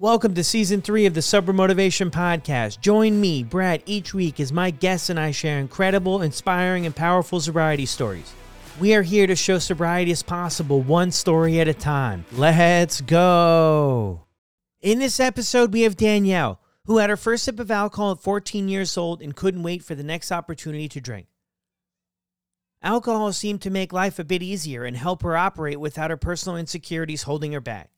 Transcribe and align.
Welcome 0.00 0.32
to 0.36 0.44
season 0.44 0.80
three 0.80 1.04
of 1.04 1.12
the 1.12 1.20
Sober 1.20 1.52
Motivation 1.52 2.10
Podcast. 2.10 2.80
Join 2.80 3.20
me, 3.20 3.42
Brad, 3.42 3.82
each 3.84 4.14
week 4.14 4.40
as 4.40 4.50
my 4.50 4.70
guests 4.70 5.10
and 5.10 5.20
I 5.20 5.30
share 5.30 5.58
incredible, 5.58 6.22
inspiring, 6.22 6.86
and 6.86 6.96
powerful 6.96 7.38
sobriety 7.38 7.84
stories. 7.84 8.32
We 8.80 8.94
are 8.94 9.02
here 9.02 9.26
to 9.26 9.36
show 9.36 9.58
sobriety 9.58 10.10
is 10.10 10.22
possible, 10.22 10.80
one 10.80 11.10
story 11.10 11.60
at 11.60 11.68
a 11.68 11.74
time. 11.74 12.24
Let's 12.32 13.02
go. 13.02 14.24
In 14.80 15.00
this 15.00 15.20
episode, 15.20 15.74
we 15.74 15.82
have 15.82 15.98
Danielle, 15.98 16.62
who 16.86 16.96
had 16.96 17.10
her 17.10 17.16
first 17.18 17.44
sip 17.44 17.60
of 17.60 17.70
alcohol 17.70 18.12
at 18.12 18.22
14 18.22 18.70
years 18.70 18.96
old 18.96 19.20
and 19.20 19.36
couldn't 19.36 19.62
wait 19.62 19.84
for 19.84 19.94
the 19.94 20.02
next 20.02 20.32
opportunity 20.32 20.88
to 20.88 21.00
drink. 21.02 21.26
Alcohol 22.82 23.34
seemed 23.34 23.60
to 23.60 23.70
make 23.70 23.92
life 23.92 24.18
a 24.18 24.24
bit 24.24 24.42
easier 24.42 24.86
and 24.86 24.96
help 24.96 25.22
her 25.22 25.36
operate 25.36 25.78
without 25.78 26.08
her 26.08 26.16
personal 26.16 26.56
insecurities 26.56 27.24
holding 27.24 27.52
her 27.52 27.60
back. 27.60 27.90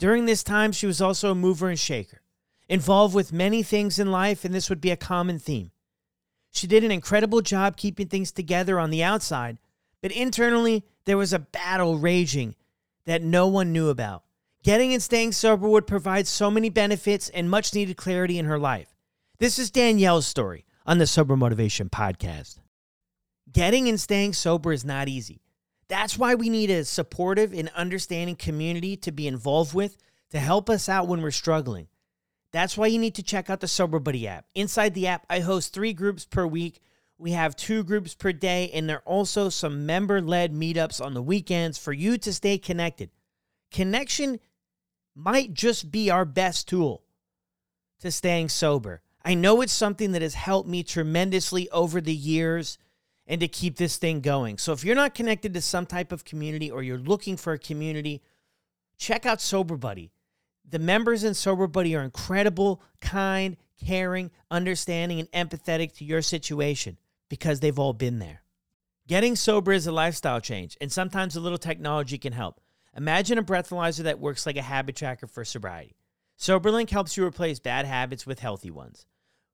During 0.00 0.24
this 0.24 0.42
time, 0.42 0.72
she 0.72 0.86
was 0.86 1.02
also 1.02 1.30
a 1.30 1.34
mover 1.34 1.68
and 1.68 1.78
shaker, 1.78 2.22
involved 2.70 3.14
with 3.14 3.34
many 3.34 3.62
things 3.62 3.98
in 3.98 4.10
life, 4.10 4.46
and 4.46 4.54
this 4.54 4.70
would 4.70 4.80
be 4.80 4.90
a 4.90 4.96
common 4.96 5.38
theme. 5.38 5.72
She 6.50 6.66
did 6.66 6.82
an 6.82 6.90
incredible 6.90 7.42
job 7.42 7.76
keeping 7.76 8.08
things 8.08 8.32
together 8.32 8.80
on 8.80 8.88
the 8.88 9.04
outside, 9.04 9.58
but 10.00 10.10
internally, 10.10 10.84
there 11.04 11.18
was 11.18 11.34
a 11.34 11.38
battle 11.38 11.98
raging 11.98 12.54
that 13.04 13.22
no 13.22 13.46
one 13.46 13.74
knew 13.74 13.90
about. 13.90 14.24
Getting 14.62 14.94
and 14.94 15.02
staying 15.02 15.32
sober 15.32 15.68
would 15.68 15.86
provide 15.86 16.26
so 16.26 16.50
many 16.50 16.70
benefits 16.70 17.28
and 17.28 17.50
much 17.50 17.74
needed 17.74 17.98
clarity 17.98 18.38
in 18.38 18.46
her 18.46 18.58
life. 18.58 18.96
This 19.36 19.58
is 19.58 19.70
Danielle's 19.70 20.26
story 20.26 20.64
on 20.86 20.96
the 20.96 21.06
Sober 21.06 21.36
Motivation 21.36 21.90
Podcast. 21.90 22.58
Getting 23.52 23.86
and 23.86 24.00
staying 24.00 24.32
sober 24.32 24.72
is 24.72 24.82
not 24.82 25.08
easy. 25.08 25.42
That's 25.90 26.16
why 26.16 26.36
we 26.36 26.48
need 26.48 26.70
a 26.70 26.84
supportive 26.84 27.52
and 27.52 27.68
understanding 27.74 28.36
community 28.36 28.96
to 28.98 29.10
be 29.10 29.26
involved 29.26 29.74
with 29.74 29.96
to 30.30 30.38
help 30.38 30.70
us 30.70 30.88
out 30.88 31.08
when 31.08 31.20
we're 31.20 31.32
struggling. 31.32 31.88
That's 32.52 32.78
why 32.78 32.86
you 32.86 32.98
need 33.00 33.16
to 33.16 33.24
check 33.24 33.50
out 33.50 33.58
the 33.58 33.66
Sober 33.66 33.98
Buddy 33.98 34.28
app. 34.28 34.46
Inside 34.54 34.94
the 34.94 35.08
app, 35.08 35.26
I 35.28 35.40
host 35.40 35.74
three 35.74 35.92
groups 35.92 36.24
per 36.24 36.46
week. 36.46 36.80
We 37.18 37.32
have 37.32 37.56
two 37.56 37.82
groups 37.82 38.14
per 38.14 38.32
day, 38.32 38.70
and 38.72 38.88
there 38.88 38.98
are 38.98 39.02
also 39.04 39.48
some 39.48 39.84
member 39.84 40.22
led 40.22 40.54
meetups 40.54 41.04
on 41.04 41.12
the 41.12 41.22
weekends 41.22 41.76
for 41.76 41.92
you 41.92 42.18
to 42.18 42.32
stay 42.32 42.56
connected. 42.56 43.10
Connection 43.72 44.38
might 45.16 45.54
just 45.54 45.90
be 45.90 46.08
our 46.08 46.24
best 46.24 46.68
tool 46.68 47.02
to 47.98 48.12
staying 48.12 48.48
sober. 48.48 49.02
I 49.24 49.34
know 49.34 49.60
it's 49.60 49.72
something 49.72 50.12
that 50.12 50.22
has 50.22 50.34
helped 50.34 50.68
me 50.68 50.84
tremendously 50.84 51.68
over 51.70 52.00
the 52.00 52.14
years 52.14 52.78
and 53.30 53.40
to 53.40 53.48
keep 53.48 53.76
this 53.76 53.96
thing 53.96 54.20
going. 54.20 54.58
So 54.58 54.72
if 54.72 54.84
you're 54.84 54.96
not 54.96 55.14
connected 55.14 55.54
to 55.54 55.60
some 55.62 55.86
type 55.86 56.10
of 56.10 56.24
community 56.24 56.68
or 56.68 56.82
you're 56.82 56.98
looking 56.98 57.36
for 57.36 57.52
a 57.52 57.58
community, 57.58 58.22
check 58.98 59.24
out 59.24 59.40
Sober 59.40 59.76
Buddy. 59.76 60.10
The 60.68 60.80
members 60.80 61.22
in 61.22 61.34
Sober 61.34 61.68
Buddy 61.68 61.94
are 61.94 62.02
incredible, 62.02 62.82
kind, 63.00 63.56
caring, 63.86 64.32
understanding, 64.50 65.20
and 65.20 65.30
empathetic 65.30 65.92
to 65.98 66.04
your 66.04 66.22
situation 66.22 66.98
because 67.28 67.60
they've 67.60 67.78
all 67.78 67.92
been 67.92 68.18
there. 68.18 68.42
Getting 69.06 69.36
sober 69.36 69.72
is 69.72 69.86
a 69.86 69.92
lifestyle 69.92 70.40
change, 70.40 70.76
and 70.80 70.90
sometimes 70.90 71.36
a 71.36 71.40
little 71.40 71.56
technology 71.56 72.18
can 72.18 72.32
help. 72.32 72.60
Imagine 72.96 73.38
a 73.38 73.44
breathalyzer 73.44 74.02
that 74.02 74.18
works 74.18 74.44
like 74.44 74.56
a 74.56 74.62
habit 74.62 74.96
tracker 74.96 75.28
for 75.28 75.44
sobriety. 75.44 75.94
SoberLink 76.36 76.90
helps 76.90 77.16
you 77.16 77.24
replace 77.24 77.60
bad 77.60 77.86
habits 77.86 78.26
with 78.26 78.40
healthy 78.40 78.72
ones. 78.72 79.06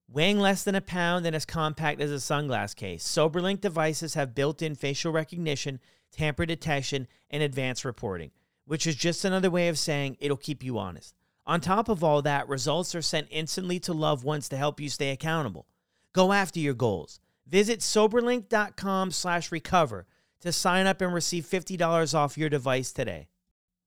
Weighing 0.08 0.38
less 0.38 0.62
than 0.62 0.76
a 0.76 0.80
pound 0.80 1.26
and 1.26 1.34
as 1.34 1.44
compact 1.44 2.00
as 2.00 2.12
a 2.12 2.16
sunglass 2.16 2.76
case, 2.76 3.04
SoberLink 3.04 3.60
devices 3.60 4.14
have 4.14 4.36
built 4.36 4.62
in 4.62 4.76
facial 4.76 5.12
recognition, 5.12 5.80
tamper 6.12 6.46
detection, 6.46 7.08
and 7.28 7.42
advanced 7.42 7.84
reporting, 7.84 8.30
which 8.66 8.86
is 8.86 8.94
just 8.94 9.24
another 9.24 9.50
way 9.50 9.68
of 9.68 9.78
saying 9.78 10.16
it'll 10.20 10.36
keep 10.36 10.62
you 10.62 10.78
honest. 10.78 11.14
On 11.44 11.60
top 11.60 11.88
of 11.88 12.04
all 12.04 12.22
that, 12.22 12.48
results 12.48 12.94
are 12.94 13.02
sent 13.02 13.26
instantly 13.30 13.80
to 13.80 13.92
loved 13.92 14.24
ones 14.24 14.48
to 14.48 14.56
help 14.56 14.80
you 14.80 14.88
stay 14.88 15.10
accountable. 15.10 15.66
Go 16.12 16.32
after 16.32 16.60
your 16.60 16.74
goals. 16.74 17.18
Visit 17.46 17.80
soberlink.com 17.80 19.10
slash 19.10 19.50
recover 19.50 20.06
to 20.40 20.52
sign 20.52 20.86
up 20.86 21.00
and 21.00 21.12
receive 21.12 21.44
$50 21.46 22.14
off 22.14 22.38
your 22.38 22.48
device 22.48 22.92
today. 22.92 23.28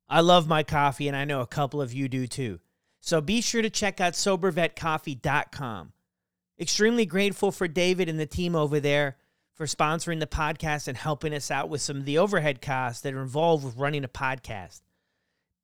I 0.10 0.22
love 0.22 0.48
my 0.48 0.64
coffee, 0.64 1.08
and 1.08 1.16
I 1.16 1.24
know 1.24 1.42
a 1.42 1.48
couple 1.48 1.82
of 1.82 1.94
you 1.94 2.10
do 2.10 2.28
too. 2.28 2.60
So 3.00 3.22
be 3.22 3.42
sure 3.42 3.62
to 3.62 3.70
check 3.70 4.02
out 4.02 4.14
sobervetcoffee.com. 4.14 5.94
Extremely 6.60 7.06
grateful 7.06 7.52
for 7.52 7.68
David 7.68 8.10
and 8.10 8.20
the 8.20 8.26
team 8.26 8.56
over 8.56 8.80
there 8.80 9.18
for 9.54 9.66
sponsoring 9.66 10.20
the 10.20 10.28
podcast 10.28 10.88
and 10.88 10.98
helping 10.98 11.34
us 11.34 11.52
out 11.52 11.70
with 11.70 11.82
some 11.82 11.98
of 11.98 12.06
the 12.06 12.18
overhead 12.18 12.62
costs 12.62 13.02
that 13.02 13.14
are 13.14 13.22
involved 13.22 13.64
with 13.64 13.78
running 13.78 14.04
a 14.04 14.10
podcast. 14.10 14.82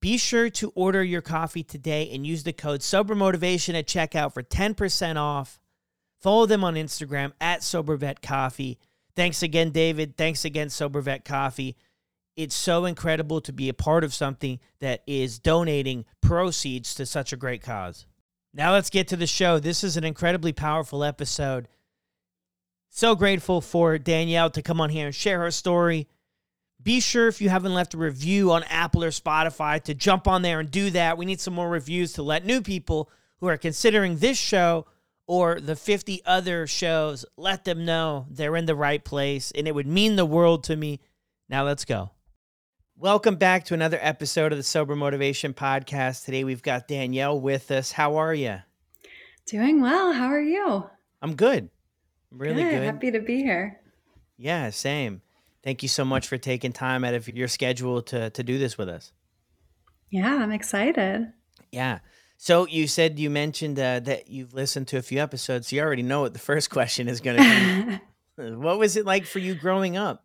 Be 0.02 0.18
sure 0.18 0.50
to 0.52 0.72
order 0.76 1.04
your 1.04 1.22
coffee 1.22 1.64
today 1.64 2.10
and 2.14 2.28
use 2.28 2.44
the 2.44 2.54
code 2.54 2.82
SoberMotivation 2.82 3.74
at 3.74 3.88
checkout 3.88 4.34
for 4.34 4.44
10% 4.44 5.18
off. 5.18 5.60
Follow 6.22 6.46
them 6.46 6.64
on 6.64 6.76
Instagram 6.76 7.34
at 7.42 7.62
SoberVetCoffee. 7.62 8.78
Thanks 9.16 9.42
again, 9.42 9.72
David. 9.72 10.18
Thanks 10.18 10.46
again, 10.46 10.68
SoberVet 10.68 11.26
Coffee. 11.26 11.76
It's 12.36 12.56
so 12.56 12.86
incredible 12.86 13.40
to 13.42 13.54
be 13.54 13.70
a 13.70 13.74
part 13.74 14.04
of 14.04 14.14
something 14.14 14.60
that 14.80 15.04
is 15.08 15.40
donating 15.40 16.06
proceeds 16.22 16.94
to 16.96 17.06
such 17.06 17.32
a 17.32 17.38
great 17.38 17.62
cause. 17.62 18.06
Now 18.58 18.72
let's 18.72 18.90
get 18.90 19.10
to 19.10 19.18
the 19.18 19.28
show. 19.28 19.60
This 19.60 19.84
is 19.84 19.98
an 19.98 20.06
incredibly 20.06 20.54
powerful 20.54 21.04
episode. 21.04 21.68
So 22.90 23.14
grateful 23.14 23.60
for 23.60 23.98
Danielle 23.98 24.50
to 24.52 24.62
come 24.62 24.80
on 24.80 24.90
here 24.90 25.08
and 25.08 25.14
share 25.14 25.40
her 25.40 25.52
story. 25.52 26.08
Be 26.82 27.02
sure 27.02 27.28
if 27.28 27.42
you 27.42 27.50
haven't 27.50 27.74
left 27.74 27.96
a 27.96 27.98
review 27.98 28.54
on 28.54 28.64
Apple 28.64 29.04
or 29.04 29.10
Spotify 29.10 29.84
to 29.84 29.94
jump 29.94 30.26
on 30.26 30.42
there 30.42 30.62
and 30.62 30.72
do 30.72 30.90
that. 30.92 31.18
We 31.18 31.26
need 31.26 31.42
some 31.42 31.54
more 31.54 31.70
reviews 31.70 32.14
to 32.14 32.24
let 32.24 32.46
new 32.46 32.62
people 32.62 33.10
who 33.40 33.48
are 33.48 33.58
considering 33.58 34.20
this 34.20 34.38
show 34.38 34.86
or 35.28 35.60
the 35.60 35.76
50 35.76 36.22
other 36.26 36.66
shows 36.66 37.26
let 37.36 37.66
them 37.66 37.84
know 37.84 38.26
they're 38.30 38.56
in 38.56 38.68
the 38.68 38.76
right 38.76 39.04
place 39.04 39.52
and 39.54 39.68
it 39.68 39.76
would 39.76 39.88
mean 39.88 40.16
the 40.16 40.26
world 40.26 40.64
to 40.66 40.78
me. 40.78 41.02
Now 41.50 41.66
let's 41.66 41.84
go. 41.84 42.12
Welcome 42.98 43.36
back 43.36 43.66
to 43.66 43.74
another 43.74 44.00
episode 44.02 44.54
of 44.54 44.58
the 44.58 44.64
Sober 44.64 44.96
Motivation 44.96 45.54
Podcast. 45.54 46.24
Today 46.24 46.46
we've 46.46 46.64
got 46.64 46.88
Danielle 46.88 47.38
with 47.38 47.70
us. 47.70 47.92
How 47.92 48.16
are 48.16 48.34
you? 48.34 48.60
Doing 49.46 49.82
well. 49.82 50.14
How 50.14 50.28
are 50.28 50.42
you? 50.42 50.90
I'm 51.22 51.36
good. 51.36 51.70
I'm 52.32 52.38
really 52.38 52.64
good. 52.64 52.72
good. 52.72 52.84
Happy 52.84 53.12
to 53.12 53.20
be 53.20 53.44
here. 53.44 53.82
Yeah, 54.38 54.70
same. 54.70 55.22
Thank 55.62 55.84
you 55.84 55.90
so 55.90 56.06
much 56.06 56.30
for 56.30 56.38
taking 56.38 56.72
time 56.72 57.04
out 57.04 57.14
of 57.14 57.28
your 57.28 57.50
schedule 57.50 58.02
to 58.04 58.30
to 58.30 58.44
do 58.44 58.58
this 58.58 58.78
with 58.78 58.88
us. 58.88 59.12
Yeah, 60.10 60.34
I'm 60.42 60.54
excited. 60.54 61.34
Yeah. 61.74 62.00
So 62.38 62.66
you 62.66 62.88
said 62.88 63.20
you 63.20 63.30
mentioned 63.30 63.78
uh, 63.78 64.00
that 64.00 64.30
you've 64.30 64.54
listened 64.54 64.88
to 64.88 64.98
a 64.98 65.02
few 65.02 65.22
episodes. 65.22 65.68
So 65.68 65.76
you 65.76 65.82
already 65.82 66.02
know 66.02 66.22
what 66.22 66.32
the 66.32 66.40
first 66.40 66.70
question 66.70 67.10
is 67.10 67.20
going 67.20 67.38
to 67.38 68.00
be. 68.38 68.50
what 68.56 68.80
was 68.80 68.96
it 68.96 69.06
like 69.06 69.26
for 69.26 69.40
you 69.40 69.54
growing 69.54 69.98
up? 69.98 70.24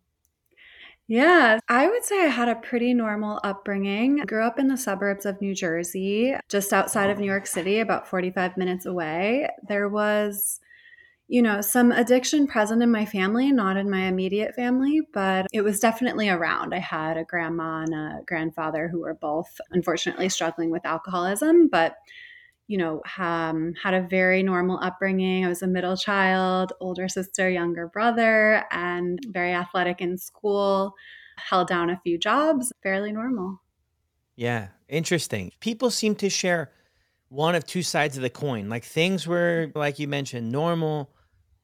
Yeah, 1.07 1.59
I 1.67 1.89
would 1.89 2.05
say 2.05 2.21
I 2.23 2.27
had 2.27 2.47
a 2.47 2.55
pretty 2.55 2.93
normal 2.93 3.39
upbringing. 3.43 4.21
I 4.21 4.25
grew 4.25 4.43
up 4.43 4.57
in 4.57 4.67
the 4.67 4.77
suburbs 4.77 5.25
of 5.25 5.41
New 5.41 5.53
Jersey, 5.53 6.35
just 6.47 6.71
outside 6.71 7.09
of 7.09 7.19
New 7.19 7.25
York 7.25 7.47
City, 7.47 7.79
about 7.79 8.07
45 8.07 8.55
minutes 8.55 8.85
away. 8.85 9.49
There 9.67 9.89
was, 9.89 10.61
you 11.27 11.41
know, 11.41 11.61
some 11.61 11.91
addiction 11.91 12.47
present 12.47 12.83
in 12.83 12.91
my 12.91 13.05
family, 13.05 13.51
not 13.51 13.77
in 13.77 13.89
my 13.89 14.03
immediate 14.07 14.55
family, 14.55 15.01
but 15.13 15.47
it 15.53 15.61
was 15.61 15.79
definitely 15.81 16.29
around. 16.29 16.73
I 16.73 16.79
had 16.79 17.17
a 17.17 17.25
grandma 17.25 17.81
and 17.83 17.93
a 17.93 18.21
grandfather 18.25 18.87
who 18.87 19.01
were 19.01 19.15
both 19.15 19.59
unfortunately 19.71 20.29
struggling 20.29 20.71
with 20.71 20.85
alcoholism, 20.85 21.67
but 21.67 21.97
you 22.67 22.77
know, 22.77 23.01
um, 23.17 23.73
had 23.81 23.93
a 23.93 24.01
very 24.01 24.43
normal 24.43 24.79
upbringing. 24.81 25.45
I 25.45 25.49
was 25.49 25.61
a 25.61 25.67
middle 25.67 25.97
child, 25.97 26.73
older 26.79 27.09
sister, 27.09 27.49
younger 27.49 27.87
brother, 27.87 28.63
and 28.71 29.19
very 29.27 29.53
athletic 29.53 30.01
in 30.01 30.17
school. 30.17 30.93
Held 31.37 31.67
down 31.67 31.89
a 31.89 31.99
few 32.03 32.17
jobs, 32.17 32.71
fairly 32.83 33.11
normal. 33.11 33.61
Yeah, 34.35 34.69
interesting. 34.87 35.51
People 35.59 35.91
seem 35.91 36.15
to 36.15 36.29
share 36.29 36.71
one 37.29 37.55
of 37.55 37.65
two 37.65 37.83
sides 37.83 38.17
of 38.17 38.23
the 38.23 38.29
coin. 38.29 38.69
Like 38.69 38.83
things 38.83 39.25
were, 39.25 39.71
like 39.75 39.99
you 39.99 40.07
mentioned, 40.07 40.51
normal, 40.51 41.11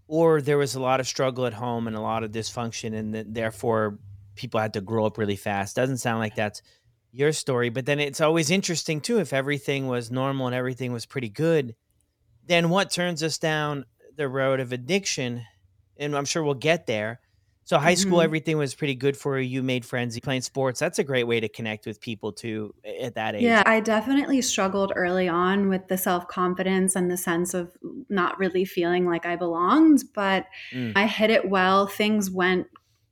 or 0.07 0.41
there 0.41 0.57
was 0.57 0.75
a 0.75 0.81
lot 0.81 0.99
of 0.99 1.07
struggle 1.07 1.45
at 1.45 1.53
home 1.53 1.87
and 1.87 1.95
a 1.95 2.01
lot 2.01 2.23
of 2.23 2.31
dysfunction, 2.31 2.93
and 2.93 3.35
therefore 3.35 3.99
people 4.35 4.59
had 4.59 4.73
to 4.73 4.81
grow 4.81 5.05
up 5.05 5.17
really 5.17 5.35
fast. 5.35 5.75
Doesn't 5.75 5.97
sound 5.97 6.19
like 6.19 6.35
that's 6.35 6.61
your 7.17 7.31
story. 7.31 7.69
But 7.69 7.85
then 7.85 7.99
it's 7.99 8.21
always 8.21 8.51
interesting 8.51 9.01
too 9.01 9.19
if 9.19 9.33
everything 9.33 9.87
was 9.87 10.11
normal 10.11 10.47
and 10.47 10.55
everything 10.55 10.93
was 10.93 11.05
pretty 11.05 11.29
good, 11.29 11.75
then 12.45 12.69
what 12.69 12.91
turns 12.91 13.23
us 13.23 13.37
down 13.37 13.85
the 14.15 14.29
road 14.29 14.59
of 14.59 14.71
addiction? 14.71 15.43
And 15.97 16.15
I'm 16.15 16.25
sure 16.25 16.43
we'll 16.43 16.53
get 16.53 16.85
there. 16.85 17.19
So 17.63 17.77
high 17.77 17.95
school, 17.95 18.19
mm-hmm. 18.19 18.23
everything 18.23 18.57
was 18.57 18.73
pretty 18.75 18.95
good 18.95 19.17
for 19.17 19.37
you. 19.37 19.49
You 19.49 19.61
made 19.61 19.83
friends, 19.83 20.15
you 20.15 20.21
playing 20.21 20.39
sports. 20.39 20.79
That's 20.79 20.99
a 20.99 21.03
great 21.03 21.25
way 21.25 21.41
to 21.41 21.49
connect 21.49 21.85
with 21.85 21.99
people 21.99 22.31
too 22.31 22.73
at 23.01 23.15
that 23.15 23.35
age. 23.35 23.41
Yeah, 23.41 23.61
I 23.65 23.81
definitely 23.81 24.41
struggled 24.41 24.93
early 24.95 25.27
on 25.27 25.67
with 25.67 25.89
the 25.89 25.97
self 25.97 26.29
confidence 26.29 26.95
and 26.95 27.11
the 27.11 27.17
sense 27.17 27.53
of 27.53 27.75
not 28.07 28.39
really 28.39 28.63
feeling 28.63 29.05
like 29.05 29.25
I 29.25 29.35
belonged, 29.35 30.05
but 30.13 30.45
mm. 30.71 30.93
I 30.95 31.07
hit 31.07 31.29
it 31.29 31.49
well. 31.49 31.87
Things 31.87 32.31
went 32.31 32.67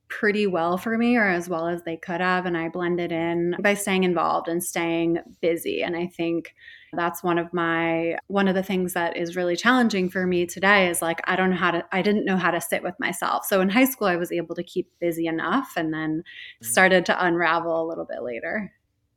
pretty 0.08 0.46
well 0.46 0.78
for 0.78 0.98
me 0.98 1.18
or 1.18 1.28
as 1.28 1.50
well 1.50 1.68
as 1.68 1.82
they 1.84 1.98
could 1.98 2.22
have 2.22 2.46
and 2.46 2.56
I 2.56 2.70
blended 2.70 3.12
in 3.12 3.56
by 3.60 3.74
staying 3.74 4.04
involved 4.04 4.48
and 4.48 4.64
staying 4.64 5.18
busy 5.42 5.82
and 5.82 5.96
I 5.96 6.08
think 6.08 6.54
that's 6.94 7.24
one 7.24 7.38
of 7.38 7.54
my 7.54 8.18
one 8.28 8.48
of 8.48 8.56
the 8.56 8.64
things 8.64 8.94
that 8.94 9.18
is 9.18 9.36
really 9.36 9.56
challenging 9.56 10.10
for 10.10 10.26
me 10.26 10.46
today 10.46 10.88
is 10.88 11.02
like 11.02 11.22
I 11.26 11.36
don't 11.36 11.50
know 11.50 11.56
how 11.56 11.72
to 11.72 11.86
I 11.92 12.02
didn't 12.02 12.26
know 12.26 12.38
how 12.38 12.52
to 12.52 12.62
sit 12.62 12.84
with 12.84 12.96
myself. 13.00 13.46
So 13.46 13.62
in 13.62 13.70
high 13.70 13.86
school 13.86 14.08
I 14.08 14.16
was 14.16 14.32
able 14.32 14.56
to 14.56 14.64
keep 14.64 14.90
busy 15.00 15.28
enough 15.28 15.74
and 15.76 15.94
then 15.94 16.24
mm. 16.62 16.66
started 16.66 17.06
to 17.08 17.26
unravel 17.26 17.84
a 17.84 17.88
little 17.88 18.06
bit 18.06 18.24
later. 18.24 18.72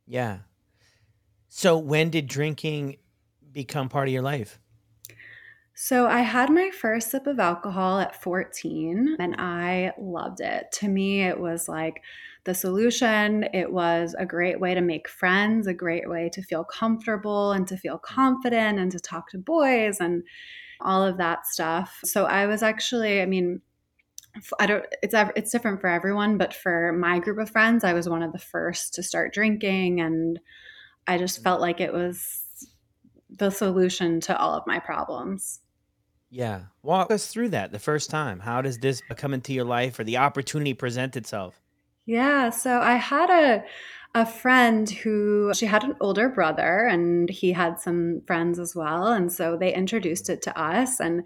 Yeah. 0.07 0.39
So 1.49 1.77
when 1.77 2.09
did 2.09 2.27
drinking 2.27 2.97
become 3.51 3.89
part 3.89 4.07
of 4.07 4.13
your 4.13 4.21
life? 4.21 4.59
So 5.81 6.07
I 6.07 6.19
had 6.19 6.49
my 6.49 6.71
first 6.71 7.09
sip 7.09 7.25
of 7.25 7.39
alcohol 7.39 8.01
at 8.01 8.21
14 8.21 9.15
and 9.17 9.35
I 9.39 9.93
loved 9.97 10.41
it. 10.41 10.65
To 10.73 10.89
me, 10.89 11.21
it 11.21 11.39
was 11.39 11.69
like 11.69 12.03
the 12.43 12.53
solution. 12.53 13.45
It 13.53 13.71
was 13.71 14.13
a 14.19 14.25
great 14.25 14.59
way 14.59 14.73
to 14.73 14.81
make 14.81 15.07
friends, 15.07 15.67
a 15.67 15.73
great 15.73 16.09
way 16.09 16.29
to 16.33 16.41
feel 16.41 16.65
comfortable 16.65 17.53
and 17.53 17.65
to 17.69 17.77
feel 17.77 17.97
confident 17.97 18.77
and 18.77 18.91
to 18.91 18.99
talk 18.99 19.29
to 19.29 19.37
boys 19.37 20.01
and 20.01 20.21
all 20.81 21.01
of 21.01 21.17
that 21.19 21.47
stuff. 21.47 22.01
So 22.03 22.25
I 22.25 22.45
was 22.45 22.61
actually, 22.61 23.21
I 23.21 23.25
mean, 23.25 23.61
I 24.59 24.65
don't 24.65 24.85
it's 25.01 25.15
it's 25.37 25.51
different 25.51 25.79
for 25.79 25.87
everyone, 25.87 26.37
but 26.37 26.53
for 26.53 26.91
my 26.91 27.19
group 27.19 27.37
of 27.37 27.49
friends, 27.49 27.85
I 27.85 27.93
was 27.93 28.09
one 28.09 28.21
of 28.21 28.33
the 28.33 28.37
first 28.37 28.95
to 28.95 29.01
start 29.01 29.33
drinking 29.33 30.01
and 30.01 30.41
I 31.07 31.17
just 31.17 31.41
felt 31.41 31.61
like 31.61 31.79
it 31.79 31.93
was 31.93 32.43
the 33.29 33.49
solution 33.49 34.19
to 34.19 34.37
all 34.37 34.53
of 34.55 34.67
my 34.67 34.79
problems. 34.79 35.61
Yeah. 36.29 36.63
Walk 36.83 37.11
us 37.11 37.27
through 37.27 37.49
that 37.49 37.71
the 37.71 37.79
first 37.79 38.09
time. 38.09 38.39
How 38.39 38.61
does 38.61 38.77
this 38.77 39.01
come 39.15 39.33
into 39.33 39.53
your 39.53 39.65
life 39.65 39.99
or 39.99 40.03
the 40.03 40.17
opportunity 40.17 40.73
present 40.73 41.15
itself? 41.15 41.59
Yeah. 42.05 42.49
So 42.49 42.79
I 42.79 42.95
had 42.95 43.29
a 43.29 43.63
a 44.15 44.25
friend 44.25 44.89
who 44.89 45.51
she 45.53 45.67
had 45.67 45.83
an 45.83 45.95
older 46.01 46.29
brother 46.29 46.87
and 46.87 47.29
he 47.29 47.51
had 47.51 47.79
some 47.79 48.21
friends 48.25 48.57
as 48.57 48.75
well 48.75 49.07
and 49.07 49.31
so 49.31 49.55
they 49.55 49.71
introduced 49.71 50.29
it 50.29 50.41
to 50.41 50.59
us 50.59 50.99
and 50.99 51.21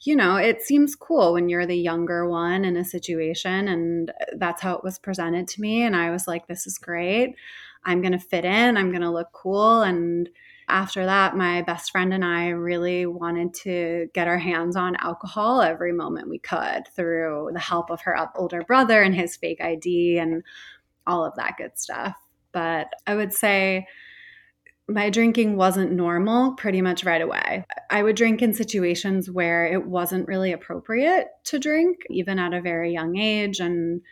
you 0.00 0.16
know 0.16 0.34
it 0.34 0.60
seems 0.60 0.96
cool 0.96 1.34
when 1.34 1.48
you're 1.48 1.66
the 1.66 1.76
younger 1.76 2.28
one 2.28 2.64
in 2.64 2.76
a 2.76 2.84
situation 2.84 3.68
and 3.68 4.12
that's 4.36 4.60
how 4.60 4.74
it 4.74 4.82
was 4.82 4.98
presented 4.98 5.46
to 5.46 5.60
me 5.60 5.82
and 5.82 5.94
I 5.94 6.10
was 6.10 6.26
like 6.26 6.48
this 6.48 6.66
is 6.66 6.76
great 6.76 7.36
I'm 7.84 8.00
going 8.00 8.12
to 8.12 8.18
fit 8.18 8.44
in 8.44 8.76
I'm 8.76 8.90
going 8.90 9.02
to 9.02 9.10
look 9.10 9.30
cool 9.32 9.82
and 9.82 10.28
after 10.68 11.04
that, 11.04 11.36
my 11.36 11.62
best 11.62 11.90
friend 11.90 12.14
and 12.14 12.24
I 12.24 12.48
really 12.48 13.06
wanted 13.06 13.54
to 13.62 14.08
get 14.14 14.28
our 14.28 14.38
hands 14.38 14.76
on 14.76 14.96
alcohol 14.96 15.60
every 15.60 15.92
moment 15.92 16.28
we 16.28 16.38
could 16.38 16.88
through 16.94 17.50
the 17.52 17.60
help 17.60 17.90
of 17.90 18.00
her 18.02 18.16
older 18.36 18.62
brother 18.62 19.02
and 19.02 19.14
his 19.14 19.36
fake 19.36 19.60
ID 19.60 20.18
and 20.18 20.42
all 21.06 21.24
of 21.24 21.34
that 21.36 21.56
good 21.58 21.78
stuff. 21.78 22.16
But 22.52 22.92
I 23.06 23.14
would 23.14 23.32
say 23.32 23.86
my 24.88 25.10
drinking 25.10 25.56
wasn't 25.56 25.92
normal 25.92 26.52
pretty 26.52 26.82
much 26.82 27.04
right 27.04 27.22
away. 27.22 27.64
I 27.90 28.02
would 28.02 28.16
drink 28.16 28.42
in 28.42 28.52
situations 28.52 29.30
where 29.30 29.66
it 29.66 29.86
wasn't 29.86 30.28
really 30.28 30.52
appropriate 30.52 31.28
to 31.44 31.58
drink, 31.58 31.98
even 32.10 32.38
at 32.38 32.52
a 32.52 32.60
very 32.60 32.92
young 32.92 33.16
age. 33.16 33.60
And 33.60 34.02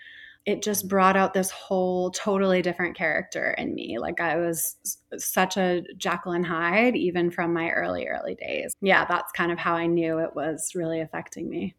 it 0.45 0.63
just 0.63 0.89
brought 0.89 1.17
out 1.17 1.35
this 1.35 1.51
whole 1.51 2.11
totally 2.11 2.63
different 2.63 2.97
character 2.97 3.55
in 3.59 3.75
me. 3.75 3.99
Like 3.99 4.21
I 4.21 4.37
was 4.37 4.77
such 5.17 5.57
a 5.57 5.83
Jacqueline 5.97 6.43
Hyde, 6.43 6.97
even 6.97 7.31
from 7.31 7.53
my 7.53 7.71
early, 7.71 8.07
early 8.07 8.35
days. 8.35 8.75
Yeah, 8.81 9.05
that's 9.05 9.31
kind 9.33 9.53
of 9.53 9.59
how 9.59 9.75
I 9.75 9.87
knew 9.87 10.19
it 10.19 10.35
was 10.35 10.73
really 10.75 11.01
affecting 11.01 11.49
me. 11.49 11.75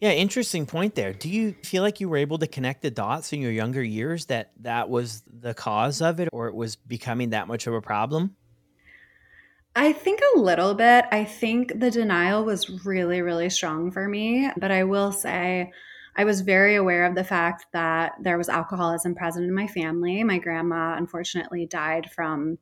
Yeah, 0.00 0.12
interesting 0.12 0.64
point 0.64 0.94
there. 0.94 1.12
Do 1.12 1.28
you 1.28 1.54
feel 1.64 1.82
like 1.82 1.98
you 1.98 2.08
were 2.08 2.18
able 2.18 2.38
to 2.38 2.46
connect 2.46 2.82
the 2.82 2.90
dots 2.90 3.32
in 3.32 3.40
your 3.40 3.50
younger 3.50 3.82
years 3.82 4.26
that 4.26 4.52
that 4.60 4.88
was 4.88 5.24
the 5.40 5.54
cause 5.54 6.00
of 6.00 6.20
it 6.20 6.28
or 6.32 6.46
it 6.46 6.54
was 6.54 6.76
becoming 6.76 7.30
that 7.30 7.48
much 7.48 7.66
of 7.66 7.74
a 7.74 7.80
problem? 7.80 8.36
I 9.74 9.92
think 9.92 10.20
a 10.36 10.38
little 10.38 10.74
bit. 10.74 11.04
I 11.10 11.24
think 11.24 11.80
the 11.80 11.90
denial 11.90 12.44
was 12.44 12.84
really, 12.84 13.22
really 13.22 13.50
strong 13.50 13.90
for 13.90 14.08
me. 14.08 14.48
But 14.56 14.70
I 14.70 14.84
will 14.84 15.10
say, 15.10 15.72
I 16.18 16.24
was 16.24 16.40
very 16.40 16.74
aware 16.74 17.06
of 17.06 17.14
the 17.14 17.22
fact 17.22 17.66
that 17.72 18.12
there 18.20 18.36
was 18.36 18.48
alcoholism 18.48 19.14
present 19.14 19.46
in 19.46 19.54
my 19.54 19.68
family. 19.68 20.24
My 20.24 20.38
grandma, 20.38 20.96
unfortunately, 20.96 21.64
died 21.64 22.10
from 22.10 22.58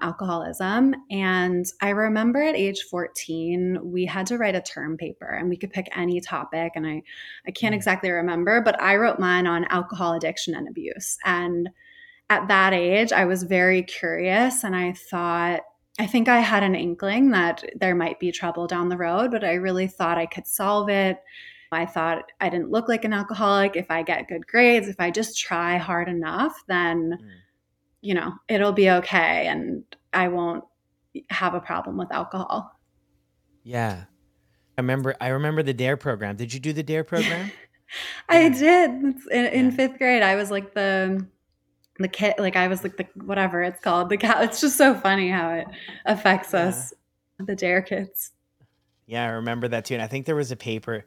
alcoholism. 0.00 0.94
And 1.08 1.64
I 1.80 1.90
remember 1.90 2.42
at 2.42 2.56
age 2.56 2.82
14, 2.90 3.78
we 3.82 4.06
had 4.06 4.26
to 4.26 4.38
write 4.38 4.56
a 4.56 4.60
term 4.60 4.96
paper 4.96 5.26
and 5.26 5.48
we 5.48 5.56
could 5.56 5.72
pick 5.72 5.88
any 5.96 6.20
topic. 6.20 6.72
And 6.74 6.84
I, 6.84 7.04
I 7.46 7.52
can't 7.52 7.72
mm. 7.72 7.76
exactly 7.76 8.10
remember, 8.10 8.60
but 8.60 8.80
I 8.82 8.96
wrote 8.96 9.20
mine 9.20 9.46
on 9.46 9.66
alcohol 9.66 10.14
addiction 10.14 10.56
and 10.56 10.68
abuse. 10.68 11.16
And 11.24 11.70
at 12.28 12.48
that 12.48 12.72
age, 12.72 13.12
I 13.12 13.24
was 13.24 13.44
very 13.44 13.84
curious 13.84 14.64
and 14.64 14.74
I 14.74 14.92
thought, 14.92 15.60
I 15.98 16.06
think 16.06 16.28
I 16.28 16.40
had 16.40 16.64
an 16.64 16.74
inkling 16.74 17.30
that 17.30 17.64
there 17.76 17.94
might 17.94 18.18
be 18.18 18.32
trouble 18.32 18.66
down 18.66 18.88
the 18.88 18.98
road, 18.98 19.30
but 19.30 19.44
I 19.44 19.54
really 19.54 19.86
thought 19.86 20.18
I 20.18 20.26
could 20.26 20.48
solve 20.48 20.90
it 20.90 21.18
I 21.72 21.86
thought 21.86 22.30
I 22.40 22.48
didn't 22.48 22.70
look 22.70 22.88
like 22.88 23.04
an 23.04 23.12
alcoholic. 23.12 23.76
If 23.76 23.90
I 23.90 24.02
get 24.02 24.28
good 24.28 24.46
grades, 24.46 24.88
if 24.88 24.96
I 24.98 25.10
just 25.10 25.38
try 25.38 25.76
hard 25.76 26.08
enough, 26.08 26.62
then, 26.68 27.18
mm. 27.20 27.28
you 28.00 28.14
know, 28.14 28.32
it'll 28.48 28.72
be 28.72 28.90
okay 28.90 29.46
and 29.46 29.84
I 30.12 30.28
won't 30.28 30.64
have 31.30 31.54
a 31.54 31.60
problem 31.60 31.96
with 31.96 32.12
alcohol. 32.12 32.72
Yeah. 33.62 34.04
I 34.78 34.80
remember 34.80 35.16
I 35.20 35.28
remember 35.28 35.62
the 35.62 35.74
DARE 35.74 35.96
program. 35.96 36.36
Did 36.36 36.52
you 36.52 36.60
do 36.60 36.72
the 36.72 36.82
DARE 36.82 37.04
program? 37.04 37.50
I 38.28 38.42
yeah. 38.42 38.48
did. 38.48 38.90
In, 38.90 39.20
yeah. 39.30 39.48
in, 39.48 39.70
fifth 39.70 39.98
grade, 39.98 40.22
I 40.22 40.36
was 40.36 40.50
like 40.50 40.74
the 40.74 41.26
the 41.98 42.08
kid 42.08 42.34
like 42.38 42.56
I 42.56 42.68
was 42.68 42.82
like 42.82 42.96
the 42.96 43.06
whatever 43.24 43.62
it's 43.62 43.80
called. 43.80 44.10
The 44.10 44.16
cat 44.16 44.42
it's 44.44 44.60
just 44.60 44.76
so 44.76 44.94
funny 44.94 45.30
how 45.30 45.50
it 45.50 45.66
affects 46.04 46.52
yeah. 46.52 46.66
us, 46.66 46.92
the 47.38 47.56
DARE 47.56 47.82
kids. 47.82 48.32
Yeah, 49.06 49.24
I 49.24 49.28
remember 49.28 49.68
that 49.68 49.84
too. 49.84 49.94
And 49.94 50.02
I 50.02 50.08
think 50.08 50.26
there 50.26 50.36
was 50.36 50.50
a 50.50 50.56
paper 50.56 51.06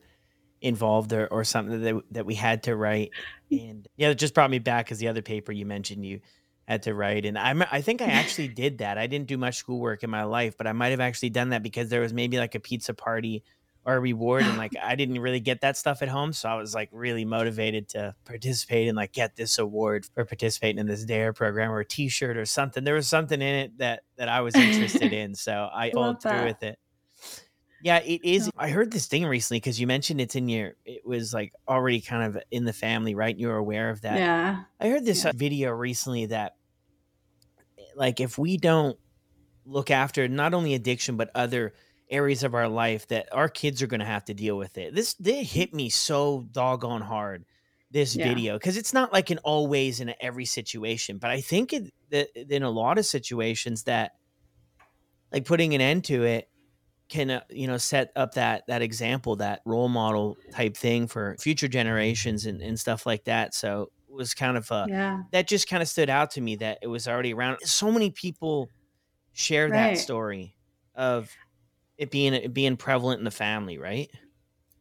involved 0.61 1.13
or, 1.13 1.27
or 1.27 1.43
something 1.43 1.81
that 1.81 2.01
that 2.11 2.25
we 2.25 2.35
had 2.35 2.63
to 2.63 2.75
write. 2.75 3.11
And 3.51 3.87
yeah 3.97 4.09
it 4.09 4.15
just 4.15 4.33
brought 4.33 4.49
me 4.49 4.59
back 4.59 4.85
because 4.85 4.99
the 4.99 5.07
other 5.07 5.21
paper 5.21 5.51
you 5.51 5.65
mentioned 5.65 6.05
you 6.05 6.21
had 6.67 6.83
to 6.83 6.93
write 6.93 7.25
and 7.25 7.35
i 7.35 7.67
i 7.71 7.81
think 7.81 7.99
i 7.99 8.05
actually 8.05 8.47
did 8.63 8.77
that. 8.77 8.99
I 8.99 9.07
didn't 9.07 9.27
do 9.27 9.39
much 9.39 9.55
schoolwork 9.55 10.03
in 10.03 10.09
my 10.11 10.23
life 10.23 10.55
but 10.55 10.67
i 10.67 10.71
might 10.71 10.89
have 10.89 10.99
actually 10.99 11.31
done 11.31 11.49
that 11.49 11.63
because 11.63 11.89
there 11.89 12.01
was 12.01 12.13
maybe 12.13 12.37
like 12.37 12.53
a 12.53 12.59
pizza 12.59 12.93
party 12.93 13.43
or 13.85 13.95
a 13.95 13.99
reward 13.99 14.43
and 14.43 14.55
like 14.55 14.73
i 14.83 14.95
didn't 14.95 15.19
really 15.19 15.39
get 15.39 15.61
that 15.61 15.77
stuff 15.77 16.03
at 16.03 16.09
home 16.09 16.31
so 16.31 16.47
i 16.47 16.55
was 16.55 16.75
like 16.75 16.89
really 16.91 17.25
motivated 17.25 17.89
to 17.89 18.13
participate 18.23 18.87
and 18.87 18.95
like 18.95 19.13
get 19.13 19.35
this 19.35 19.57
award 19.57 20.05
for 20.13 20.25
participating 20.25 20.77
in 20.77 20.85
this 20.85 21.05
dare 21.05 21.33
program 21.33 21.71
or 21.71 21.79
a 21.79 21.85
t-shirt 21.85 22.37
or 22.37 22.45
something. 22.45 22.83
There 22.83 22.93
was 22.93 23.07
something 23.07 23.41
in 23.41 23.55
it 23.55 23.77
that 23.79 24.03
that 24.17 24.29
i 24.29 24.41
was 24.41 24.53
interested 24.53 25.11
in 25.23 25.33
so 25.33 25.69
i 25.73 25.89
followed 25.89 26.21
through 26.21 26.45
with 26.45 26.61
it 26.61 26.77
yeah, 27.81 27.99
it 27.99 28.23
is. 28.23 28.49
I 28.57 28.69
heard 28.69 28.91
this 28.91 29.07
thing 29.07 29.25
recently 29.25 29.59
because 29.59 29.79
you 29.79 29.87
mentioned 29.87 30.21
it's 30.21 30.35
in 30.35 30.49
your. 30.49 30.73
It 30.85 31.05
was 31.05 31.33
like 31.33 31.53
already 31.67 32.01
kind 32.01 32.23
of 32.23 32.41
in 32.51 32.65
the 32.65 32.73
family, 32.73 33.15
right? 33.15 33.37
You 33.37 33.47
were 33.47 33.57
aware 33.57 33.89
of 33.89 34.01
that. 34.01 34.17
Yeah. 34.17 34.63
I 34.79 34.87
heard 34.89 35.05
this 35.05 35.23
yeah. 35.23 35.29
Uh, 35.29 35.33
video 35.35 35.71
recently 35.71 36.27
that, 36.27 36.55
eh, 37.77 37.83
like, 37.95 38.19
if 38.19 38.37
we 38.37 38.57
don't 38.57 38.97
look 39.65 39.91
after 39.91 40.27
not 40.27 40.53
only 40.53 40.73
addiction 40.73 41.15
but 41.15 41.29
other 41.35 41.73
areas 42.09 42.43
of 42.43 42.55
our 42.55 42.67
life, 42.67 43.07
that 43.07 43.29
our 43.31 43.47
kids 43.47 43.81
are 43.81 43.87
going 43.87 43.99
to 43.99 44.05
have 44.05 44.25
to 44.25 44.33
deal 44.33 44.57
with 44.57 44.77
it. 44.77 44.95
This 44.95 45.13
they 45.15 45.41
mm. 45.41 45.45
hit 45.45 45.73
me 45.73 45.89
so 45.89 46.45
doggone 46.51 47.01
hard. 47.01 47.45
This 47.91 48.15
yeah. 48.15 48.27
video 48.27 48.53
because 48.53 48.77
it's 48.77 48.93
not 48.93 49.11
like 49.11 49.31
in 49.31 49.39
always 49.39 49.99
in 49.99 50.13
every 50.21 50.45
situation, 50.45 51.17
but 51.17 51.31
I 51.31 51.41
think 51.41 51.73
it, 51.73 51.91
that 52.11 52.27
in 52.35 52.61
a 52.61 52.69
lot 52.69 52.99
of 52.99 53.05
situations 53.07 53.85
that, 53.85 54.11
like, 55.31 55.45
putting 55.45 55.73
an 55.73 55.81
end 55.81 56.03
to 56.03 56.23
it 56.23 56.49
can 57.09 57.31
uh, 57.31 57.41
you 57.49 57.67
know 57.67 57.77
set 57.77 58.11
up 58.15 58.35
that 58.35 58.63
that 58.67 58.81
example 58.81 59.35
that 59.35 59.61
role 59.65 59.89
model 59.89 60.37
type 60.51 60.77
thing 60.77 61.07
for 61.07 61.35
future 61.39 61.67
generations 61.67 62.45
and, 62.45 62.61
and 62.61 62.79
stuff 62.79 63.05
like 63.05 63.25
that 63.25 63.53
so 63.53 63.91
it 64.07 64.13
was 64.13 64.33
kind 64.33 64.57
of 64.57 64.69
a 64.71 64.85
yeah 64.87 65.21
that 65.31 65.47
just 65.47 65.67
kind 65.67 65.81
of 65.81 65.89
stood 65.89 66.09
out 66.09 66.31
to 66.31 66.41
me 66.41 66.55
that 66.55 66.77
it 66.81 66.87
was 66.87 67.07
already 67.07 67.33
around 67.33 67.57
so 67.63 67.91
many 67.91 68.11
people 68.11 68.69
share 69.33 69.67
right. 69.69 69.93
that 69.93 69.97
story 69.97 70.55
of 70.95 71.35
it 71.97 72.11
being 72.11 72.33
it 72.33 72.53
being 72.53 72.77
prevalent 72.77 73.19
in 73.19 73.25
the 73.25 73.31
family 73.31 73.77
right 73.77 74.09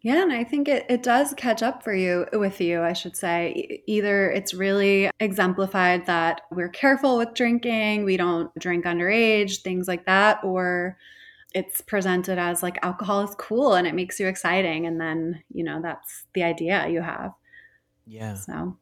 yeah, 0.01 0.23
and 0.23 0.33
I 0.33 0.45
think 0.45 0.69
it, 0.69 0.87
it 0.89 1.03
does 1.03 1.35
catch 1.37 1.61
up 1.61 1.83
for 1.83 1.93
you 1.93 2.27
with 2.33 2.61
you, 2.61 2.83
I 2.83 2.93
should 2.93 3.17
say. 3.17 3.83
Either 3.87 4.31
it's 4.31 4.55
really 4.55 5.11
exemplified 5.19 6.07
that 6.07 6.43
we're 6.53 6.69
careful 6.69 7.19
with 7.19 7.35
drinking, 7.35 8.05
we 8.05 8.17
don't 8.17 8.55
drink 8.61 8.85
underage, 8.85 9.63
things 9.63 9.89
like 9.89 10.07
that, 10.07 10.39
or 10.45 10.97
it's 11.55 11.81
presented 11.81 12.39
as 12.39 12.63
like 12.63 12.79
alcohol 12.83 13.23
is 13.23 13.35
cool 13.37 13.75
and 13.75 13.87
it 13.87 13.95
makes 13.95 14.21
you 14.21 14.27
exciting 14.27 14.87
and 14.87 15.01
then 15.01 15.43
you 15.53 15.65
know 15.65 15.81
that's 15.83 16.25
the 16.35 16.43
idea 16.43 16.89
you 16.89 17.01
have. 17.01 17.33
Yeah. 18.07 18.35
So. 18.35 18.77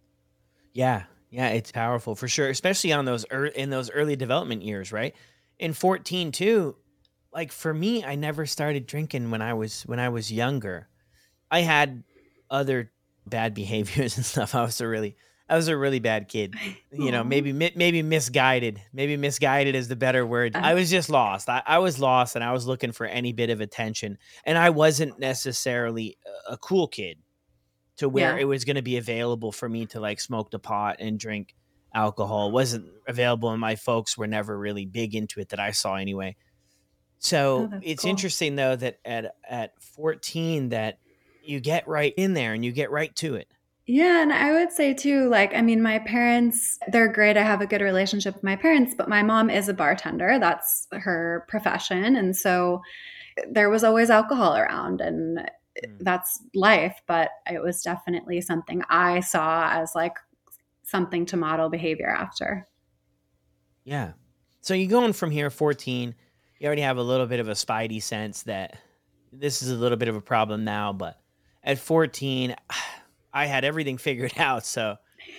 Yeah. 0.72 1.04
Yeah 1.30 1.48
it's 1.48 1.72
powerful 1.72 2.14
for 2.14 2.28
sure 2.28 2.48
especially 2.48 2.92
on 2.92 3.04
those 3.04 3.24
er- 3.32 3.46
in 3.46 3.70
those 3.70 3.90
early 3.90 4.16
development 4.16 4.62
years 4.62 4.92
right? 4.92 5.14
In 5.58 5.72
14 5.72 6.32
too 6.32 6.76
like 7.32 7.52
for 7.52 7.72
me 7.72 8.04
i 8.04 8.14
never 8.14 8.46
started 8.46 8.86
drinking 8.86 9.30
when 9.30 9.42
i 9.42 9.52
was 9.54 9.82
when 9.82 9.98
i 9.98 10.08
was 10.08 10.32
younger. 10.32 10.88
I 11.50 11.60
had 11.60 12.02
other 12.50 12.90
bad 13.26 13.54
behaviors 13.62 14.16
and 14.16 14.26
stuff. 14.26 14.54
I 14.54 14.62
was 14.62 14.80
a 14.80 14.88
really 14.88 15.16
I 15.48 15.56
was 15.56 15.68
a 15.68 15.76
really 15.76 16.00
bad 16.00 16.28
kid. 16.28 16.54
You 16.98 17.12
know, 17.12 17.22
maybe 17.22 17.52
maybe 17.52 18.02
misguided. 18.02 18.80
Maybe 18.90 19.18
misguided 19.18 19.74
is 19.74 19.86
the 19.86 19.96
better 19.96 20.24
word. 20.24 20.56
Uh. 20.56 20.60
I 20.60 20.72
was 20.72 20.88
just 20.88 21.10
lost. 21.10 21.46
I, 21.46 21.62
I 21.66 21.76
was 21.76 21.98
lost 21.98 22.34
and 22.34 22.42
I 22.42 22.52
was 22.52 22.66
looking 22.66 22.90
for 22.90 23.04
any 23.04 23.34
bit 23.34 23.50
of 23.50 23.60
attention. 23.60 24.16
And 24.44 24.56
I 24.56 24.70
wasn't 24.70 25.18
necessarily 25.18 26.16
a 26.48 26.56
cool 26.56 26.88
kid 26.88 27.18
to 27.98 28.08
where 28.08 28.34
yeah. 28.34 28.40
it 28.40 28.44
was 28.46 28.64
going 28.64 28.76
to 28.76 28.82
be 28.82 28.96
available 28.96 29.52
for 29.52 29.68
me 29.68 29.84
to 29.86 30.00
like 30.00 30.20
smoke 30.20 30.50
the 30.50 30.58
pot 30.58 30.96
and 31.00 31.18
drink 31.18 31.54
alcohol. 31.94 32.48
It 32.48 32.52
wasn't 32.52 32.86
available 33.06 33.50
and 33.50 33.60
my 33.60 33.76
folks 33.76 34.16
were 34.16 34.26
never 34.26 34.58
really 34.58 34.86
big 34.86 35.14
into 35.14 35.40
it 35.40 35.50
that 35.50 35.60
I 35.60 35.72
saw 35.72 35.96
anyway. 35.96 36.36
So 37.18 37.70
oh, 37.72 37.80
it's 37.82 38.02
cool. 38.04 38.10
interesting 38.10 38.56
though 38.56 38.76
that 38.76 39.00
at 39.04 39.34
at 39.46 39.72
14 39.82 40.70
that 40.70 40.98
you 41.42 41.60
get 41.60 41.86
right 41.86 42.14
in 42.16 42.32
there 42.32 42.54
and 42.54 42.64
you 42.64 42.72
get 42.72 42.90
right 42.90 43.14
to 43.16 43.34
it. 43.34 43.48
Yeah, 43.86 44.20
and 44.20 44.32
I 44.32 44.52
would 44.52 44.72
say 44.72 44.92
too, 44.92 45.28
like, 45.28 45.54
I 45.54 45.62
mean, 45.62 45.80
my 45.80 46.00
parents, 46.00 46.78
they're 46.88 47.08
great. 47.08 47.36
I 47.36 47.42
have 47.42 47.60
a 47.60 47.66
good 47.66 47.80
relationship 47.80 48.34
with 48.34 48.42
my 48.42 48.56
parents, 48.56 48.94
but 48.96 49.08
my 49.08 49.22
mom 49.22 49.48
is 49.48 49.68
a 49.68 49.74
bartender. 49.74 50.38
That's 50.40 50.88
her 50.90 51.44
profession. 51.46 52.16
And 52.16 52.36
so 52.36 52.82
there 53.48 53.70
was 53.70 53.84
always 53.84 54.10
alcohol 54.10 54.56
around, 54.56 55.00
and 55.00 55.38
mm. 55.38 55.98
that's 56.00 56.42
life. 56.52 57.00
But 57.06 57.30
it 57.48 57.62
was 57.62 57.82
definitely 57.82 58.40
something 58.40 58.82
I 58.90 59.20
saw 59.20 59.70
as 59.70 59.92
like 59.94 60.16
something 60.82 61.24
to 61.26 61.36
model 61.36 61.68
behavior 61.68 62.08
after. 62.08 62.66
Yeah. 63.84 64.12
So 64.62 64.74
you're 64.74 64.90
going 64.90 65.12
from 65.12 65.30
here, 65.30 65.48
14, 65.48 66.12
you 66.58 66.66
already 66.66 66.82
have 66.82 66.96
a 66.96 67.02
little 67.02 67.26
bit 67.26 67.38
of 67.38 67.48
a 67.48 67.52
spidey 67.52 68.02
sense 68.02 68.42
that 68.44 68.78
this 69.32 69.62
is 69.62 69.70
a 69.70 69.76
little 69.76 69.98
bit 69.98 70.08
of 70.08 70.16
a 70.16 70.20
problem 70.20 70.64
now, 70.64 70.92
but 70.92 71.20
at 71.62 71.78
14, 71.78 72.56
I 73.36 73.44
had 73.44 73.64
everything 73.64 73.98
figured 74.08 74.32
out. 74.38 74.64
So 74.64 74.96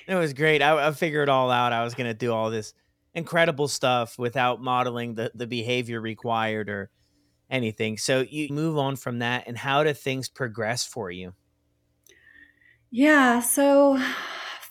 it 0.08 0.16
was 0.16 0.34
great. 0.34 0.62
I, 0.62 0.88
I 0.88 0.92
figured 0.92 1.28
it 1.28 1.32
all 1.32 1.52
out. 1.52 1.74
I 1.74 1.84
was 1.84 1.96
going 1.96 2.08
to 2.08 2.14
do 2.14 2.32
all 2.32 2.50
this 2.50 2.74
incredible 3.14 3.68
stuff 3.68 4.20
without 4.20 4.62
modeling 4.62 5.16
the, 5.16 5.32
the 5.34 5.48
behavior 5.48 6.00
required 6.00 6.70
or 6.70 6.92
anything. 7.50 7.98
So 7.98 8.22
you 8.22 8.50
move 8.54 8.78
on 8.78 8.96
from 8.96 9.20
that. 9.20 9.46
And 9.48 9.58
how 9.58 9.84
do 9.84 9.94
things 9.94 10.30
progress 10.30 10.86
for 10.86 11.10
you? 11.10 11.34
Yeah. 12.92 13.42
So 13.42 14.00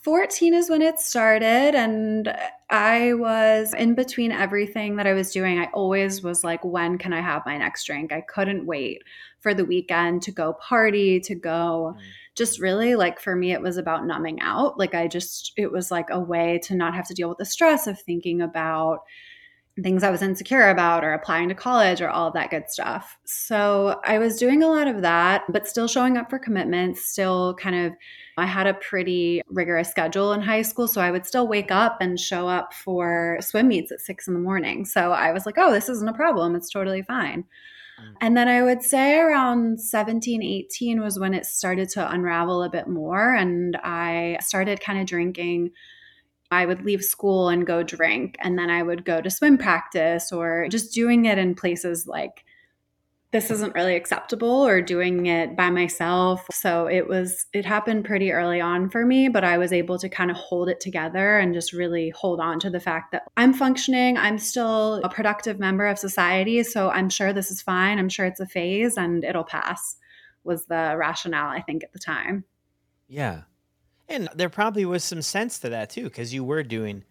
14 0.02 0.54
is 0.54 0.70
when 0.70 0.80
it 0.80 1.00
started. 1.00 1.74
And 1.74 2.32
I 2.70 3.14
was 3.14 3.74
in 3.74 3.96
between 3.96 4.30
everything 4.30 4.96
that 4.96 5.06
I 5.06 5.14
was 5.14 5.32
doing. 5.32 5.58
I 5.58 5.66
always 5.74 6.22
was 6.22 6.44
like, 6.44 6.64
when 6.64 6.98
can 6.98 7.12
I 7.12 7.20
have 7.20 7.42
my 7.44 7.58
next 7.58 7.84
drink? 7.84 8.12
I 8.12 8.20
couldn't 8.20 8.66
wait 8.66 9.02
for 9.40 9.52
the 9.52 9.64
weekend 9.64 10.22
to 10.22 10.30
go 10.30 10.52
party, 10.52 11.18
to 11.20 11.34
go. 11.34 11.96
Mm 11.96 12.00
just 12.36 12.60
really 12.60 12.96
like 12.96 13.20
for 13.20 13.34
me, 13.34 13.52
it 13.52 13.62
was 13.62 13.76
about 13.76 14.06
numbing 14.06 14.40
out. 14.40 14.78
Like 14.78 14.94
I 14.94 15.08
just, 15.08 15.52
it 15.56 15.72
was 15.72 15.90
like 15.90 16.08
a 16.10 16.20
way 16.20 16.60
to 16.64 16.74
not 16.74 16.94
have 16.94 17.08
to 17.08 17.14
deal 17.14 17.28
with 17.28 17.38
the 17.38 17.44
stress 17.44 17.86
of 17.86 18.00
thinking 18.00 18.42
about 18.42 19.00
things 19.82 20.02
I 20.02 20.10
was 20.10 20.22
insecure 20.22 20.70
about 20.70 21.04
or 21.04 21.12
applying 21.12 21.50
to 21.50 21.54
college 21.54 22.00
or 22.00 22.08
all 22.08 22.28
of 22.28 22.34
that 22.34 22.50
good 22.50 22.70
stuff. 22.70 23.18
So 23.24 24.00
I 24.04 24.18
was 24.18 24.38
doing 24.38 24.62
a 24.62 24.68
lot 24.68 24.88
of 24.88 25.02
that, 25.02 25.42
but 25.50 25.66
still 25.66 25.86
showing 25.86 26.16
up 26.16 26.30
for 26.30 26.38
commitments, 26.38 27.04
still 27.04 27.54
kind 27.54 27.86
of 27.86 27.92
I 28.38 28.46
had 28.46 28.66
a 28.66 28.74
pretty 28.74 29.42
rigorous 29.48 29.90
schedule 29.90 30.32
in 30.32 30.40
high 30.40 30.62
school. 30.62 30.88
So 30.88 31.00
I 31.00 31.10
would 31.10 31.26
still 31.26 31.46
wake 31.46 31.70
up 31.70 31.98
and 32.00 32.18
show 32.18 32.48
up 32.48 32.72
for 32.72 33.38
swim 33.40 33.68
meets 33.68 33.92
at 33.92 34.00
six 34.00 34.28
in 34.28 34.34
the 34.34 34.40
morning. 34.40 34.84
So 34.84 35.12
I 35.12 35.32
was 35.32 35.44
like, 35.46 35.56
oh, 35.58 35.72
this 35.72 35.88
isn't 35.88 36.08
a 36.08 36.14
problem. 36.14 36.54
It's 36.54 36.70
totally 36.70 37.02
fine. 37.02 37.44
Mm. 38.00 38.16
And 38.20 38.36
then 38.36 38.48
I 38.48 38.62
would 38.62 38.82
say 38.82 39.18
around 39.18 39.80
17, 39.80 40.42
18 40.42 41.00
was 41.00 41.18
when 41.18 41.34
it 41.34 41.46
started 41.46 41.88
to 41.90 42.10
unravel 42.10 42.62
a 42.62 42.70
bit 42.70 42.88
more. 42.88 43.34
And 43.34 43.76
I 43.76 44.38
started 44.40 44.80
kind 44.80 45.00
of 45.00 45.06
drinking. 45.06 45.70
I 46.50 46.66
would 46.66 46.84
leave 46.84 47.04
school 47.04 47.48
and 47.48 47.66
go 47.66 47.82
drink. 47.82 48.36
And 48.40 48.58
then 48.58 48.70
I 48.70 48.82
would 48.82 49.04
go 49.04 49.20
to 49.20 49.30
swim 49.30 49.58
practice 49.58 50.32
or 50.32 50.68
just 50.68 50.94
doing 50.94 51.24
it 51.24 51.38
in 51.38 51.54
places 51.54 52.06
like 52.06 52.44
this 53.32 53.50
isn't 53.50 53.74
really 53.74 53.96
acceptable 53.96 54.66
or 54.66 54.80
doing 54.80 55.26
it 55.26 55.56
by 55.56 55.68
myself. 55.68 56.46
So 56.52 56.86
it 56.86 57.08
was, 57.08 57.44
it 57.52 57.64
happened 57.64 58.04
pretty 58.04 58.30
early 58.32 58.60
on 58.60 58.88
for 58.88 59.04
me, 59.04 59.28
but 59.28 59.44
I 59.44 59.58
was 59.58 59.72
able 59.72 59.98
to 59.98 60.08
kind 60.08 60.30
of 60.30 60.36
hold 60.36 60.68
it 60.68 60.80
together 60.80 61.38
and 61.38 61.52
just 61.52 61.72
really 61.72 62.10
hold 62.10 62.40
on 62.40 62.60
to 62.60 62.70
the 62.70 62.80
fact 62.80 63.12
that 63.12 63.24
I'm 63.36 63.52
functioning. 63.52 64.16
I'm 64.16 64.38
still 64.38 65.00
a 65.02 65.08
productive 65.08 65.58
member 65.58 65.86
of 65.86 65.98
society. 65.98 66.62
So 66.62 66.88
I'm 66.90 67.10
sure 67.10 67.32
this 67.32 67.50
is 67.50 67.60
fine. 67.60 67.98
I'm 67.98 68.08
sure 68.08 68.26
it's 68.26 68.40
a 68.40 68.46
phase 68.46 68.96
and 68.96 69.24
it'll 69.24 69.44
pass, 69.44 69.96
was 70.44 70.66
the 70.66 70.94
rationale, 70.96 71.48
I 71.48 71.60
think, 71.60 71.82
at 71.82 71.92
the 71.92 71.98
time. 71.98 72.44
Yeah. 73.08 73.42
And 74.08 74.28
there 74.36 74.48
probably 74.48 74.84
was 74.84 75.02
some 75.02 75.20
sense 75.20 75.58
to 75.58 75.68
that 75.70 75.90
too, 75.90 76.04
because 76.04 76.32
you 76.32 76.44
were 76.44 76.62
doing 76.62 77.02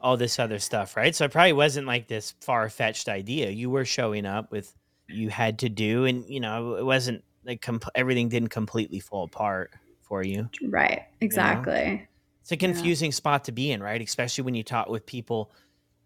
all 0.00 0.16
this 0.16 0.38
other 0.38 0.58
stuff, 0.58 0.96
right? 0.96 1.14
So 1.14 1.26
it 1.26 1.32
probably 1.32 1.52
wasn't 1.52 1.86
like 1.86 2.08
this 2.08 2.34
far 2.40 2.70
fetched 2.70 3.10
idea. 3.10 3.50
You 3.50 3.68
were 3.68 3.84
showing 3.84 4.24
up 4.24 4.50
with 4.50 4.74
you 5.12 5.28
had 5.28 5.58
to 5.58 5.68
do 5.68 6.04
and 6.04 6.24
you 6.28 6.40
know 6.40 6.74
it 6.74 6.84
wasn't 6.84 7.22
like 7.44 7.60
comp- 7.60 7.88
everything 7.94 8.28
didn't 8.28 8.48
completely 8.48 9.00
fall 9.00 9.24
apart 9.24 9.72
for 10.02 10.22
you 10.22 10.48
right 10.68 11.02
exactly 11.20 11.84
you 11.84 11.96
know? 11.96 12.00
it's 12.42 12.52
a 12.52 12.56
confusing 12.56 13.10
yeah. 13.10 13.14
spot 13.14 13.44
to 13.44 13.52
be 13.52 13.72
in 13.72 13.82
right 13.82 14.00
especially 14.00 14.44
when 14.44 14.54
you 14.54 14.62
talk 14.62 14.88
with 14.88 15.06
people 15.06 15.50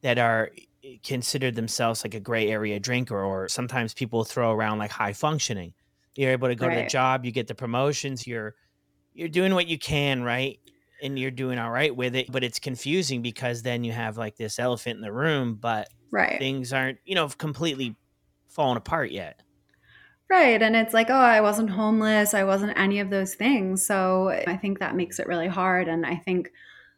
that 0.02 0.18
are 0.18 0.50
eh, 0.84 0.96
considered 1.02 1.54
themselves 1.54 2.04
like 2.04 2.14
a 2.14 2.20
gray 2.20 2.50
area 2.50 2.78
drinker 2.78 3.22
or 3.22 3.48
sometimes 3.48 3.94
people 3.94 4.24
throw 4.24 4.52
around 4.52 4.78
like 4.78 4.90
high 4.90 5.12
functioning 5.12 5.72
you're 6.14 6.30
able 6.30 6.48
to 6.48 6.54
go 6.54 6.66
right. 6.66 6.76
to 6.76 6.82
the 6.82 6.88
job 6.88 7.24
you 7.24 7.32
get 7.32 7.46
the 7.46 7.54
promotions 7.54 8.26
you're 8.26 8.54
you're 9.12 9.28
doing 9.28 9.54
what 9.54 9.66
you 9.66 9.78
can 9.78 10.22
right 10.22 10.58
and 11.02 11.18
you're 11.18 11.30
doing 11.30 11.58
all 11.58 11.70
right 11.70 11.94
with 11.94 12.14
it 12.14 12.30
but 12.30 12.44
it's 12.44 12.58
confusing 12.58 13.22
because 13.22 13.62
then 13.62 13.84
you 13.84 13.92
have 13.92 14.16
like 14.16 14.36
this 14.36 14.58
elephant 14.58 14.96
in 14.96 15.02
the 15.02 15.12
room 15.12 15.54
but 15.54 15.88
right 16.10 16.38
things 16.38 16.72
aren't 16.72 16.98
you 17.04 17.14
know 17.14 17.28
completely 17.28 17.96
fallen 18.54 18.76
apart 18.76 19.10
yet. 19.10 19.42
Right. 20.30 20.62
And 20.62 20.74
it's 20.74 20.94
like, 20.94 21.10
oh, 21.10 21.14
I 21.14 21.40
wasn't 21.42 21.70
homeless. 21.70 22.32
I 22.32 22.44
wasn't 22.44 22.78
any 22.78 23.00
of 23.00 23.10
those 23.10 23.34
things. 23.34 23.86
So 23.86 24.30
I 24.30 24.56
think 24.56 24.78
that 24.78 24.96
makes 24.96 25.18
it 25.18 25.26
really 25.26 25.48
hard. 25.48 25.86
And 25.86 26.06
I 26.06 26.16
think 26.16 26.50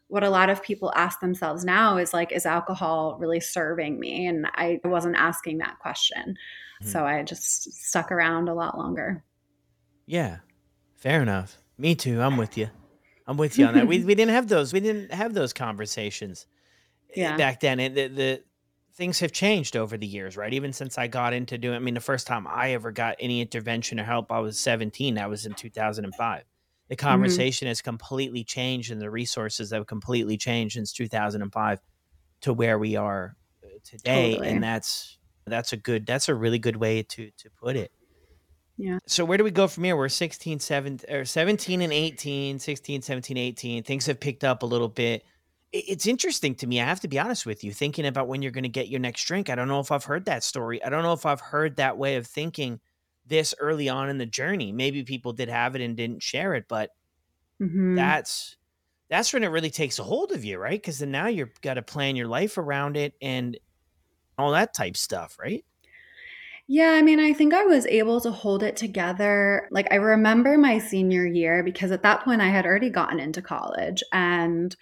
what 0.07 0.23
a 0.23 0.29
lot 0.29 0.49
of 0.49 0.63
people 0.63 0.93
ask 0.95 1.19
themselves 1.19 1.65
now 1.65 1.97
is 1.97 2.13
like, 2.13 2.31
is 2.31 2.45
alcohol 2.45 3.17
really 3.19 3.41
serving 3.41 3.99
me? 3.99 4.27
And 4.27 4.47
I 4.53 4.79
wasn't 4.85 5.17
asking 5.17 5.57
that 5.57 5.77
question. 5.79 6.37
Mm-hmm. 6.81 6.89
So 6.89 7.05
I 7.05 7.21
just 7.23 7.73
stuck 7.73 8.11
around 8.11 8.47
a 8.47 8.53
lot 8.53 8.77
longer. 8.77 9.23
Yeah. 10.05 10.37
Fair 10.95 11.21
enough. 11.21 11.57
Me 11.77 11.95
too. 11.95 12.21
I'm 12.21 12.37
with 12.37 12.57
you. 12.57 12.69
I'm 13.27 13.35
with 13.35 13.59
you 13.59 13.65
on 13.65 13.73
that. 13.73 13.87
we, 13.87 13.99
we 14.05 14.15
didn't 14.15 14.33
have 14.33 14.47
those. 14.47 14.71
We 14.71 14.79
didn't 14.79 15.11
have 15.11 15.33
those 15.33 15.51
conversations 15.51 16.47
eh, 17.09 17.21
yeah. 17.21 17.35
back 17.35 17.59
then. 17.59 17.81
And 17.81 17.93
the, 17.93 18.07
the 18.07 18.43
things 18.97 19.19
have 19.19 19.31
changed 19.31 19.77
over 19.77 19.95
the 19.95 20.07
years, 20.07 20.35
right? 20.35 20.51
Even 20.51 20.73
since 20.73 20.97
I 20.97 21.07
got 21.07 21.31
into 21.31 21.57
doing, 21.57 21.75
I 21.75 21.79
mean, 21.79 21.93
the 21.93 21.99
first 21.99 22.25
time 22.25 22.47
I 22.47 22.71
ever 22.71 22.91
got 22.91 23.15
any 23.19 23.41
intervention 23.41 23.99
or 23.99 24.03
help, 24.03 24.31
I 24.31 24.39
was 24.39 24.57
17. 24.59 25.15
That 25.15 25.29
was 25.29 25.45
in 25.45 25.53
2005. 25.53 26.43
The 26.89 26.95
mm-hmm. 26.95 27.07
conversation 27.07 27.65
mm-hmm. 27.65 27.69
has 27.69 27.81
completely 27.83 28.43
changed, 28.43 28.91
and 28.91 28.99
the 28.99 29.11
resources 29.11 29.71
have 29.71 29.85
completely 29.85 30.35
changed 30.35 30.73
since 30.73 30.91
2005 30.93 31.79
to 32.41 32.53
where 32.53 32.79
we 32.79 32.95
are 32.95 33.35
uh, 33.63 33.67
today. 33.83 34.31
Totally. 34.31 34.49
And 34.49 34.63
that's 34.63 35.19
that's 35.45 35.73
a 35.73 35.77
good, 35.77 36.05
that's 36.05 36.27
a 36.27 36.35
really 36.35 36.59
good 36.59 36.75
way 36.75 37.03
to 37.03 37.29
to 37.37 37.49
put 37.51 37.75
it. 37.75 37.91
Yeah. 38.77 38.99
So 39.07 39.25
where 39.25 39.37
do 39.37 39.43
we 39.43 39.51
go 39.51 39.67
from 39.67 39.85
here? 39.85 39.95
We're 39.95 40.09
16, 40.09 40.59
17, 40.59 41.15
or 41.15 41.25
17 41.25 41.81
and 41.81 41.91
18, 41.91 42.59
16, 42.59 43.01
17, 43.01 43.37
18. 43.37 43.83
Things 43.83 44.05
have 44.05 44.19
picked 44.19 44.43
up 44.43 44.61
a 44.61 44.67
little 44.67 44.87
bit 44.87 45.23
it's 45.73 46.07
interesting 46.07 46.55
to 46.55 46.67
me. 46.67 46.79
I 46.79 46.85
have 46.85 47.01
to 47.01 47.07
be 47.07 47.19
honest 47.19 47.45
with 47.45 47.63
you, 47.63 47.73
thinking 47.73 48.05
about 48.05 48.27
when 48.27 48.41
you're 48.41 48.51
going 48.51 48.63
to 48.63 48.69
get 48.69 48.87
your 48.87 48.99
next 48.99 49.25
drink. 49.25 49.49
I 49.49 49.55
don't 49.55 49.67
know 49.67 49.79
if 49.79 49.91
I've 49.91 50.05
heard 50.05 50.25
that 50.25 50.43
story. 50.43 50.83
I 50.83 50.89
don't 50.89 51.03
know 51.03 51.13
if 51.13 51.25
I've 51.25 51.41
heard 51.41 51.75
that 51.75 51.97
way 51.97 52.15
of 52.15 52.25
thinking 52.25 52.79
this 53.25 53.53
early 53.59 53.89
on 53.89 54.09
in 54.09 54.17
the 54.17 54.25
journey. 54.25 54.71
Maybe 54.71 55.03
people 55.03 55.33
did 55.33 55.49
have 55.49 55.75
it 55.75 55.81
and 55.81 55.97
didn't 55.97 56.23
share 56.23 56.53
it, 56.55 56.65
but 56.69 56.91
mm-hmm. 57.61 57.95
that's 57.95 58.55
that's 59.09 59.33
when 59.33 59.43
it 59.43 59.47
really 59.47 59.69
takes 59.69 59.99
a 59.99 60.03
hold 60.03 60.31
of 60.31 60.43
you, 60.43 60.57
right? 60.57 60.81
Because 60.81 60.99
then 60.99 61.11
now 61.11 61.27
you've 61.27 61.59
got 61.61 61.75
to 61.75 61.81
plan 61.81 62.15
your 62.15 62.27
life 62.27 62.57
around 62.57 62.97
it 62.97 63.13
and 63.21 63.57
all 64.37 64.51
that 64.51 64.73
type 64.73 64.97
stuff, 64.97 65.37
right? 65.39 65.63
Yeah, 66.69 66.91
I 66.91 67.01
mean, 67.01 67.19
I 67.19 67.31
think 67.31 67.53
I 67.53 67.63
was 67.63 67.85
able 67.85 68.19
to 68.21 68.31
hold 68.31 68.61
it 68.61 68.75
together. 68.75 69.69
Like, 69.71 69.87
I 69.89 69.95
remember 69.95 70.57
my 70.57 70.79
senior 70.79 71.25
year 71.25 71.63
because 71.63 71.91
at 71.91 72.03
that 72.03 72.23
point 72.23 72.41
I 72.41 72.49
had 72.49 72.65
already 72.65 72.89
gotten 72.89 73.21
into 73.21 73.41
college 73.41 74.03
and 74.11 74.75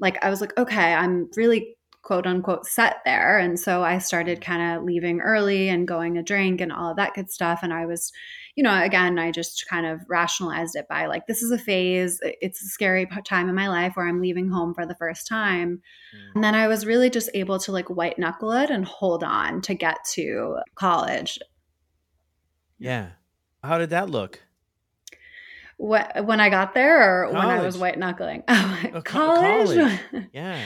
like 0.00 0.22
I 0.24 0.30
was 0.30 0.40
like, 0.40 0.56
okay, 0.58 0.94
I'm 0.94 1.30
really 1.36 1.76
quote 2.02 2.26
unquote 2.26 2.66
set 2.66 2.96
there. 3.04 3.38
And 3.38 3.60
so 3.60 3.82
I 3.82 3.98
started 3.98 4.40
kind 4.40 4.76
of 4.76 4.84
leaving 4.84 5.20
early 5.20 5.68
and 5.68 5.86
going 5.86 6.16
a 6.16 6.22
drink 6.22 6.60
and 6.60 6.72
all 6.72 6.90
of 6.90 6.96
that 6.96 7.14
good 7.14 7.30
stuff. 7.30 7.60
And 7.62 7.72
I 7.72 7.84
was, 7.86 8.10
you 8.56 8.64
know, 8.64 8.82
again, 8.82 9.18
I 9.18 9.30
just 9.30 9.66
kind 9.68 9.86
of 9.86 10.00
rationalized 10.08 10.76
it 10.76 10.88
by 10.88 11.06
like, 11.06 11.26
this 11.26 11.42
is 11.42 11.50
a 11.50 11.58
phase. 11.58 12.18
It's 12.22 12.62
a 12.62 12.68
scary 12.68 13.06
time 13.24 13.48
in 13.48 13.54
my 13.54 13.68
life 13.68 13.92
where 13.94 14.08
I'm 14.08 14.20
leaving 14.20 14.48
home 14.48 14.74
for 14.74 14.86
the 14.86 14.94
first 14.94 15.26
time. 15.28 15.82
Mm. 16.16 16.34
And 16.36 16.44
then 16.44 16.54
I 16.54 16.68
was 16.68 16.86
really 16.86 17.10
just 17.10 17.30
able 17.34 17.58
to 17.60 17.72
like 17.72 17.90
white 17.90 18.18
knuckle 18.18 18.52
it 18.52 18.70
and 18.70 18.84
hold 18.84 19.22
on 19.22 19.60
to 19.62 19.74
get 19.74 19.98
to 20.12 20.56
college. 20.74 21.38
Yeah. 22.78 23.10
How 23.62 23.76
did 23.76 23.90
that 23.90 24.08
look? 24.08 24.40
What 25.80 26.26
when 26.26 26.40
I 26.40 26.50
got 26.50 26.74
there 26.74 27.24
or 27.24 27.28
when 27.32 27.48
I 27.48 27.62
was 27.64 27.78
white 27.78 27.98
knuckling? 27.98 28.42
Oh, 28.48 28.80
Oh, 28.94 29.00
co- 29.00 29.00
college. 29.02 29.78
college. 29.78 30.00
Yeah. 30.34 30.62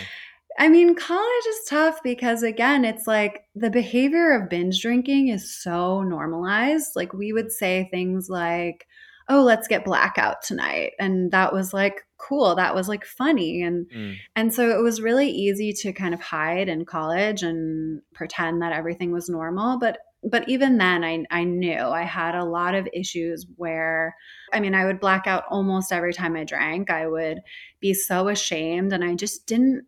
I 0.58 0.68
mean, 0.68 0.94
college 0.94 1.46
is 1.48 1.68
tough 1.68 2.00
because 2.02 2.42
again, 2.42 2.84
it's 2.84 3.06
like 3.06 3.44
the 3.54 3.70
behavior 3.70 4.32
of 4.32 4.48
binge 4.50 4.80
drinking 4.82 5.28
is 5.28 5.56
so 5.62 6.02
normalized. 6.02 6.90
Like 6.96 7.12
we 7.12 7.32
would 7.32 7.50
say 7.52 7.88
things 7.92 8.28
like, 8.28 8.86
"Oh, 9.28 9.42
let's 9.42 9.68
get 9.68 9.84
blackout 9.84 10.42
tonight." 10.42 10.92
And 10.98 11.30
that 11.32 11.52
was 11.52 11.72
like 11.72 12.02
cool. 12.18 12.54
That 12.56 12.74
was 12.74 12.88
like 12.88 13.04
funny 13.04 13.62
and 13.62 13.86
Mm. 13.90 14.14
and 14.36 14.54
so 14.54 14.70
it 14.70 14.82
was 14.82 15.00
really 15.00 15.28
easy 15.30 15.72
to 15.82 15.92
kind 15.92 16.14
of 16.14 16.20
hide 16.20 16.68
in 16.68 16.84
college 16.84 17.42
and 17.44 18.00
pretend 18.14 18.62
that 18.62 18.72
everything 18.72 19.12
was 19.12 19.28
normal, 19.28 19.78
but 19.78 19.98
but 20.30 20.48
even 20.48 20.78
then 20.78 21.04
I 21.04 21.24
I 21.30 21.44
knew 21.44 21.78
I 21.78 22.02
had 22.02 22.34
a 22.34 22.44
lot 22.44 22.74
of 22.74 22.88
issues 22.92 23.46
where 23.56 24.14
I 24.52 24.60
mean, 24.60 24.74
I 24.74 24.84
would 24.84 25.00
black 25.00 25.26
out 25.26 25.44
almost 25.50 25.92
every 25.92 26.12
time 26.14 26.36
I 26.36 26.44
drank. 26.44 26.90
I 26.90 27.06
would 27.06 27.40
be 27.80 27.94
so 27.94 28.28
ashamed 28.28 28.92
and 28.92 29.04
I 29.04 29.14
just 29.14 29.46
didn't 29.46 29.86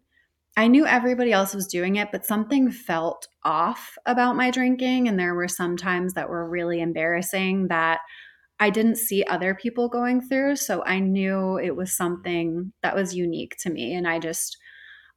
I 0.57 0.69
knew 0.69 0.87
everybody 0.87 1.33
else 1.33 1.55
was 1.55 1.67
doing 1.67 1.97
it, 1.97 2.11
but 2.13 2.25
something 2.27 2.71
felt 2.71 3.29
off 3.45 3.99
about 4.07 4.37
my 4.37 4.51
drinking. 4.51 5.07
And 5.07 5.19
there 5.19 5.35
were 5.35 5.49
some 5.49 5.77
times 5.77 6.15
that 6.15 6.31
were 6.31 6.49
really 6.49 6.81
embarrassing 6.81 7.69
that 7.69 8.01
I 8.59 8.71
didn't 8.71 8.97
see 8.97 9.23
other 9.25 9.55
people 9.55 9.89
going 9.89 10.23
through. 10.23 10.57
So 10.57 10.83
I 10.85 10.99
knew 11.01 11.59
it 11.59 11.77
was 11.77 11.93
something 11.95 12.73
that 12.83 12.95
was 12.95 13.15
unique 13.15 13.57
to 13.61 13.71
me. 13.71 13.95
And 13.95 14.09
I 14.09 14.19
just, 14.19 14.57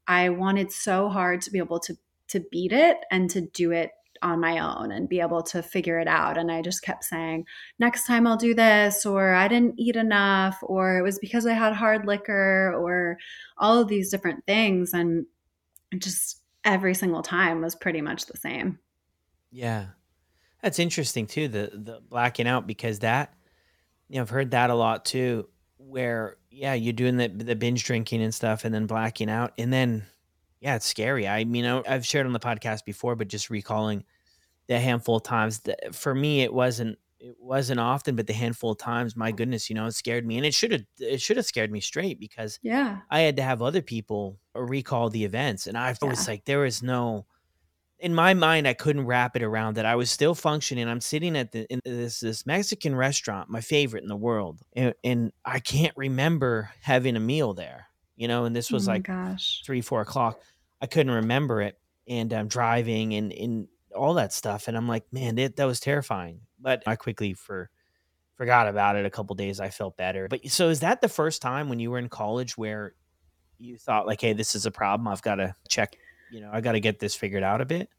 I 0.07 0.29
wanted 0.29 0.71
so 0.71 1.09
hard 1.09 1.41
to 1.43 1.51
be 1.51 1.59
able 1.59 1.79
to 1.81 1.95
to 2.29 2.41
beat 2.51 2.71
it 2.71 2.97
and 3.11 3.29
to 3.31 3.41
do 3.41 3.71
it 3.71 3.91
on 4.21 4.39
my 4.39 4.59
own 4.59 4.91
and 4.91 5.09
be 5.09 5.19
able 5.19 5.41
to 5.41 5.61
figure 5.61 5.99
it 5.99 6.07
out 6.07 6.37
and 6.37 6.51
I 6.51 6.61
just 6.61 6.81
kept 6.81 7.03
saying 7.03 7.45
next 7.79 8.05
time 8.05 8.27
I'll 8.27 8.37
do 8.37 8.53
this 8.53 9.05
or 9.05 9.33
I 9.33 9.47
didn't 9.47 9.79
eat 9.79 9.95
enough 9.95 10.57
or 10.61 10.97
it 10.97 11.01
was 11.01 11.19
because 11.19 11.45
I 11.45 11.53
had 11.53 11.73
hard 11.73 12.05
liquor 12.05 12.73
or 12.75 13.17
all 13.57 13.79
of 13.79 13.87
these 13.87 14.09
different 14.09 14.45
things 14.45 14.93
and 14.93 15.25
just 15.97 16.41
every 16.63 16.93
single 16.93 17.21
time 17.21 17.61
was 17.61 17.75
pretty 17.75 18.01
much 18.01 18.25
the 18.25 18.37
same. 18.37 18.79
Yeah. 19.51 19.87
That's 20.61 20.79
interesting 20.79 21.25
too, 21.25 21.47
the 21.47 21.71
the 21.73 22.01
blacking 22.07 22.47
out 22.47 22.67
because 22.67 22.99
that 22.99 23.33
you 24.09 24.15
know, 24.15 24.21
I've 24.21 24.29
heard 24.29 24.51
that 24.51 24.69
a 24.71 24.75
lot 24.75 25.05
too, 25.05 25.47
where 25.77 26.37
yeah, 26.49 26.73
you're 26.73 26.93
doing 26.93 27.17
the 27.17 27.27
the 27.29 27.55
binge 27.55 27.83
drinking 27.83 28.21
and 28.21 28.33
stuff 28.33 28.65
and 28.65 28.73
then 28.73 28.87
blacking 28.87 29.29
out. 29.29 29.53
And 29.57 29.71
then 29.71 30.05
yeah, 30.61 30.75
it's 30.75 30.85
scary. 30.85 31.27
I 31.27 31.45
mean, 31.45 31.65
I, 31.65 31.81
I've 31.87 32.05
shared 32.05 32.25
on 32.25 32.33
the 32.33 32.39
podcast 32.39 32.85
before, 32.85 33.15
but 33.15 33.27
just 33.27 33.49
recalling 33.49 34.03
the 34.67 34.79
handful 34.79 35.17
of 35.17 35.23
times 35.23 35.59
that 35.61 35.95
for 35.95 36.13
me 36.13 36.41
it 36.41 36.53
wasn't 36.53 36.97
it 37.21 37.35
wasn't 37.37 37.81
often, 37.81 38.15
but 38.15 38.27
the 38.27 38.33
handful 38.33 38.71
of 38.71 38.77
times, 38.77 39.15
my 39.17 39.33
goodness, 39.33 39.69
you 39.69 39.75
know, 39.75 39.87
it 39.87 39.91
scared 39.91 40.25
me. 40.25 40.37
And 40.37 40.45
it 40.45 40.53
should 40.53 40.71
have 40.71 40.83
it 40.99 41.21
should 41.21 41.35
have 41.37 41.45
scared 41.45 41.71
me 41.71 41.81
straight 41.81 42.19
because 42.19 42.59
Yeah. 42.61 42.99
I 43.09 43.19
had 43.21 43.35
to 43.37 43.43
have 43.43 43.61
other 43.61 43.81
people 43.81 44.39
recall 44.55 45.09
the 45.09 45.25
events. 45.25 45.67
And 45.67 45.77
I 45.77 45.95
was 46.01 46.27
Yeah. 46.27 46.31
like, 46.33 46.45
there 46.45 46.59
was 46.59 46.81
no 46.81 47.25
in 47.99 48.15
my 48.15 48.33
mind, 48.33 48.65
I 48.67 48.73
couldn't 48.73 49.05
wrap 49.05 49.35
it 49.35 49.43
around 49.43 49.75
that 49.75 49.85
I 49.85 49.95
was 49.95 50.09
still 50.09 50.33
functioning. 50.33 50.87
I'm 50.87 51.01
sitting 51.01 51.35
at 51.35 51.51
the 51.51 51.65
in 51.71 51.81
this 51.83 52.21
this 52.21 52.45
Mexican 52.45 52.95
restaurant, 52.95 53.49
my 53.49 53.59
favorite 53.61 54.03
in 54.03 54.09
the 54.09 54.15
world, 54.15 54.61
and, 54.73 54.93
and 55.03 55.33
I 55.43 55.59
can't 55.59 55.95
remember 55.97 56.71
having 56.81 57.17
a 57.17 57.19
meal 57.19 57.53
there. 57.53 57.88
You 58.19 58.27
know, 58.27 58.43
and 58.43 58.53
this 58.53 58.69
Oh 58.69 58.75
was 58.75 58.85
my 58.85 58.95
like 58.95 59.03
gosh. 59.03 59.63
three, 59.65 59.79
four 59.79 60.01
o'clock. 60.01 60.41
I 60.81 60.87
couldn't 60.87 61.13
remember 61.13 61.61
it, 61.61 61.79
and 62.05 62.33
I'm 62.33 62.49
driving 62.49 63.13
and 63.13 63.31
and 63.31 63.67
all 63.95 64.15
that 64.15 64.33
stuff, 64.33 64.67
and 64.67 64.75
I'm 64.75 64.89
like, 64.89 65.05
man, 65.13 65.35
that 65.35 65.55
that 65.55 65.63
was 65.63 65.79
terrifying. 65.79 66.41
But 66.59 66.83
I 66.85 66.97
quickly 66.97 67.33
for 67.33 67.69
forgot 68.35 68.67
about 68.67 68.97
it. 68.97 69.05
A 69.05 69.09
couple 69.09 69.35
days, 69.37 69.61
I 69.61 69.69
felt 69.69 69.95
better. 69.95 70.27
But 70.27 70.45
so 70.49 70.67
is 70.67 70.81
that 70.81 70.99
the 70.99 71.07
first 71.07 71.41
time 71.41 71.69
when 71.69 71.79
you 71.79 71.91
were 71.91 71.97
in 71.97 72.09
college 72.09 72.57
where 72.57 72.93
you 73.57 73.77
thought 73.77 74.05
like, 74.05 74.19
hey, 74.19 74.33
this 74.33 74.53
is 74.53 74.65
a 74.65 74.71
problem. 74.71 75.07
I've 75.07 75.21
got 75.21 75.35
to 75.35 75.55
check. 75.69 75.97
You 76.29 76.41
know, 76.41 76.49
I 76.51 76.59
got 76.59 76.73
to 76.73 76.81
get 76.81 76.99
this 76.99 77.15
figured 77.15 77.43
out 77.43 77.61
a 77.61 77.65
bit. 77.65 77.89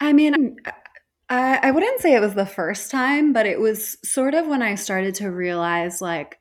I 0.00 0.14
mean, 0.14 0.56
I, 1.28 1.60
I 1.62 1.70
wouldn't 1.70 2.00
say 2.00 2.14
it 2.14 2.20
was 2.20 2.34
the 2.34 2.46
first 2.46 2.90
time, 2.90 3.34
but 3.34 3.46
it 3.46 3.60
was 3.60 3.98
sort 4.02 4.34
of 4.34 4.46
when 4.46 4.62
I 4.62 4.74
started 4.74 5.14
to 5.16 5.30
realize, 5.30 6.00
like, 6.00 6.38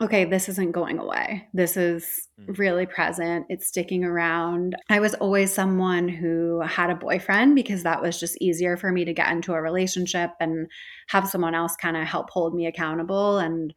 okay, 0.00 0.24
this 0.24 0.48
isn't 0.48 0.72
going 0.72 0.98
away. 0.98 1.48
This 1.52 1.76
is 1.76 2.28
Mm. 2.40 2.56
really 2.58 2.86
present. 2.86 3.46
It's 3.48 3.66
sticking 3.66 4.04
around. 4.04 4.76
I 4.88 5.00
was 5.00 5.14
always 5.14 5.52
someone 5.52 6.08
who 6.08 6.60
had 6.60 6.90
a 6.90 6.94
boyfriend 6.94 7.56
because 7.56 7.82
that 7.82 8.00
was 8.00 8.18
just 8.20 8.40
easier 8.40 8.76
for 8.76 8.92
me 8.92 9.04
to 9.04 9.12
get 9.12 9.32
into 9.32 9.54
a 9.54 9.60
relationship 9.62 10.30
and 10.38 10.68
have 11.08 11.28
someone 11.28 11.54
else 11.56 11.74
kind 11.74 11.96
of 11.96 12.04
help 12.04 12.30
hold 12.30 12.54
me 12.54 12.66
accountable. 12.66 13.38
And 13.38 13.74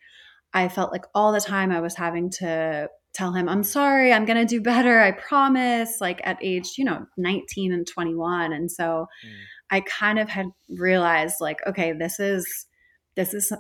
I 0.53 0.67
felt 0.67 0.91
like 0.91 1.05
all 1.15 1.31
the 1.31 1.41
time 1.41 1.71
I 1.71 1.79
was 1.79 1.95
having 1.95 2.29
to 2.31 2.88
tell 3.13 3.31
him, 3.34 3.49
I'm 3.49 3.63
sorry, 3.63 4.13
I'm 4.13 4.25
going 4.25 4.38
to 4.38 4.45
do 4.45 4.62
better. 4.62 4.99
I 4.99 5.12
promise, 5.12 5.99
like 5.99 6.21
at 6.23 6.38
age, 6.41 6.73
you 6.77 6.86
know, 6.86 7.07
19 7.17 7.73
and 7.73 7.86
21. 7.88 8.53
And 8.53 8.71
so 8.71 9.07
Mm. 9.25 9.29
I 9.71 9.79
kind 9.81 10.19
of 10.19 10.29
had 10.29 10.47
realized 10.69 11.38
like, 11.41 11.65
okay, 11.65 11.93
this 11.93 12.19
is, 12.19 12.67
this 13.15 13.34
is 13.34 13.51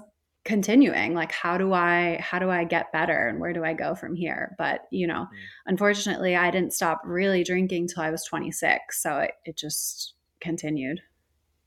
continuing. 0.43 1.13
Like, 1.13 1.31
how 1.31 1.57
do 1.57 1.71
I, 1.73 2.17
how 2.21 2.39
do 2.39 2.49
I 2.49 2.63
get 2.63 2.91
better 2.91 3.27
and 3.27 3.39
where 3.39 3.53
do 3.53 3.63
I 3.63 3.73
go 3.73 3.93
from 3.95 4.15
here? 4.15 4.55
But, 4.57 4.81
you 4.91 5.07
know, 5.07 5.27
Mm. 5.31 5.37
unfortunately, 5.67 6.35
I 6.35 6.49
didn't 6.51 6.73
stop 6.73 7.01
really 7.05 7.43
drinking 7.43 7.87
till 7.87 8.03
I 8.03 8.09
was 8.09 8.23
26. 8.25 9.01
So 9.01 9.19
it, 9.19 9.31
it 9.45 9.55
just 9.57 10.13
continued. 10.39 10.99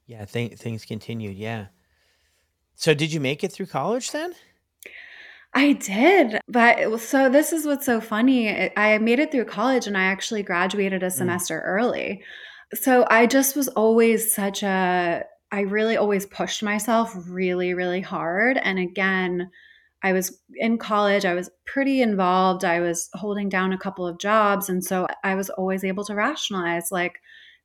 Yeah, 0.07 0.25
th- 0.25 0.59
things 0.59 0.85
continued. 0.85 1.37
Yeah. 1.37 1.67
So 2.75 2.95
did 2.95 3.13
you 3.13 3.21
make 3.21 3.45
it 3.45 3.53
through 3.53 3.67
college 3.67 4.11
then? 4.11 4.35
I 5.57 5.75
did, 5.75 6.41
but 6.49 6.99
so 7.01 7.29
this 7.29 7.53
is 7.53 7.65
what's 7.65 7.87
so 7.87 8.01
funny. 8.01 8.77
I 8.77 8.99
made 8.99 9.21
it 9.21 9.31
through 9.31 9.45
college 9.45 9.87
and 9.87 9.97
I 9.97 10.03
actually 10.03 10.43
graduated 10.43 11.05
a 11.05 11.07
Mm. 11.07 11.13
semester 11.13 11.61
early. 11.61 12.25
So 12.75 13.07
I 13.09 13.27
just 13.27 13.55
was 13.55 13.69
always 13.69 14.35
such 14.35 14.65
a 14.65 15.25
I 15.55 15.61
really 15.61 15.97
always 15.97 16.27
pushed 16.27 16.65
myself 16.65 17.15
really 17.29 17.75
really 17.75 18.01
hard 18.01 18.59
and 18.59 18.77
again 18.77 19.51
I 20.03 20.13
was 20.13 20.39
in 20.57 20.77
college, 20.77 21.25
I 21.25 21.33
was 21.33 21.49
pretty 21.65 22.03
involved. 22.03 22.63
I 22.63 22.81
was 22.81 23.09
holding 23.15 23.49
down 23.49 23.73
a 23.73 23.79
couple 23.79 24.07
of 24.07 24.19
jobs 24.19 24.69
and 24.69 24.85
so 24.85 25.07
I 25.23 25.37
was 25.37 25.49
always 25.51 25.85
able 25.85 26.05
to 26.07 26.15
rationalize 26.17 26.91
like 26.91 27.21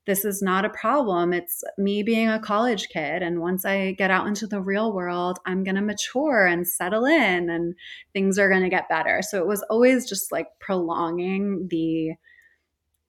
this 0.06 0.24
is 0.24 0.42
not 0.42 0.66
a 0.66 0.70
problem. 0.70 1.34
It's 1.34 1.64
me 1.80 2.04
being 2.04 2.30
a 2.30 2.40
college 2.40 2.90
kid 2.90 3.24
and 3.24 3.42
once 3.42 3.66
I 3.66 3.94
get 3.94 4.12
out 4.12 4.28
into 4.28 4.46
the 4.46 4.62
real 4.62 4.94
world, 4.94 5.40
I'm 5.48 5.64
going 5.64 5.76
to 5.76 5.82
mature 5.82 6.46
and 6.46 6.68
settle 6.68 7.06
in 7.06 7.50
and 7.50 7.74
things 8.14 8.38
are 8.38 8.50
going 8.50 8.64
to 8.64 8.70
get 8.70 8.88
better. 8.88 9.22
So 9.24 9.40
it 9.40 9.48
was 9.48 9.64
always 9.64 10.08
just 10.08 10.32
like 10.32 10.48
prolonging 10.60 11.68
the 11.70 12.14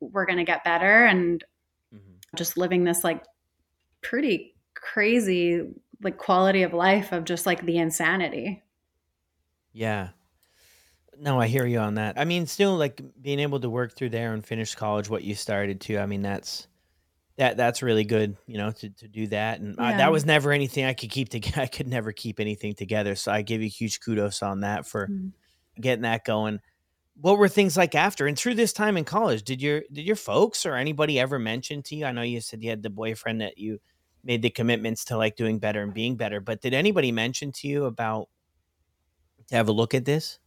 we're 0.00 0.26
going 0.26 0.38
to 0.38 0.44
get 0.44 0.64
better 0.64 1.04
and 1.04 1.44
Mhm. 1.94 2.16
just 2.34 2.56
living 2.56 2.84
this 2.84 3.04
like 3.04 3.22
pretty 4.02 4.54
crazy 4.80 5.62
like 6.02 6.16
quality 6.16 6.62
of 6.62 6.72
life 6.72 7.12
of 7.12 7.24
just 7.24 7.46
like 7.46 7.64
the 7.66 7.78
insanity. 7.78 8.62
Yeah. 9.72 10.10
No, 11.18 11.38
I 11.40 11.46
hear 11.48 11.66
you 11.66 11.78
on 11.78 11.94
that. 11.94 12.18
I 12.18 12.24
mean, 12.24 12.46
still 12.46 12.76
like 12.76 13.00
being 13.20 13.40
able 13.40 13.60
to 13.60 13.68
work 13.68 13.94
through 13.94 14.10
there 14.10 14.32
and 14.32 14.44
finish 14.44 14.74
college 14.74 15.10
what 15.10 15.22
you 15.22 15.34
started 15.34 15.80
to. 15.82 15.98
I 15.98 16.06
mean, 16.06 16.22
that's 16.22 16.66
that 17.36 17.56
that's 17.56 17.82
really 17.82 18.04
good, 18.04 18.36
you 18.46 18.56
know, 18.56 18.70
to 18.72 18.88
to 18.90 19.08
do 19.08 19.26
that. 19.28 19.60
And 19.60 19.78
uh, 19.78 19.90
that 19.98 20.12
was 20.12 20.24
never 20.24 20.52
anything 20.52 20.84
I 20.86 20.94
could 20.94 21.10
keep 21.10 21.28
together. 21.28 21.60
I 21.62 21.66
could 21.66 21.88
never 21.88 22.12
keep 22.12 22.40
anything 22.40 22.74
together. 22.74 23.14
So 23.14 23.32
I 23.32 23.42
give 23.42 23.60
you 23.60 23.68
huge 23.68 24.00
kudos 24.00 24.42
on 24.42 24.60
that 24.60 24.86
for 24.86 25.08
Mm. 25.08 25.32
getting 25.78 26.02
that 26.02 26.24
going. 26.24 26.60
What 27.20 27.36
were 27.38 27.48
things 27.48 27.76
like 27.76 27.94
after 27.94 28.26
and 28.26 28.38
through 28.38 28.54
this 28.54 28.72
time 28.72 28.96
in 28.96 29.04
college? 29.04 29.42
Did 29.42 29.60
your 29.60 29.82
did 29.92 30.06
your 30.06 30.16
folks 30.16 30.64
or 30.64 30.74
anybody 30.74 31.20
ever 31.20 31.38
mention 31.38 31.82
to 31.84 31.96
you? 31.96 32.06
I 32.06 32.12
know 32.12 32.22
you 32.22 32.40
said 32.40 32.62
you 32.62 32.70
had 32.70 32.82
the 32.82 32.88
boyfriend 32.88 33.42
that 33.42 33.58
you 33.58 33.78
made 34.24 34.42
the 34.42 34.50
commitments 34.50 35.04
to 35.06 35.16
like 35.16 35.37
doing 35.37 35.59
better 35.59 35.83
and 35.83 35.94
being 35.94 36.16
better, 36.16 36.40
but 36.40 36.61
did 36.61 36.74
anybody 36.74 37.12
mention 37.12 37.52
to 37.52 37.68
you 37.68 37.85
about 37.85 38.28
to 39.48 39.54
have 39.56 39.68
a 39.68 39.72
look 39.72 39.94
at 39.94 40.04
this? 40.04 40.38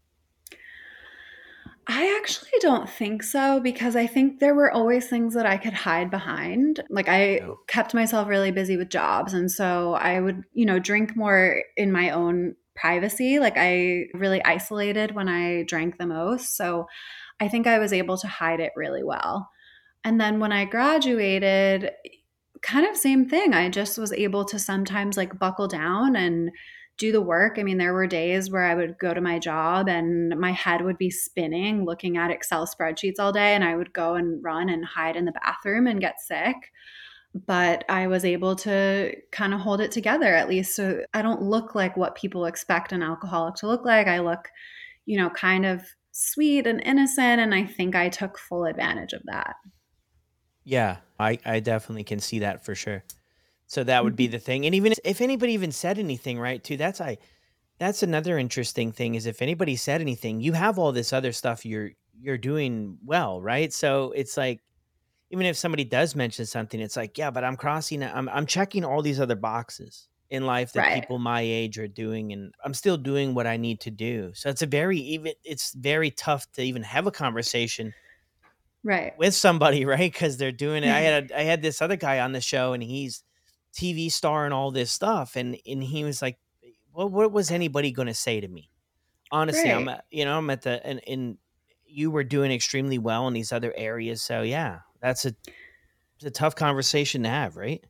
I 1.87 2.17
actually 2.21 2.51
don't 2.61 2.89
think 2.89 3.23
so 3.23 3.59
because 3.59 3.95
I 3.95 4.07
think 4.07 4.39
there 4.39 4.55
were 4.55 4.71
always 4.71 5.07
things 5.09 5.33
that 5.33 5.45
I 5.45 5.57
could 5.57 5.73
hide 5.73 6.09
behind. 6.09 6.81
Like 6.89 7.09
I 7.09 7.41
No. 7.41 7.57
kept 7.67 7.93
myself 7.93 8.27
really 8.29 8.51
busy 8.51 8.77
with 8.77 8.89
jobs 8.89 9.33
and 9.33 9.51
so 9.51 9.93
I 9.95 10.21
would, 10.21 10.43
you 10.53 10.65
know, 10.65 10.79
drink 10.79 11.15
more 11.17 11.61
in 11.75 11.91
my 11.91 12.09
own 12.11 12.55
privacy. 12.75 13.39
Like 13.39 13.55
I 13.57 14.05
really 14.13 14.43
isolated 14.45 15.13
when 15.13 15.27
I 15.27 15.63
drank 15.63 15.97
the 15.97 16.07
most. 16.07 16.55
So 16.55 16.87
I 17.41 17.49
think 17.49 17.67
I 17.67 17.79
was 17.79 17.91
able 17.91 18.17
to 18.19 18.27
hide 18.27 18.61
it 18.61 18.71
really 18.77 19.03
well. 19.03 19.49
And 20.05 20.21
then 20.21 20.39
when 20.39 20.53
I 20.53 20.65
graduated, 20.65 21.91
kind 22.63 22.87
of 22.87 22.97
same 22.97 23.29
thing. 23.29 23.53
I 23.53 23.69
just 23.69 23.97
was 23.97 24.11
able 24.13 24.45
to 24.45 24.57
sometimes 24.57 25.17
like 25.17 25.37
buckle 25.37 25.67
down 25.67 26.15
and 26.15 26.49
do 26.97 27.11
the 27.11 27.21
work. 27.21 27.57
I 27.59 27.63
mean, 27.63 27.77
there 27.77 27.93
were 27.93 28.07
days 28.07 28.51
where 28.51 28.63
I 28.63 28.75
would 28.75 28.97
go 28.99 29.13
to 29.13 29.21
my 29.21 29.39
job 29.39 29.89
and 29.89 30.39
my 30.39 30.51
head 30.51 30.81
would 30.83 30.97
be 30.97 31.09
spinning 31.09 31.85
looking 31.85 32.17
at 32.17 32.31
Excel 32.31 32.67
spreadsheets 32.67 33.19
all 33.19 33.31
day, 33.31 33.55
and 33.55 33.63
I 33.63 33.75
would 33.75 33.93
go 33.93 34.15
and 34.15 34.43
run 34.43 34.69
and 34.69 34.85
hide 34.85 35.15
in 35.15 35.25
the 35.25 35.31
bathroom 35.33 35.87
and 35.87 35.99
get 36.01 36.21
sick. 36.21 36.55
but 37.47 37.83
I 37.89 38.07
was 38.07 38.25
able 38.25 38.55
to 38.57 39.15
kind 39.31 39.53
of 39.53 39.59
hold 39.59 39.81
it 39.81 39.91
together 39.91 40.33
at 40.35 40.47
least 40.47 40.75
so 40.75 41.03
I 41.13 41.21
don't 41.21 41.41
look 41.41 41.73
like 41.75 41.97
what 41.97 42.15
people 42.15 42.45
expect 42.45 42.91
an 42.91 43.01
alcoholic 43.01 43.55
to 43.55 43.67
look 43.67 43.85
like. 43.85 44.07
I 44.07 44.19
look, 44.19 44.49
you 45.05 45.17
know, 45.17 45.29
kind 45.31 45.65
of 45.65 45.81
sweet 46.11 46.67
and 46.67 46.81
innocent 46.85 47.41
and 47.41 47.53
I 47.55 47.65
think 47.65 47.95
I 47.95 48.09
took 48.09 48.37
full 48.37 48.65
advantage 48.65 49.13
of 49.13 49.23
that. 49.25 49.55
Yeah, 50.63 50.99
I 51.19 51.39
I 51.45 51.59
definitely 51.59 52.03
can 52.03 52.19
see 52.19 52.39
that 52.39 52.63
for 52.65 52.75
sure. 52.75 53.03
So 53.67 53.83
that 53.85 54.03
would 54.03 54.15
be 54.15 54.27
the 54.27 54.39
thing. 54.39 54.65
And 54.65 54.75
even 54.75 54.93
if 55.03 55.21
anybody 55.21 55.53
even 55.53 55.71
said 55.71 55.99
anything, 55.99 56.39
right, 56.39 56.63
too, 56.63 56.77
that's 56.77 57.01
I 57.01 57.17
that's 57.79 58.03
another 58.03 58.37
interesting 58.39 58.91
thing 58.91 59.15
is 59.15 59.25
if 59.25 59.41
anybody 59.41 59.75
said 59.77 60.01
anything, 60.01 60.41
you 60.41 60.53
have 60.53 60.79
all 60.79 60.91
this 60.93 61.13
other 61.13 61.33
stuff 61.33 61.65
you're 61.65 61.91
you're 62.19 62.37
doing 62.39 62.99
well, 63.05 63.41
right? 63.41 63.73
So 63.73 64.11
it's 64.13 64.37
like 64.37 64.61
even 65.31 65.45
if 65.47 65.57
somebody 65.57 65.83
does 65.85 66.15
mention 66.15 66.45
something, 66.45 66.79
it's 66.81 66.97
like, 66.97 67.17
yeah, 67.17 67.31
but 67.31 67.43
I'm 67.43 67.57
crossing 67.57 68.03
I'm 68.03 68.29
I'm 68.29 68.45
checking 68.47 68.85
all 68.85 69.01
these 69.01 69.19
other 69.19 69.35
boxes 69.35 70.09
in 70.29 70.45
life 70.45 70.73
that 70.73 70.87
Right. 70.87 70.89
people 70.89 71.19
my 71.19 71.41
age 71.41 71.77
are 71.79 71.87
doing 71.87 72.33
and 72.33 72.53
I'm 72.65 72.73
still 72.73 72.97
doing 72.97 73.35
what 73.35 73.47
I 73.47 73.57
need 73.57 73.81
to 73.81 73.91
do. 73.91 74.33
So 74.35 74.49
it's 74.49 74.61
a 74.63 74.67
very 74.67 74.99
even 74.99 75.33
it's 75.43 75.73
very 75.73 76.11
tough 76.11 76.51
to 76.53 76.63
even 76.63 76.83
have 76.83 77.07
a 77.07 77.11
conversation 77.11 77.93
Right. 78.83 79.17
with 79.17 79.33
somebody, 79.33 79.85
right? 79.85 80.11
Because 80.11 80.37
they're 80.37 80.51
doing 80.51 80.83
it. 80.83 80.89
I 80.89 80.99
had 81.01 81.31
a, 81.31 81.39
I 81.39 81.43
had 81.43 81.61
this 81.61 81.81
other 81.81 81.95
guy 81.95 82.19
on 82.19 82.31
the 82.31 82.41
show, 82.41 82.73
and 82.73 82.83
he's 82.83 83.23
TV 83.73 84.11
star 84.11 84.45
and 84.45 84.53
all 84.53 84.71
this 84.71 84.91
stuff, 84.91 85.35
and 85.35 85.57
and 85.65 85.83
he 85.83 86.03
was 86.03 86.21
like, 86.21 86.37
"Well, 86.93 87.09
what 87.09 87.31
was 87.31 87.51
anybody 87.51 87.91
going 87.91 88.07
to 88.07 88.13
say 88.13 88.39
to 88.39 88.47
me?" 88.47 88.69
Honestly, 89.31 89.71
I'm 89.71 89.87
at, 89.89 90.05
you 90.11 90.25
know 90.25 90.37
I'm 90.37 90.49
at 90.49 90.61
the 90.61 90.85
and 90.85 91.01
and 91.07 91.37
you 91.85 92.11
were 92.11 92.23
doing 92.23 92.51
extremely 92.51 92.97
well 92.97 93.27
in 93.27 93.33
these 93.33 93.51
other 93.51 93.73
areas, 93.75 94.21
so 94.21 94.41
yeah, 94.41 94.79
that's 95.01 95.25
a 95.25 95.33
it's 96.17 96.25
a 96.25 96.31
tough 96.31 96.55
conversation 96.55 97.23
to 97.23 97.29
have, 97.29 97.57
right? 97.57 97.83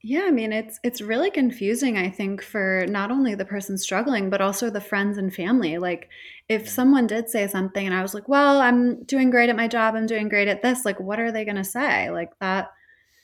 Yeah, 0.00 0.22
I 0.26 0.30
mean, 0.30 0.52
it's 0.52 0.78
it's 0.84 1.00
really 1.00 1.30
confusing, 1.30 1.98
I 1.98 2.08
think, 2.08 2.40
for 2.42 2.86
not 2.88 3.10
only 3.10 3.34
the 3.34 3.44
person 3.44 3.76
struggling, 3.76 4.30
but 4.30 4.40
also 4.40 4.70
the 4.70 4.80
friends 4.80 5.18
and 5.18 5.34
family. 5.34 5.78
Like, 5.78 6.08
if 6.48 6.68
someone 6.68 7.08
did 7.08 7.28
say 7.28 7.48
something 7.48 7.84
and 7.84 7.94
I 7.94 8.02
was 8.02 8.14
like, 8.14 8.28
"Well, 8.28 8.60
I'm 8.60 9.02
doing 9.04 9.28
great 9.30 9.48
at 9.50 9.56
my 9.56 9.66
job. 9.66 9.96
I'm 9.96 10.06
doing 10.06 10.28
great 10.28 10.46
at 10.48 10.62
this." 10.62 10.84
Like, 10.84 11.00
what 11.00 11.18
are 11.18 11.32
they 11.32 11.44
going 11.44 11.56
to 11.56 11.64
say? 11.64 12.10
Like 12.10 12.30
that 12.40 12.70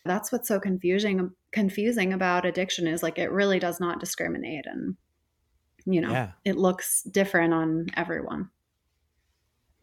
that's 0.06 0.32
what's 0.32 0.48
so 0.48 0.60
confusing 0.60 1.32
confusing 1.52 2.12
about 2.14 2.46
addiction 2.46 2.86
is 2.88 3.02
like 3.04 3.18
it 3.18 3.30
really 3.32 3.58
does 3.60 3.80
not 3.80 4.00
discriminate 4.00 4.66
and, 4.66 4.96
you 5.86 6.00
know, 6.02 6.16
Yeah, 6.16 6.32
it 6.44 6.56
looks 6.56 7.02
different 7.04 7.54
on 7.54 7.88
everyone. 7.96 8.50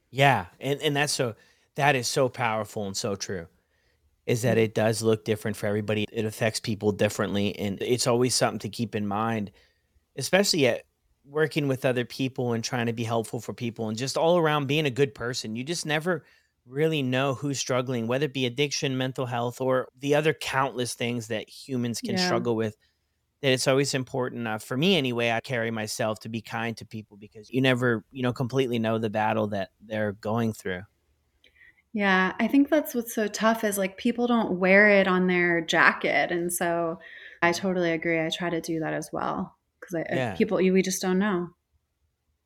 yeah, 0.10 0.48
and 0.60 0.82
and 0.82 0.96
that's 0.96 1.14
so 1.14 1.36
that 1.76 1.96
is 1.96 2.08
so 2.08 2.30
powerful 2.30 2.86
and 2.86 2.96
so 2.98 3.16
true. 3.16 3.48
Is 4.32 4.44
that 4.44 4.58
it 4.58 4.74
does 4.76 5.02
look 5.02 5.26
different 5.26 5.58
for 5.58 5.68
everybody. 5.68 6.06
It 6.12 6.26
affects 6.26 6.60
people 6.60 6.92
differently, 6.92 7.58
and 7.58 7.82
it's 7.82 8.08
always 8.08 8.36
something 8.36 8.60
to 8.60 8.70
keep 8.70 8.96
in 8.96 9.08
mind 9.08 9.52
Especially 10.18 10.68
at 10.68 10.84
working 11.26 11.68
with 11.68 11.86
other 11.86 12.06
people 12.06 12.54
and 12.54 12.64
trying 12.64 12.88
to 12.88 12.94
be 12.94 13.04
helpful 13.04 13.40
for 13.42 13.54
people 13.54 13.88
and 13.90 13.98
just 13.98 14.18
all 14.18 14.38
around 14.38 14.68
being 14.68 14.86
a 14.86 14.92
good 14.92 15.16
person. 15.16 15.56
You 15.56 15.64
just 15.64 15.86
never 15.86 16.26
really 16.66 17.02
know 17.02 17.34
who's 17.34 17.60
struggling, 17.60 18.08
whether 18.08 18.26
it 18.26 18.34
be 18.34 18.46
addiction, 18.46 18.98
mental 18.98 19.26
health, 19.26 19.62
or 19.62 19.88
the 19.98 20.16
other 20.16 20.34
countless 20.34 20.96
things 20.96 21.28
that 21.28 21.50
humans 21.50 22.02
can 22.02 22.18
Yeah. 22.18 22.26
struggle 22.26 22.56
with. 22.56 22.76
That 23.42 23.54
it's 23.54 23.68
always 23.68 23.94
important, 23.96 24.48
uh, 24.48 24.60
for 24.60 24.78
me 24.78 24.98
anyway, 24.98 25.32
I 25.32 25.42
carry 25.42 25.72
myself 25.72 26.20
to 26.22 26.30
be 26.30 26.42
kind 26.42 26.78
to 26.78 26.86
people 26.86 27.18
because 27.18 27.50
you 27.50 27.62
never, 27.62 28.06
you 28.12 28.24
know, 28.24 28.34
completely 28.34 28.80
know 28.80 29.00
the 29.00 29.10
battle 29.10 29.48
that 29.48 29.72
they're 29.82 30.14
going 30.14 30.54
through. 30.54 30.84
Yeah, 31.94 32.34
I 32.40 32.48
think 32.48 32.70
that's 32.70 32.96
what's 32.96 33.14
so 33.14 33.28
tough 33.28 33.64
is 33.64 33.78
like 33.78 33.98
people 33.98 34.26
don't 34.28 34.60
wear 34.60 34.90
it 34.90 35.08
on 35.08 35.28
their 35.28 35.60
jacket, 35.62 36.32
and 36.32 36.52
so 36.52 37.00
I 37.42 37.52
totally 37.52 37.92
agree. 37.92 38.20
I 38.20 38.30
try 38.30 38.50
to 38.50 38.62
do 38.62 38.80
that 38.80 38.94
as 38.94 39.10
well 39.12 39.58
because 39.80 40.06
Yeah. 40.10 40.36
people 40.36 40.58
we 40.58 40.82
just 40.82 41.02
don't 41.02 41.20
know. 41.20 41.50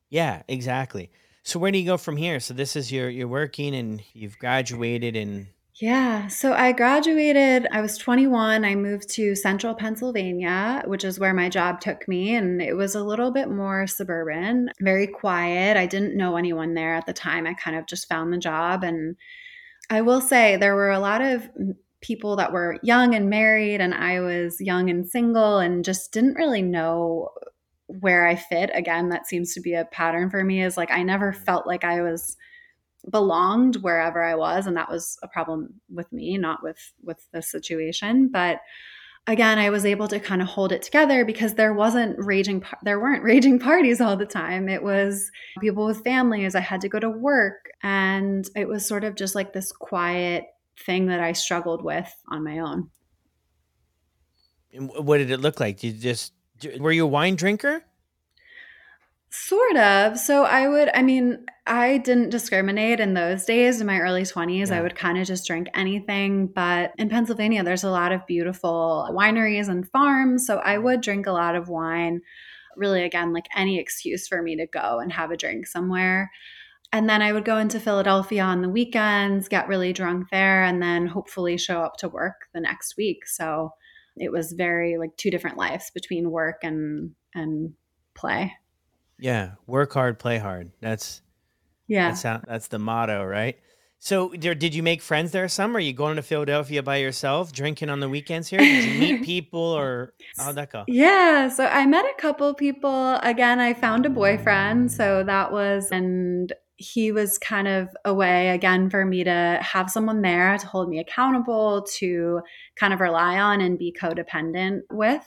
Yeah, 0.09 0.43
exactly. 0.47 1.11
So 1.43 1.59
where 1.59 1.71
do 1.71 1.77
you 1.77 1.85
go 1.85 1.97
from 1.97 2.17
here? 2.17 2.39
So 2.39 2.53
this 2.53 2.75
is 2.75 2.91
your 2.91 3.09
you're 3.09 3.27
working 3.27 3.75
and 3.75 4.01
you've 4.13 4.39
graduated 4.39 5.15
and 5.15 5.47
Yeah, 5.81 6.27
so 6.27 6.53
I 6.53 6.71
graduated. 6.71 7.67
I 7.69 7.81
was 7.81 7.97
21. 7.97 8.63
I 8.63 8.75
moved 8.75 9.09
to 9.15 9.35
central 9.35 9.75
Pennsylvania, 9.75 10.81
which 10.85 11.03
is 11.03 11.19
where 11.19 11.33
my 11.33 11.49
job 11.49 11.81
took 11.81 12.07
me, 12.07 12.33
and 12.33 12.61
it 12.61 12.77
was 12.77 12.95
a 12.95 13.03
little 13.03 13.29
bit 13.29 13.49
more 13.49 13.85
suburban, 13.85 14.69
very 14.79 15.05
quiet. 15.05 15.75
I 15.75 15.85
didn't 15.85 16.15
know 16.15 16.37
anyone 16.37 16.75
there 16.75 16.95
at 16.95 17.05
the 17.05 17.13
time. 17.13 17.45
I 17.45 17.55
kind 17.55 17.75
of 17.75 17.87
just 17.87 18.07
found 18.07 18.31
the 18.31 18.37
job 18.37 18.83
and 18.83 19.17
I 19.89 20.01
will 20.01 20.21
say 20.21 20.55
there 20.55 20.75
were 20.75 20.91
a 20.91 20.99
lot 20.99 21.21
of 21.21 21.47
people 22.01 22.37
that 22.37 22.51
were 22.53 22.79
young 22.81 23.13
and 23.13 23.29
married, 23.29 23.81
and 23.81 23.93
I 23.93 24.21
was 24.21 24.61
young 24.61 24.89
and 24.89 25.07
single 25.07 25.59
and 25.59 25.83
just 25.83 26.11
didn't 26.13 26.35
really 26.35 26.61
know 26.61 27.29
where 27.87 28.25
I 28.25 28.35
fit. 28.35 28.71
Again, 28.73 29.09
that 29.09 29.27
seems 29.27 29.53
to 29.53 29.61
be 29.61 29.73
a 29.73 29.85
pattern 29.85 30.29
for 30.29 30.43
me 30.43 30.63
is 30.63 30.77
like 30.77 30.91
I 30.91 31.03
never 31.03 31.33
felt 31.33 31.67
like 31.67 31.83
I 31.83 32.01
was 32.01 32.37
belonged 33.11 33.77
wherever 33.77 34.23
I 34.23 34.35
was 34.35 34.67
and 34.67 34.77
that 34.77 34.89
was 34.89 35.17
a 35.23 35.27
problem 35.27 35.75
with 35.89 36.11
me 36.11 36.37
not 36.37 36.63
with 36.63 36.93
with 37.03 37.25
the 37.31 37.41
situation 37.41 38.29
but 38.29 38.59
again 39.27 39.57
I 39.57 39.69
was 39.69 39.85
able 39.85 40.07
to 40.07 40.19
kind 40.19 40.41
of 40.41 40.47
hold 40.47 40.71
it 40.71 40.81
together 40.81 41.25
because 41.25 41.53
there 41.53 41.73
wasn't 41.73 42.15
raging 42.17 42.63
there 42.83 42.99
weren't 42.99 43.23
raging 43.31 43.59
parties 43.59 44.01
all 44.01 44.17
the 44.17 44.25
time 44.25 44.69
it 44.69 44.83
was 44.83 45.29
people 45.61 45.85
with 45.85 46.03
families 46.03 46.55
I 46.55 46.61
had 46.61 46.81
to 46.81 46.89
go 46.89 46.99
to 46.99 47.09
work 47.09 47.69
and 47.83 48.49
it 48.55 48.67
was 48.67 48.87
sort 48.87 49.03
of 49.03 49.15
just 49.15 49.35
like 49.35 49.53
this 49.53 49.71
quiet 49.71 50.45
thing 50.79 51.07
that 51.07 51.19
I 51.19 51.33
struggled 51.33 51.83
with 51.83 52.11
on 52.29 52.43
my 52.43 52.59
own 52.59 52.89
what 54.79 55.17
did 55.17 55.31
it 55.31 55.39
look 55.39 55.59
like? 55.59 55.79
Did 55.79 55.95
you 55.95 56.01
just 56.01 56.33
were 56.79 56.91
you 56.91 57.03
a 57.03 57.07
wine 57.07 57.35
drinker? 57.35 57.83
Sort 59.37 59.75
of. 59.75 60.17
So 60.17 60.45
I 60.45 60.67
would, 60.67 60.89
I 60.93 61.01
mean, 61.01 61.45
I 61.67 61.97
didn't 61.97 62.29
discriminate 62.29 63.01
in 63.01 63.15
those 63.15 63.43
days 63.43 63.81
in 63.81 63.87
my 63.87 63.99
early 63.99 64.23
20s. 64.23 64.71
I 64.71 64.81
would 64.81 64.95
kind 64.95 65.17
of 65.17 65.27
just 65.27 65.45
drink 65.45 65.67
anything. 65.73 66.47
But 66.47 66.93
in 66.97 67.09
Pennsylvania, 67.09 67.61
there's 67.61 67.83
a 67.83 67.89
lot 67.89 68.13
of 68.13 68.25
beautiful 68.27 69.09
wineries 69.11 69.67
and 69.67 69.87
farms. 69.89 70.47
So 70.47 70.59
I 70.59 70.77
would 70.77 71.01
drink 71.01 71.27
a 71.27 71.33
lot 71.33 71.55
of 71.55 71.67
wine. 71.67 72.21
Really, 72.77 73.03
again, 73.03 73.33
like 73.33 73.47
any 73.53 73.77
excuse 73.77 74.25
for 74.25 74.41
me 74.41 74.55
to 74.55 74.67
go 74.67 74.99
and 74.99 75.11
have 75.11 75.31
a 75.31 75.37
drink 75.37 75.67
somewhere. 75.67 76.31
And 76.93 77.09
then 77.09 77.21
I 77.21 77.33
would 77.33 77.45
go 77.45 77.57
into 77.57 77.79
Philadelphia 77.79 78.41
on 78.41 78.61
the 78.61 78.69
weekends, 78.69 79.49
get 79.49 79.67
really 79.67 79.91
drunk 79.91 80.27
there, 80.31 80.63
and 80.63 80.81
then 80.81 81.07
hopefully 81.07 81.57
show 81.57 81.81
up 81.81 81.97
to 81.97 82.07
work 82.07 82.47
the 82.53 82.61
next 82.61 82.95
week. 82.97 83.27
So 83.27 83.71
it 84.15 84.31
was 84.31 84.53
very 84.53 84.97
like 84.97 85.17
two 85.17 85.29
different 85.29 85.57
lives 85.57 85.91
between 85.93 86.31
work 86.31 86.59
and 86.63 87.11
and 87.33 87.73
play. 88.13 88.53
Yeah, 89.19 89.51
work 89.65 89.93
hard, 89.93 90.19
play 90.19 90.37
hard. 90.37 90.71
That's 90.81 91.21
yeah. 91.87 92.09
that's 92.09 92.23
how 92.23 92.41
that's 92.47 92.67
the 92.67 92.79
motto, 92.79 93.23
right? 93.23 93.57
So, 93.99 94.29
did 94.29 94.59
did 94.59 94.75
you 94.75 94.83
make 94.83 95.01
friends 95.01 95.31
there 95.31 95.47
some? 95.47 95.75
Are 95.75 95.79
you 95.79 95.93
going 95.93 96.17
to 96.17 96.21
Philadelphia 96.21 96.83
by 96.83 96.97
yourself, 96.97 97.51
drinking 97.51 97.89
on 97.89 98.01
the 98.01 98.09
weekends 98.09 98.47
here? 98.47 98.59
Did 98.59 98.85
you 98.85 98.99
meet 98.99 99.23
people 99.25 99.59
or 99.59 100.13
how'd 100.37 100.55
that 100.55 100.71
go? 100.71 100.83
Yeah, 100.87 101.47
so 101.49 101.65
I 101.65 101.85
met 101.85 102.05
a 102.05 102.21
couple 102.21 102.53
people. 102.53 103.15
Again, 103.23 103.59
I 103.59 103.73
found 103.73 104.05
a 104.05 104.09
boyfriend, 104.09 104.91
so 104.91 105.23
that 105.23 105.51
was 105.51 105.89
and 105.91 106.53
he 106.77 107.11
was 107.11 107.37
kind 107.37 107.67
of 107.67 107.89
a 108.03 108.13
way 108.13 108.49
again 108.49 108.89
for 108.89 109.05
me 109.05 109.23
to 109.23 109.59
have 109.61 109.89
someone 109.89 110.21
there 110.21 110.57
to 110.57 110.67
hold 110.67 110.89
me 110.89 110.99
accountable, 110.99 111.87
to 111.97 112.41
kind 112.75 112.93
of 112.93 112.99
rely 112.99 113.39
on 113.39 113.61
and 113.61 113.79
be 113.79 113.95
codependent 113.99 114.81
with. 114.91 115.25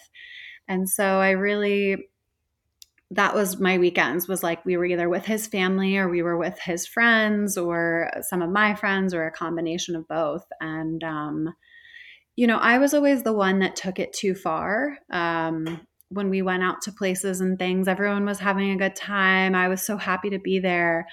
And 0.68 0.88
so 0.88 1.04
I 1.20 1.30
really 1.30 2.08
that 3.10 3.34
was 3.34 3.58
my 3.58 3.78
weekends 3.78 4.28
was 4.28 4.42
like 4.42 4.64
we 4.66 4.76
were 4.76 4.84
either 4.84 5.08
with 5.08 5.24
his 5.24 5.46
family 5.46 5.96
or 5.96 6.08
we 6.08 6.22
were 6.22 6.36
with 6.36 6.58
his 6.60 6.86
friends 6.86 7.56
or 7.56 8.10
some 8.20 8.42
of 8.42 8.50
my 8.50 8.74
friends 8.74 9.14
or 9.14 9.26
a 9.26 9.32
combination 9.32 9.96
of 9.96 10.06
both. 10.08 10.44
And 10.60 11.02
um 11.04 11.54
you 12.36 12.46
know, 12.46 12.58
I 12.58 12.78
was 12.78 12.94
always 12.94 13.22
the 13.22 13.32
one 13.32 13.58
that 13.60 13.76
took 13.76 13.98
it 13.98 14.12
too 14.12 14.34
far. 14.34 14.98
Um, 15.10 15.80
when 16.10 16.30
we 16.30 16.40
went 16.40 16.62
out 16.62 16.80
to 16.82 16.92
places 16.92 17.40
and 17.40 17.58
things, 17.58 17.88
everyone 17.88 18.24
was 18.24 18.38
having 18.38 18.70
a 18.70 18.76
good 18.76 18.96
time. 18.96 19.54
I 19.54 19.68
was 19.68 19.82
so 19.82 19.96
happy 19.96 20.30
to 20.30 20.38
be 20.38 20.58
there. 20.60 21.06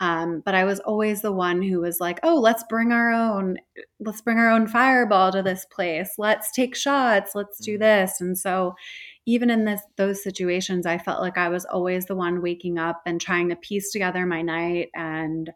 Um, 0.00 0.42
but 0.44 0.54
I 0.54 0.64
was 0.64 0.80
always 0.80 1.22
the 1.22 1.32
one 1.32 1.62
who 1.62 1.80
was 1.80 2.00
like, 2.00 2.20
"Oh, 2.22 2.36
let's 2.40 2.64
bring 2.68 2.92
our 2.92 3.12
own, 3.12 3.56
let's 4.00 4.20
bring 4.22 4.38
our 4.38 4.50
own 4.50 4.66
fireball 4.68 5.32
to 5.32 5.42
this 5.42 5.64
place. 5.66 6.12
Let's 6.18 6.52
take 6.52 6.76
shots. 6.76 7.34
Let's 7.34 7.58
do 7.60 7.78
Mm, 7.78 7.80
this." 7.80 8.20
And 8.20 8.36
so, 8.38 8.74
even 9.26 9.50
in 9.50 9.64
this 9.64 9.80
those 9.96 10.22
situations, 10.22 10.86
I 10.86 10.98
felt 10.98 11.20
like 11.20 11.36
I 11.36 11.48
was 11.48 11.64
always 11.64 12.06
the 12.06 12.14
one 12.14 12.40
waking 12.40 12.78
up 12.78 13.02
and 13.06 13.20
trying 13.20 13.48
to 13.50 13.56
piece 13.56 13.90
together 13.90 14.24
my 14.24 14.42
night 14.42 14.88
and 14.94 15.50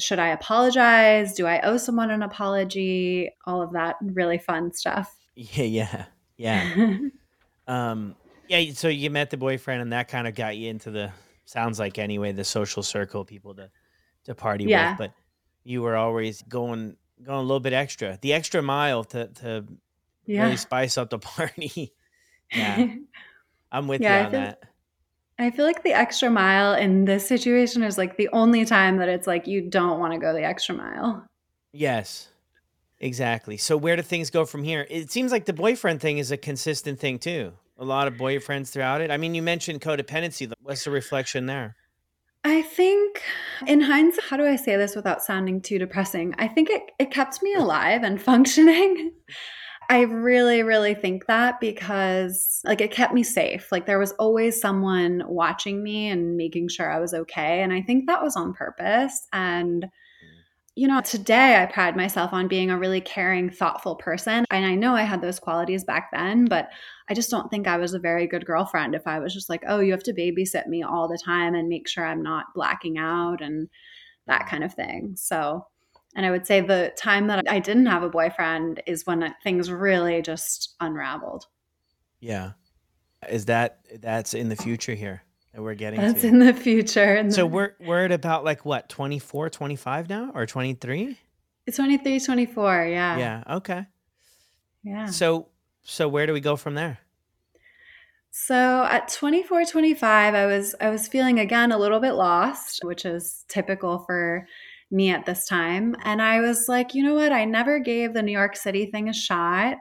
should 0.00 0.18
I 0.18 0.28
apologize? 0.28 1.34
Do 1.34 1.46
I 1.46 1.60
owe 1.60 1.76
someone 1.76 2.10
an 2.10 2.22
apology? 2.22 3.30
All 3.44 3.60
of 3.60 3.72
that 3.72 3.96
really 4.00 4.38
fun 4.38 4.72
stuff. 4.72 5.14
Yeah, 5.36 5.64
yeah, 5.64 6.04
yeah. 6.36 6.96
Um, 7.66 8.14
yeah. 8.48 8.72
So 8.74 8.88
you 8.88 9.08
met 9.10 9.30
the 9.30 9.36
boyfriend, 9.38 9.80
and 9.80 9.92
that 9.92 10.08
kind 10.08 10.28
of 10.28 10.34
got 10.34 10.56
you 10.56 10.68
into 10.68 10.90
the 10.90 11.10
sounds 11.46 11.78
like 11.78 11.98
anyway 11.98 12.32
the 12.32 12.44
social 12.44 12.82
circle 12.82 13.24
people 13.24 13.54
to 13.54 13.70
to 14.24 14.34
party 14.34 14.66
with. 14.66 14.98
But 14.98 15.12
you 15.64 15.80
were 15.82 15.96
always 15.96 16.42
going 16.42 16.96
going 17.22 17.38
a 17.38 17.42
little 17.42 17.60
bit 17.60 17.72
extra, 17.72 18.18
the 18.20 18.34
extra 18.34 18.62
mile 18.62 19.04
to 19.04 19.28
to 19.28 19.64
Yeah. 20.26 20.44
really 20.44 20.56
spice 20.58 20.98
up 20.98 21.08
the 21.10 21.18
party. 21.36 21.92
Yeah, 22.52 22.86
I'm 23.72 23.88
with 23.88 24.00
Yeah, 24.00 24.14
you 24.14 24.20
I 24.20 24.24
on 24.24 24.30
feel 24.30 24.40
that. 24.40 24.62
I 25.38 25.50
feel 25.50 25.64
like 25.64 25.82
the 25.82 25.92
extra 25.92 26.30
mile 26.30 26.74
in 26.74 27.06
this 27.06 27.26
situation 27.26 27.82
is 27.82 27.98
like 27.98 28.16
the 28.16 28.28
only 28.32 28.64
time 28.64 28.98
that 28.98 29.08
it's 29.08 29.26
like 29.26 29.46
you 29.46 29.68
don't 29.68 29.98
want 29.98 30.12
to 30.12 30.18
go 30.18 30.32
the 30.32 30.44
extra 30.44 30.74
mile. 30.76 31.26
Yes, 31.72 32.28
exactly. 33.00 33.56
So 33.56 33.76
where 33.76 33.96
do 33.96 34.02
things 34.02 34.30
go 34.30 34.44
from 34.44 34.62
here? 34.62 34.86
It 34.88 35.10
seems 35.10 35.32
like 35.32 35.44
the 35.46 35.52
boyfriend 35.52 36.00
thing 36.00 36.18
is 36.18 36.30
a 36.30 36.36
consistent 36.36 37.00
thing 37.00 37.18
too. 37.18 37.52
A 37.78 37.84
lot 37.84 38.06
of 38.06 38.14
boyfriends 38.14 38.70
throughout 38.70 39.00
it. 39.00 39.10
I 39.10 39.16
mean, 39.16 39.34
you 39.34 39.42
mentioned 39.42 39.80
codependency. 39.80 40.52
What's 40.62 40.84
the 40.84 40.92
reflection 40.92 41.46
there? 41.46 41.74
I 42.44 42.62
think 42.62 43.22
in 43.66 43.80
hindsight, 43.80 44.24
how 44.24 44.36
do 44.36 44.44
I 44.44 44.54
say 44.54 44.76
this 44.76 44.94
without 44.94 45.22
sounding 45.22 45.60
too 45.60 45.78
depressing? 45.78 46.34
I 46.38 46.46
think 46.46 46.70
it, 46.70 46.82
it 47.00 47.10
kept 47.10 47.42
me 47.42 47.54
alive 47.58 48.04
and 48.04 48.22
functioning. 48.22 49.12
I 49.88 50.02
really, 50.02 50.62
really 50.62 50.94
think 50.94 51.26
that 51.26 51.60
because 51.60 52.60
like 52.64 52.80
it 52.80 52.90
kept 52.90 53.14
me 53.14 53.22
safe. 53.22 53.70
Like 53.70 53.86
there 53.86 53.98
was 53.98 54.12
always 54.12 54.60
someone 54.60 55.22
watching 55.26 55.82
me 55.82 56.08
and 56.08 56.36
making 56.36 56.68
sure 56.68 56.90
I 56.90 57.00
was 57.00 57.14
okay. 57.14 57.62
And 57.62 57.72
I 57.72 57.82
think 57.82 58.06
that 58.06 58.22
was 58.22 58.36
on 58.36 58.54
purpose. 58.54 59.26
And 59.32 59.84
mm. 59.84 59.88
you 60.74 60.88
know, 60.88 61.00
today 61.00 61.62
I 61.62 61.66
pride 61.66 61.96
myself 61.96 62.32
on 62.32 62.48
being 62.48 62.70
a 62.70 62.78
really 62.78 63.00
caring, 63.00 63.50
thoughtful 63.50 63.96
person. 63.96 64.44
And 64.50 64.64
I 64.64 64.74
know 64.74 64.94
I 64.94 65.02
had 65.02 65.20
those 65.20 65.40
qualities 65.40 65.84
back 65.84 66.10
then, 66.12 66.46
but 66.46 66.68
I 67.08 67.14
just 67.14 67.30
don't 67.30 67.50
think 67.50 67.66
I 67.66 67.76
was 67.76 67.94
a 67.94 67.98
very 67.98 68.26
good 68.26 68.46
girlfriend 68.46 68.94
if 68.94 69.06
I 69.06 69.18
was 69.18 69.34
just 69.34 69.48
like, 69.48 69.62
oh, 69.66 69.80
you 69.80 69.92
have 69.92 70.02
to 70.04 70.14
babysit 70.14 70.66
me 70.66 70.82
all 70.82 71.08
the 71.08 71.20
time 71.22 71.54
and 71.54 71.68
make 71.68 71.88
sure 71.88 72.04
I'm 72.04 72.22
not 72.22 72.46
blacking 72.54 72.98
out 72.98 73.40
and 73.40 73.68
that 74.26 74.42
mm. 74.42 74.48
kind 74.48 74.64
of 74.64 74.74
thing. 74.74 75.14
So, 75.16 75.66
and 76.14 76.24
I 76.24 76.30
would 76.30 76.46
say 76.46 76.60
the 76.60 76.92
time 76.96 77.26
that 77.28 77.44
I 77.48 77.58
didn't 77.58 77.86
have 77.86 78.02
a 78.02 78.08
boyfriend 78.08 78.82
is 78.86 79.06
when 79.06 79.34
things 79.42 79.70
really 79.70 80.22
just 80.22 80.74
unraveled. 80.80 81.46
Yeah. 82.20 82.52
Is 83.28 83.46
that 83.46 83.80
that's 84.00 84.34
in 84.34 84.48
the 84.48 84.56
future 84.56 84.94
here 84.94 85.22
that 85.52 85.62
we're 85.62 85.74
getting 85.74 86.00
That's 86.00 86.22
to? 86.22 86.28
in 86.28 86.38
the 86.40 86.52
future. 86.54 87.14
And 87.14 87.32
So 87.32 87.46
we're 87.46 87.74
we're 87.80 88.04
at 88.04 88.12
about 88.12 88.44
like 88.44 88.64
what, 88.64 88.88
24, 88.88 89.50
25 89.50 90.08
now 90.08 90.30
or 90.34 90.46
23? 90.46 91.18
it's 91.66 91.76
23, 91.78 92.20
24. 92.20 92.86
Yeah. 92.86 93.18
Yeah, 93.18 93.42
okay. 93.56 93.86
Yeah. 94.82 95.06
So 95.06 95.48
so 95.82 96.08
where 96.08 96.26
do 96.26 96.32
we 96.32 96.40
go 96.40 96.56
from 96.56 96.74
there? 96.74 96.98
So 98.30 98.84
at 98.84 99.08
24, 99.08 99.64
25, 99.64 100.34
I 100.34 100.46
was 100.46 100.74
I 100.80 100.90
was 100.90 101.06
feeling 101.08 101.38
again 101.38 101.72
a 101.72 101.78
little 101.78 102.00
bit 102.00 102.12
lost, 102.12 102.80
which 102.84 103.04
is 103.04 103.44
typical 103.48 104.00
for 104.00 104.46
me 104.90 105.10
at 105.10 105.26
this 105.26 105.46
time. 105.46 105.96
And 106.04 106.22
I 106.22 106.40
was 106.40 106.66
like, 106.68 106.94
you 106.94 107.02
know 107.02 107.14
what? 107.14 107.32
I 107.32 107.44
never 107.44 107.78
gave 107.78 108.14
the 108.14 108.22
New 108.22 108.32
York 108.32 108.56
City 108.56 108.86
thing 108.86 109.08
a 109.08 109.14
shot. 109.14 109.78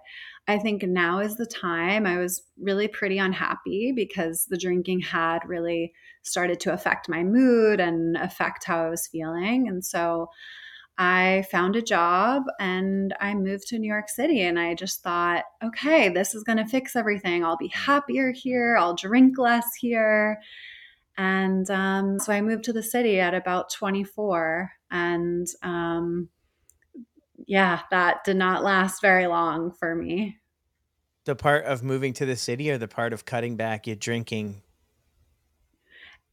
I 0.48 0.58
think 0.58 0.84
now 0.84 1.20
is 1.20 1.38
the 1.38 1.46
time. 1.46 2.06
I 2.06 2.18
was 2.18 2.44
really 2.60 2.88
pretty 2.88 3.18
unhappy 3.18 3.94
because 3.96 4.46
the 4.50 4.58
drinking 4.58 5.02
had 5.02 5.40
really 5.48 5.94
started 6.24 6.60
to 6.62 6.74
affect 6.74 7.08
my 7.08 7.24
mood 7.24 7.80
and 7.80 8.18
affect 8.18 8.66
how 8.66 8.86
I 8.86 8.90
was 8.90 9.08
feeling. 9.08 9.68
And 9.68 9.84
so 9.84 10.28
I 10.98 11.46
found 11.50 11.76
a 11.76 11.82
job 11.82 12.44
and 12.60 13.16
I 13.20 13.34
moved 13.34 13.68
to 13.68 13.80
New 13.80 13.88
York 13.88 14.10
City. 14.10 14.42
And 14.42 14.60
I 14.60 14.76
just 14.76 15.02
thought, 15.02 15.44
okay, 15.64 16.10
this 16.10 16.36
is 16.36 16.44
going 16.44 16.60
to 16.60 16.66
fix 16.66 16.96
everything. 16.96 17.44
I'll 17.44 17.58
be 17.58 17.70
happier 17.70 18.32
here. 18.32 18.78
I'll 18.78 18.96
drink 18.96 19.38
less 19.38 19.66
here. 19.80 20.40
And 21.18 21.70
um, 21.70 22.20
so 22.20 22.34
I 22.34 22.42
moved 22.42 22.64
to 22.66 22.74
the 22.74 22.84
city 22.84 23.20
at 23.20 23.34
about 23.34 23.72
24. 23.72 24.72
And 24.94 25.48
um, 25.64 26.30
yeah, 27.48 27.82
that 27.92 28.24
did 28.24 28.38
not 28.38 28.64
last 28.64 29.02
very 29.02 29.28
long 29.28 29.74
for 29.80 29.96
me. 29.96 30.38
The 31.26 31.36
part 31.36 31.66
of 31.66 31.84
moving 31.84 32.14
to 32.14 32.26
the 32.26 32.36
city 32.36 32.70
or 32.70 32.78
the 32.78 32.88
part 32.88 33.12
of 33.12 33.26
cutting 33.26 33.56
back 33.56 33.88
your 33.88 33.96
drinking? 33.96 34.62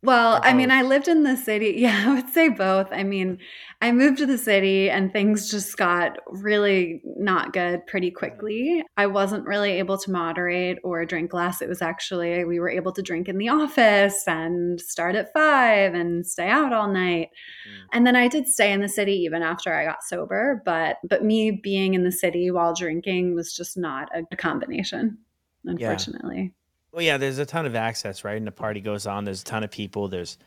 Well, 0.03 0.41
I 0.43 0.55
mean. 0.55 0.71
I 0.71 0.83
lived 0.83 1.09
in 1.09 1.25
the 1.25 1.37
city. 1.37 1.75
Yeah, 1.81 2.05
I 2.07 2.15
would 2.15 2.29
say 2.31 2.49
both. 2.49 2.89
I 2.91 3.05
mean, 3.05 3.39
I 3.81 3.93
moved 3.93 4.19
to 4.19 4.27
the 4.27 4.39
city 4.39 4.91
and 4.91 5.13
things 5.13 5.51
just 5.51 5.77
got 5.77 6.19
really 6.27 7.03
not 7.05 7.53
good 7.53 7.87
pretty 7.87 8.11
quickly. 8.11 8.83
I 8.97 9.07
wasn't 9.07 9.47
really 9.47 9.73
able 9.73 9.97
to 9.99 10.11
moderate 10.11 10.79
or 10.85 11.05
drink 11.07 11.33
less. 11.33 11.63
It 11.63 11.69
was 11.69 11.81
actually, 11.81 12.45
we 12.45 12.61
were 12.61 12.71
able 12.71 12.93
to 12.93 13.03
drink 13.03 13.29
in 13.29 13.39
the 13.39 13.49
office 13.49 14.25
and 14.27 14.81
start 14.81 15.17
at 15.17 15.33
five 15.33 15.95
and 15.95 16.27
stay 16.27 16.49
out 16.49 16.73
all 16.73 16.89
night. 16.89 17.29
Mm. 17.69 17.87
And 17.93 18.07
then 18.07 18.17
I 18.17 18.29
did 18.29 18.47
stay 18.47 18.73
in 18.73 18.81
the 18.81 18.89
city 18.89 19.15
even 19.15 19.43
after 19.43 19.73
I 19.73 19.85
got 19.85 20.03
sober, 20.03 20.63
but 20.65 20.97
but 21.09 21.25
me 21.25 21.51
being 21.51 21.95
in 21.95 22.05
the 22.05 22.13
city 22.13 22.51
while 22.51 22.75
drinking 22.75 23.35
was 23.35 23.55
just 23.55 23.77
not 23.77 24.09
a 24.15 24.37
combination, 24.37 25.19
Yeah. 25.65 26.60
Well, 26.93 27.03
yeah, 27.03 27.17
there's 27.19 27.39
a 27.39 27.47
ton 27.47 27.67
of 27.67 27.75
access, 27.75 28.25
right? 28.25 28.37
And 28.37 28.47
the 28.47 28.53
party 28.53 28.81
goes 28.81 29.07
on. 29.07 29.25
There's 29.25 29.43
a 29.43 29.45
ton 29.45 29.63
of 29.65 29.71
people. 29.71 30.09
There's 30.09 30.39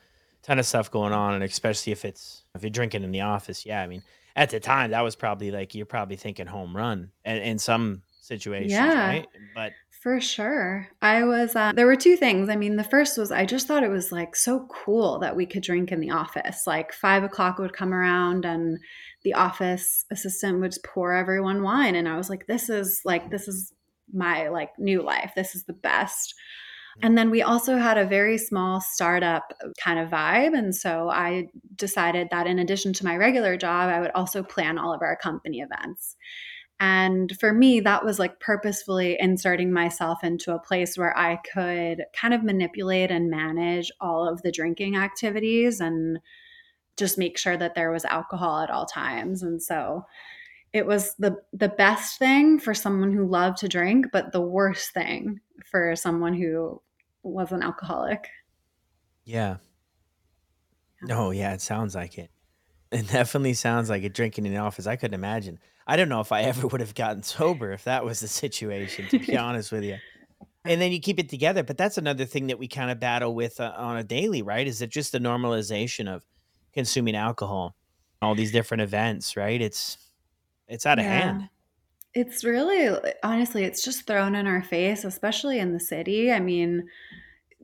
a 0.43 0.45
ton 0.45 0.59
of 0.59 0.65
stuff 0.65 0.91
going 0.91 1.13
on, 1.13 1.35
and 1.35 1.43
especially 1.43 1.91
if 1.93 2.05
it's 2.05 2.43
if 2.55 2.63
you're 2.63 2.69
drinking 2.69 3.03
in 3.03 3.11
the 3.11 3.21
office, 3.21 3.65
yeah. 3.65 3.81
I 3.81 3.87
mean, 3.87 4.03
at 4.35 4.49
the 4.49 4.59
time, 4.59 4.91
that 4.91 5.01
was 5.01 5.15
probably 5.15 5.51
like 5.51 5.73
you're 5.75 5.85
probably 5.85 6.15
thinking 6.17 6.47
home 6.47 6.75
run, 6.75 7.11
and 7.23 7.39
in 7.41 7.59
some 7.59 8.01
situations, 8.21 8.71
Yeah. 8.71 9.07
right? 9.07 9.27
But 9.53 9.73
For 10.01 10.19
sure. 10.21 10.87
I 11.01 11.23
was, 11.23 11.55
uh, 11.55 11.71
there 11.75 11.85
were 11.85 11.95
two 11.97 12.15
things. 12.17 12.49
I 12.49 12.55
mean, 12.55 12.75
the 12.77 12.83
first 12.83 13.17
was 13.17 13.31
I 13.31 13.45
just 13.45 13.67
thought 13.67 13.83
it 13.83 13.89
was 13.89 14.11
like 14.13 14.35
so 14.35 14.65
cool 14.69 15.19
that 15.19 15.35
we 15.35 15.45
could 15.45 15.61
drink 15.63 15.91
in 15.91 15.99
the 15.99 16.11
office. 16.11 16.65
Like 16.67 16.93
five 16.93 17.23
o'clock 17.23 17.57
would 17.59 17.73
come 17.73 17.93
around 17.93 18.45
and 18.45 18.79
the 19.23 19.33
office 19.33 20.05
assistant 20.11 20.59
would 20.61 20.73
pour 20.85 21.13
everyone 21.13 21.63
wine. 21.63 21.95
And 21.95 22.07
I 22.07 22.15
was 22.17 22.29
like, 22.29 22.47
this 22.47 22.69
is 22.69 23.01
like, 23.05 23.29
this 23.29 23.47
is 23.47 23.73
my 24.13 24.49
like 24.49 24.77
new 24.77 25.01
life. 25.01 25.33
This 25.35 25.55
is 25.55 25.63
the 25.63 25.73
best. 25.73 26.33
Mm-hmm. 26.97 27.07
And 27.07 27.17
then 27.17 27.29
we 27.29 27.41
also 27.41 27.77
had 27.77 27.97
a 27.97 28.05
very 28.05 28.37
small 28.37 28.81
startup 28.81 29.53
kind 29.79 29.99
of 29.99 30.09
vibe. 30.09 30.57
And 30.57 30.75
so 30.75 31.09
I 31.09 31.47
decided 31.75 32.27
that 32.31 32.47
in 32.47 32.59
addition 32.59 32.93
to 32.93 33.05
my 33.05 33.17
regular 33.17 33.57
job, 33.57 33.89
I 33.89 33.99
would 33.99 34.11
also 34.11 34.43
plan 34.43 34.77
all 34.77 34.93
of 34.93 35.01
our 35.01 35.15
company 35.15 35.59
events. 35.59 36.15
And 36.79 37.31
for 37.39 37.53
me, 37.53 37.79
that 37.81 38.03
was 38.03 38.19
like 38.19 38.39
purposefully 38.39 39.15
inserting 39.19 39.71
myself 39.71 40.23
into 40.23 40.53
a 40.53 40.59
place 40.59 40.97
where 40.97 41.17
I 41.17 41.39
could 41.53 42.03
kind 42.13 42.33
of 42.33 42.43
manipulate 42.43 43.09
and 43.09 43.29
manage 43.29 43.91
all 44.01 44.27
of 44.27 44.41
the 44.41 44.51
drinking 44.51 44.97
activities 44.97 45.79
and 45.79 46.19
just 46.97 47.17
make 47.17 47.37
sure 47.37 47.57
that 47.57 47.75
there 47.75 47.91
was 47.91 48.05
alcohol 48.05 48.59
at 48.59 48.69
all 48.69 48.85
times. 48.85 49.43
And 49.43 49.61
so 49.61 50.03
it 50.73 50.85
was 50.87 51.15
the 51.19 51.37
the 51.53 51.69
best 51.69 52.17
thing 52.19 52.59
for 52.59 52.73
someone 52.73 53.13
who 53.13 53.25
loved 53.25 53.59
to 53.59 53.67
drink, 53.67 54.07
but 54.11 54.31
the 54.31 54.41
worst 54.41 54.91
thing 54.93 55.39
for 55.65 55.95
someone 55.95 56.33
who 56.33 56.81
was 57.21 57.51
an 57.51 57.63
alcoholic. 57.63 58.27
yeah, 59.23 59.57
no, 61.01 61.31
yeah, 61.31 61.53
it 61.53 61.61
sounds 61.61 61.95
like 61.95 62.17
it. 62.17 62.31
It 62.91 63.07
definitely 63.09 63.53
sounds 63.53 63.89
like 63.89 64.03
it. 64.03 64.13
Drinking 64.13 64.45
in 64.45 64.53
the 64.53 64.59
office, 64.59 64.87
I 64.87 64.95
couldn't 64.95 65.15
imagine. 65.15 65.59
I 65.85 65.95
don't 65.95 66.09
know 66.09 66.21
if 66.21 66.31
I 66.31 66.41
ever 66.43 66.67
would 66.67 66.81
have 66.81 66.95
gotten 66.95 67.23
sober 67.23 67.71
if 67.71 67.83
that 67.83 68.03
was 68.05 68.19
the 68.19 68.27
situation. 68.27 69.07
To 69.09 69.19
be 69.19 69.37
honest 69.37 69.71
with 69.71 69.83
you. 69.83 69.97
And 70.65 70.79
then 70.79 70.93
you 70.93 71.01
keep 71.01 71.19
it 71.19 71.27
together, 71.27 71.61
but 71.61 71.77
that's 71.77 71.97
another 71.97 72.23
thing 72.23 72.47
that 72.47 72.57
we 72.57 72.69
kind 72.69 72.89
of 72.89 72.99
battle 72.99 73.35
with 73.35 73.59
uh, 73.59 73.73
on 73.75 73.97
a 73.97 74.03
daily, 74.03 74.41
right? 74.41 74.65
Is 74.65 74.81
it 74.81 74.89
just 74.89 75.11
the 75.11 75.19
normalization 75.19 76.07
of 76.07 76.25
consuming 76.73 77.17
alcohol, 77.17 77.75
all 78.21 78.33
these 78.33 78.53
different 78.53 78.81
events, 78.81 79.35
right? 79.35 79.61
It's 79.61 79.97
it's 80.73 80.85
out 80.87 80.99
of 80.99 81.05
Yeah. 81.05 81.21
hand. 81.21 81.49
It's 82.15 82.43
really 82.43 82.89
honestly, 83.23 83.63
it's 83.63 83.83
just 83.83 84.05
thrown 84.07 84.35
in 84.35 84.47
our 84.47 84.63
face, 84.63 85.03
especially 85.03 85.59
in 85.59 85.73
the 85.73 85.79
city. 85.79 86.31
I 86.31 86.39
mean, 86.39 86.87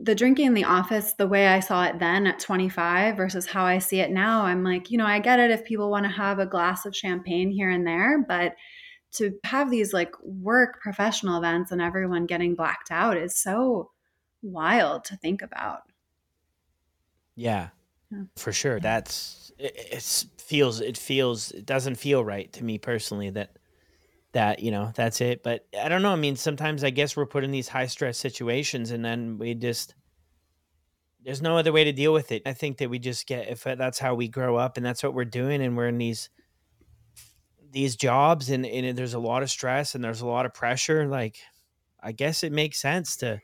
the 0.02 0.16
drinking 0.16 0.48
in 0.48 0.54
the 0.54 0.64
office, 0.64 1.14
the 1.14 1.28
way 1.28 1.48
I 1.48 1.60
saw 1.60 1.84
it 1.86 2.00
then 2.00 2.26
at 2.28 2.40
25 2.40 3.18
versus 3.18 3.46
how 3.48 3.66
I 3.66 3.80
see 3.80 4.00
it 4.00 4.12
now, 4.12 4.44
I'm 4.44 4.64
like, 4.64 4.92
you 4.92 4.98
know, 4.98 5.06
I 5.06 5.20
get 5.20 5.40
it 5.40 5.52
if 5.52 5.66
people 5.66 5.90
want 5.92 6.06
to 6.06 6.12
have 6.12 6.40
a 6.40 6.46
glass 6.46 6.86
of 6.86 6.96
champagne 6.96 7.52
here 7.52 7.70
and 7.70 7.86
there, 7.86 8.24
but 8.28 8.56
to 9.14 9.38
have 9.44 9.72
these 9.72 9.92
like 9.92 10.14
work 10.22 10.80
professional 10.82 11.38
events 11.38 11.72
and 11.72 11.82
everyone 11.82 12.28
getting 12.28 12.56
blacked 12.56 12.92
out 12.92 13.18
is 13.18 13.36
so 13.38 13.92
wild 14.42 15.04
to 15.06 15.18
think 15.18 15.42
about. 15.42 15.82
Yeah, 17.36 17.70
Yeah. 18.12 18.24
for 18.38 18.52
sure. 18.52 18.80
That's 18.80 19.52
it, 19.60 19.74
it 19.92 20.26
feels 20.42 20.82
it 20.82 20.98
feels 20.98 21.52
it 21.52 21.66
doesn't 21.66 21.96
feel 21.96 22.24
right 22.24 22.52
to 22.54 22.64
me 22.64 22.78
personally 22.78 23.30
that 23.32 23.58
that 24.34 24.60
you 24.62 24.72
know 24.72 24.92
that's 24.96 25.22
it. 25.22 25.44
But 25.44 25.68
I 25.80 25.90
don't 25.90 26.02
know. 26.04 26.14
I 26.14 26.18
mean, 26.18 26.36
sometimes 26.38 26.84
I 26.84 26.92
guess 26.92 27.18
we're 27.18 27.26
put 27.28 27.44
in 27.44 27.52
these 27.52 27.70
high 27.70 27.88
stress 27.88 28.18
situations, 28.18 28.92
and 28.92 29.06
then 29.06 29.38
we 29.38 29.56
just 29.56 29.96
there's 31.24 31.42
no 31.42 31.58
other 31.58 31.72
way 31.72 31.84
to 31.84 31.92
deal 31.92 32.14
with 32.14 32.32
it. 32.32 32.44
I 32.46 32.54
think 32.54 32.78
that 32.78 32.90
we 32.90 33.00
just 33.00 33.28
get 33.28 33.50
if 33.50 33.64
that's 33.64 34.00
how 34.00 34.16
we 34.16 34.28
grow 34.28 34.56
up, 34.56 34.78
and 34.78 34.86
that's 34.86 35.04
what 35.04 35.14
we're 35.14 35.26
doing, 35.26 35.62
and 35.62 35.76
we're 35.76 35.88
in 35.88 35.98
these 35.98 36.30
these 37.72 37.96
jobs, 37.96 38.50
and, 38.50 38.66
and 38.66 38.98
there's 38.98 39.14
a 39.14 39.20
lot 39.20 39.44
of 39.44 39.50
stress, 39.50 39.96
and 39.96 40.04
there's 40.04 40.22
a 40.22 40.28
lot 40.28 40.46
of 40.46 40.54
pressure. 40.54 41.08
Like, 41.08 41.38
I 42.02 42.12
guess 42.12 42.44
it 42.44 42.52
makes 42.52 42.80
sense 42.80 43.18
to 43.18 43.42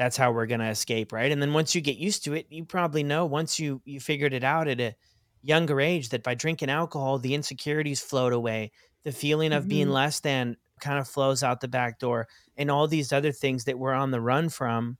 that's 0.00 0.18
how 0.18 0.32
we're 0.32 0.46
gonna 0.48 0.70
escape, 0.70 1.12
right? 1.12 1.32
And 1.32 1.42
then 1.42 1.54
once 1.54 1.76
you 1.76 1.82
get 1.82 1.98
used 1.98 2.24
to 2.24 2.34
it, 2.34 2.48
you 2.50 2.66
probably 2.66 3.04
know 3.04 3.26
once 3.26 3.60
you 3.60 3.82
you 3.86 4.00
figured 4.00 4.34
it 4.34 4.44
out 4.44 4.68
at 4.68 4.80
a 4.80 4.96
younger 5.42 5.80
age 5.80 6.10
that 6.10 6.24
by 6.24 6.34
drinking 6.34 6.70
alcohol, 6.70 7.18
the 7.20 7.34
insecurities 7.34 8.02
float 8.02 8.32
away, 8.34 8.72
the 9.04 9.12
feeling 9.12 9.52
of 9.54 9.68
being 9.68 9.88
Mhm. 9.88 9.90
less 9.90 10.20
than 10.20 10.56
kind 10.80 10.98
of 11.00 11.08
flows 11.08 11.44
out 11.44 11.60
the 11.62 11.68
back 11.68 12.00
door 12.00 12.28
and 12.56 12.70
all 12.72 12.88
these 12.88 13.12
other 13.12 13.32
things 13.32 13.64
that 13.66 13.78
we're 13.78 13.94
on 13.94 14.12
the 14.12 14.22
run 14.22 14.50
from 14.50 14.98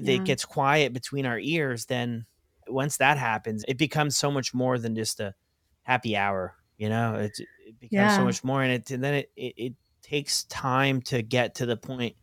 Yeah. 0.00 0.04
that 0.04 0.24
gets 0.24 0.44
quiet 0.44 0.92
between 0.92 1.26
our 1.26 1.38
ears 1.38 1.86
then 1.86 2.26
once 2.68 2.98
that 2.98 3.18
happens 3.18 3.64
it 3.68 3.78
becomes 3.78 4.16
so 4.16 4.30
much 4.30 4.54
more 4.54 4.78
than 4.78 4.94
just 4.94 5.20
a 5.20 5.34
happy 5.84 6.16
hour 6.16 6.56
you 6.76 6.88
know 6.88 7.14
it's, 7.16 7.40
it 7.40 7.78
becomes 7.80 8.14
so 8.14 8.24
much 8.24 8.44
more 8.44 8.62
and 8.62 8.72
it 8.72 8.90
and 8.90 9.02
then 9.02 9.14
it, 9.14 9.32
it 9.36 9.54
it 9.56 9.74
takes 10.02 10.44
time 10.44 11.00
to 11.02 11.22
get 11.22 11.54
to 11.56 11.66
the 11.66 11.76
point 11.76 12.16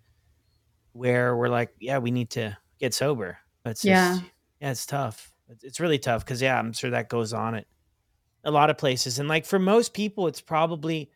where 0.96 1.36
we're 1.36 1.50
like 1.50 1.72
yeah 1.82 1.98
we 1.98 2.10
need 2.10 2.30
to 2.32 2.58
get 2.80 2.94
sober. 2.94 3.38
It's 3.66 3.82
just 3.82 3.86
Yeah. 3.86 4.20
yeah 4.62 4.72
it's 4.72 4.86
tough. 4.86 5.34
It's, 5.62 5.80
really 5.80 6.00
tough 6.00 6.24
because 6.24 6.42
yeah 6.42 6.58
i'm 6.58 6.72
sure 6.74 6.90
that 6.92 7.10
goes 7.10 7.34
on 7.34 7.56
at 7.56 7.66
a 8.46 8.52
lot 8.52 8.70
of 8.70 8.78
places. 8.78 9.20
And 9.20 9.28
like 9.28 9.46
for 9.46 9.60
most 9.60 9.94
people 9.94 10.28
it's 10.28 10.40
probably 10.42 11.12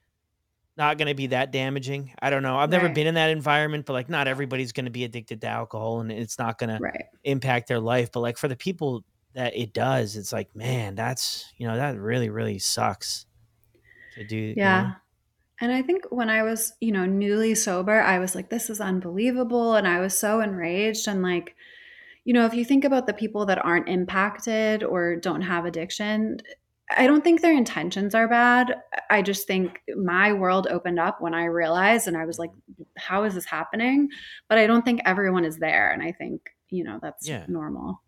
not 0.78 0.98
going 0.98 1.08
to 1.08 1.14
be 1.16 1.28
that 1.28 1.52
damaging. 1.52 2.14
I 2.22 2.30
don't 2.30 2.44
know. 2.44 2.58
I've 2.58 2.70
never 2.70 2.86
Right. 2.88 2.96
been 2.96 3.08
in 3.08 3.16
that 3.16 3.30
environment 3.30 3.86
but 3.86 3.94
like 3.94 4.10
not 4.10 4.28
everybody's 4.28 4.72
going 4.74 4.86
to 4.86 4.92
be 4.92 5.04
addicted 5.06 5.40
to 5.42 5.48
alcohol 5.48 6.02
and 6.02 6.12
it's 6.12 6.38
not 6.38 6.58
going 6.58 6.70
to 6.70 6.80
impact 7.24 7.68
their 7.70 7.80
life. 7.80 8.12
But 8.12 8.20
like 8.20 8.38
for 8.38 8.48
the 8.50 8.56
people 8.58 9.04
that 9.34 9.56
it 9.56 9.74
does 9.74 10.16
it's 10.18 10.34
like 10.34 10.54
man 10.56 10.96
that's 10.96 11.54
you 11.58 11.68
know 11.68 11.76
that 11.78 11.98
really 12.00 12.30
really 12.30 12.58
sucks 12.60 13.26
to 14.16 14.24
do 14.26 14.36
you 14.36 14.56
know? 14.84 14.92
And 15.62 15.72
I 15.72 15.82
think 15.82 16.06
when 16.10 16.30
I 16.30 16.44
was, 16.44 16.74
you 16.80 16.92
know, 16.92 17.06
newly 17.06 17.56
sober, 17.56 18.00
I 18.00 18.20
was 18.20 18.36
like, 18.36 18.50
this 18.50 18.70
is 18.70 18.80
unbelievable. 18.80 19.76
And 19.76 19.88
I 19.88 20.00
was 20.00 20.18
so 20.18 20.40
enraged. 20.42 21.08
And 21.08 21.22
like, 21.22 21.56
you 22.24 22.34
know, 22.34 22.46
if 22.46 22.54
you 22.54 22.64
think 22.64 22.86
about 22.86 23.08
the 23.08 23.14
people 23.14 23.46
that 23.48 23.64
aren't 23.66 23.90
impacted 23.90 24.84
or 24.84 25.16
don't 25.18 25.42
have 25.42 25.66
addiction, 25.66 26.38
I 26.96 27.08
don't 27.08 27.24
think 27.24 27.42
their 27.42 27.54
intentions 27.56 28.16
are 28.16 28.28
bad. 28.28 28.76
I 29.10 29.22
just 29.22 29.48
think 29.48 29.80
my 29.96 30.34
world 30.34 30.68
opened 30.70 31.00
up 31.00 31.22
when 31.22 31.34
I 31.36 31.46
realized, 31.46 32.08
and 32.08 32.18
I 32.18 32.26
was 32.26 32.40
like, 32.40 32.50
how 32.98 33.26
is 33.26 33.36
this 33.36 33.46
happening? 33.46 34.10
But 34.48 34.58
I 34.58 34.66
don't 34.66 34.84
think 34.84 35.02
everyone 35.06 35.46
is 35.46 35.58
there. 35.58 35.92
And 35.92 36.02
I 36.02 36.14
think, 36.14 36.42
you 36.70 36.84
know, 36.84 37.00
that's 37.02 37.28
Yeah. 37.28 37.46
normal. 37.48 38.02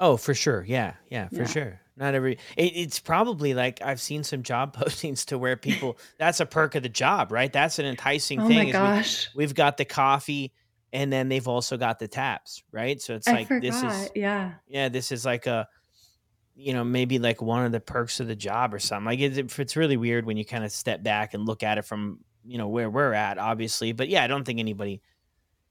Oh, 0.00 0.16
for 0.16 0.32
sure. 0.32 0.64
Yeah. 0.66 0.94
Yeah, 1.10 1.28
for 1.28 1.36
Yeah. 1.36 1.46
sure. 1.46 1.80
Not 1.96 2.14
every 2.14 2.38
it, 2.56 2.72
it's 2.74 2.98
probably 2.98 3.54
like 3.54 3.80
I've 3.82 4.00
seen 4.00 4.24
some 4.24 4.42
job 4.42 4.76
postings 4.80 5.24
to 5.26 5.38
where 5.38 5.56
people 5.56 5.96
that's 6.18 6.40
a 6.40 6.46
perk 6.46 6.74
of 6.74 6.82
the 6.82 6.88
job, 6.88 7.30
right? 7.30 7.52
That's 7.52 7.78
an 7.78 7.86
enticing 7.86 8.40
Oh 8.40 8.48
thing. 8.48 8.56
my 8.56 8.62
is 8.62 8.66
we- 8.66 8.72
gosh. 8.72 9.28
we've 9.34 9.54
got 9.54 9.76
the 9.76 9.84
coffee 9.84 10.52
and 10.92 11.12
then 11.12 11.28
they've 11.28 11.46
also 11.48 11.76
got 11.76 11.98
the 11.98 12.06
taps, 12.08 12.62
right? 12.72 13.00
So 13.02 13.14
it's 13.14 13.26
I 13.28 13.32
like 13.32 13.48
forgot. 13.48 13.62
this 13.62 13.82
is 13.82 14.10
yeah. 14.14 14.54
yeah, 14.68 14.88
this 14.88 15.12
is 15.12 15.24
like 15.24 15.46
a 15.46 15.68
you 16.56 16.72
know, 16.72 16.84
maybe 16.84 17.18
like 17.18 17.42
one 17.42 17.64
of 17.64 17.72
the 17.72 17.80
perks 17.80 18.20
of 18.20 18.28
the 18.28 18.36
job 18.36 18.72
or 18.74 18.78
something. 18.78 19.06
Like 19.06 19.18
it's 19.20 19.58
it's 19.58 19.76
really 19.76 19.96
weird 19.96 20.24
when 20.24 20.36
you 20.36 20.44
kind 20.44 20.64
of 20.64 20.70
step 20.72 21.02
back 21.02 21.34
and 21.34 21.44
look 21.46 21.62
at 21.64 21.78
it 21.78 21.84
from, 21.84 22.20
you 22.44 22.58
know, 22.58 22.68
where 22.68 22.88
we're 22.88 23.12
at, 23.12 23.38
obviously. 23.38 23.90
But 23.92 24.08
yeah, 24.08 24.22
I 24.22 24.28
don't 24.28 24.44
think 24.44 24.60
anybody 24.60 25.00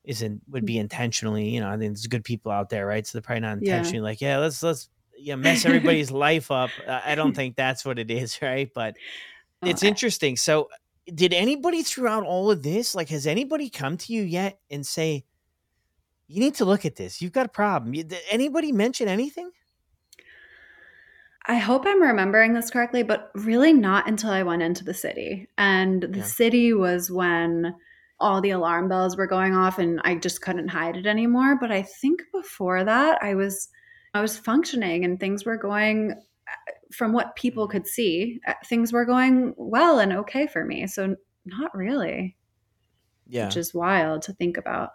isn't 0.04 0.42
would 0.50 0.66
be 0.66 0.78
intentionally, 0.78 1.48
you 1.50 1.62
know, 1.62 1.70
I 1.70 1.78
think 1.78 1.94
there's 1.94 2.08
good 2.08 2.26
people 2.26 2.52
out 2.52 2.70
there, 2.70 2.86
right? 2.86 3.08
So 3.08 3.18
they're 3.18 3.22
probably 3.24 3.40
not 3.42 3.62
Yeah. 3.62 3.76
intentionally 3.78 4.02
like, 4.02 4.20
yeah, 4.20 4.40
let's 4.40 4.62
let's 4.62 4.90
yeah, 5.18 5.36
mess 5.36 5.66
everybody's 5.66 6.12
life 6.12 6.52
up. 6.52 6.70
Uh, 6.88 7.02
I 7.06 7.16
don't 7.16 7.36
think 7.36 7.56
that's 7.56 7.86
what 7.86 8.00
it 8.00 8.10
is, 8.12 8.40
right? 8.42 8.70
But 8.74 8.96
Oh, 9.62 9.68
it's 9.70 9.84
I- 9.84 9.88
interesting. 9.88 10.36
So, 10.38 10.70
did 11.14 11.34
anybody 11.34 11.84
throughout 11.84 12.24
all 12.24 12.50
of 12.52 12.64
this, 12.64 12.96
like, 12.96 13.10
has 13.10 13.28
anybody 13.28 13.70
come 13.70 13.98
to 13.98 14.14
you 14.14 14.24
yet 14.24 14.60
and 14.72 14.86
say, 14.86 15.26
"You 16.28 16.40
need 16.40 16.56
to 16.56 16.66
look 16.66 16.86
at 16.86 16.96
this. 16.96 17.22
You've 17.22 17.32
got 17.34 17.46
a 17.46 17.50
problem." 17.50 17.94
You- 17.94 18.04
Did 18.04 18.20
anybody 18.30 18.72
mention 18.72 19.08
anything? 19.08 19.52
I 21.46 21.56
hope 21.56 21.84
I'm 21.86 22.02
remembering 22.02 22.54
this 22.54 22.70
correctly, 22.70 23.04
but 23.04 23.32
really 23.36 23.74
not 23.74 24.08
until 24.08 24.32
I 24.32 24.44
went 24.44 24.62
into 24.62 24.84
the 24.86 24.94
city. 24.94 25.50
And 25.58 26.02
the 26.04 26.20
Yeah. 26.20 26.24
city 26.24 26.74
was 26.74 27.12
when 27.12 27.76
all 28.20 28.40
the 28.40 28.52
alarm 28.52 28.88
bells 28.88 29.18
were 29.18 29.28
going 29.28 29.54
off 29.54 29.78
and 29.78 30.00
I 30.06 30.16
just 30.16 30.42
couldn't 30.42 30.70
hide 30.70 30.96
it 30.96 31.06
anymore, 31.06 31.58
but 31.60 31.70
I 31.72 31.82
think 31.82 32.22
before 32.32 32.86
that 32.86 33.22
I 33.22 33.36
was 33.36 33.68
I 34.14 34.22
was 34.22 34.38
functioning 34.38 35.06
and 35.06 35.20
things 35.20 35.46
were 35.46 35.58
going 35.58 36.12
uh, 36.12 36.72
from 36.92 37.14
what 37.14 37.36
people 37.36 37.68
could 37.68 37.88
see, 37.88 38.40
uh, 38.48 38.54
things 38.66 38.94
were 38.94 39.06
going 39.06 39.54
well 39.58 40.00
and 40.00 40.14
okay 40.14 40.46
for 40.48 40.64
me. 40.64 40.86
So 40.88 41.16
not 41.46 41.76
really, 41.76 42.38
Yeah, 43.28 43.46
which 43.46 43.58
is 43.58 43.74
wild 43.74 44.22
to 44.24 44.34
think 44.34 44.58
about. 44.58 44.92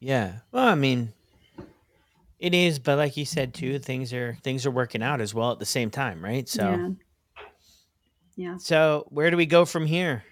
yeah. 0.00 0.38
Well, 0.50 0.66
I 0.66 0.74
mean, 0.74 1.12
it 2.38 2.54
is, 2.54 2.78
but 2.80 2.98
like 2.98 3.16
you 3.16 3.24
said 3.24 3.54
too, 3.54 3.78
things 3.78 4.12
are 4.12 4.36
things 4.42 4.66
are 4.66 4.70
working 4.72 5.02
out 5.02 5.20
as 5.20 5.32
well 5.32 5.52
at 5.52 5.60
the 5.60 5.64
same 5.64 5.90
time, 5.90 6.22
right? 6.24 6.48
So, 6.48 6.68
Yeah. 6.68 6.88
Yeah. 8.34 8.56
so 8.56 9.04
where 9.10 9.30
do 9.30 9.36
we 9.36 9.46
go 9.46 9.64
from 9.64 9.86
here? 9.86 10.24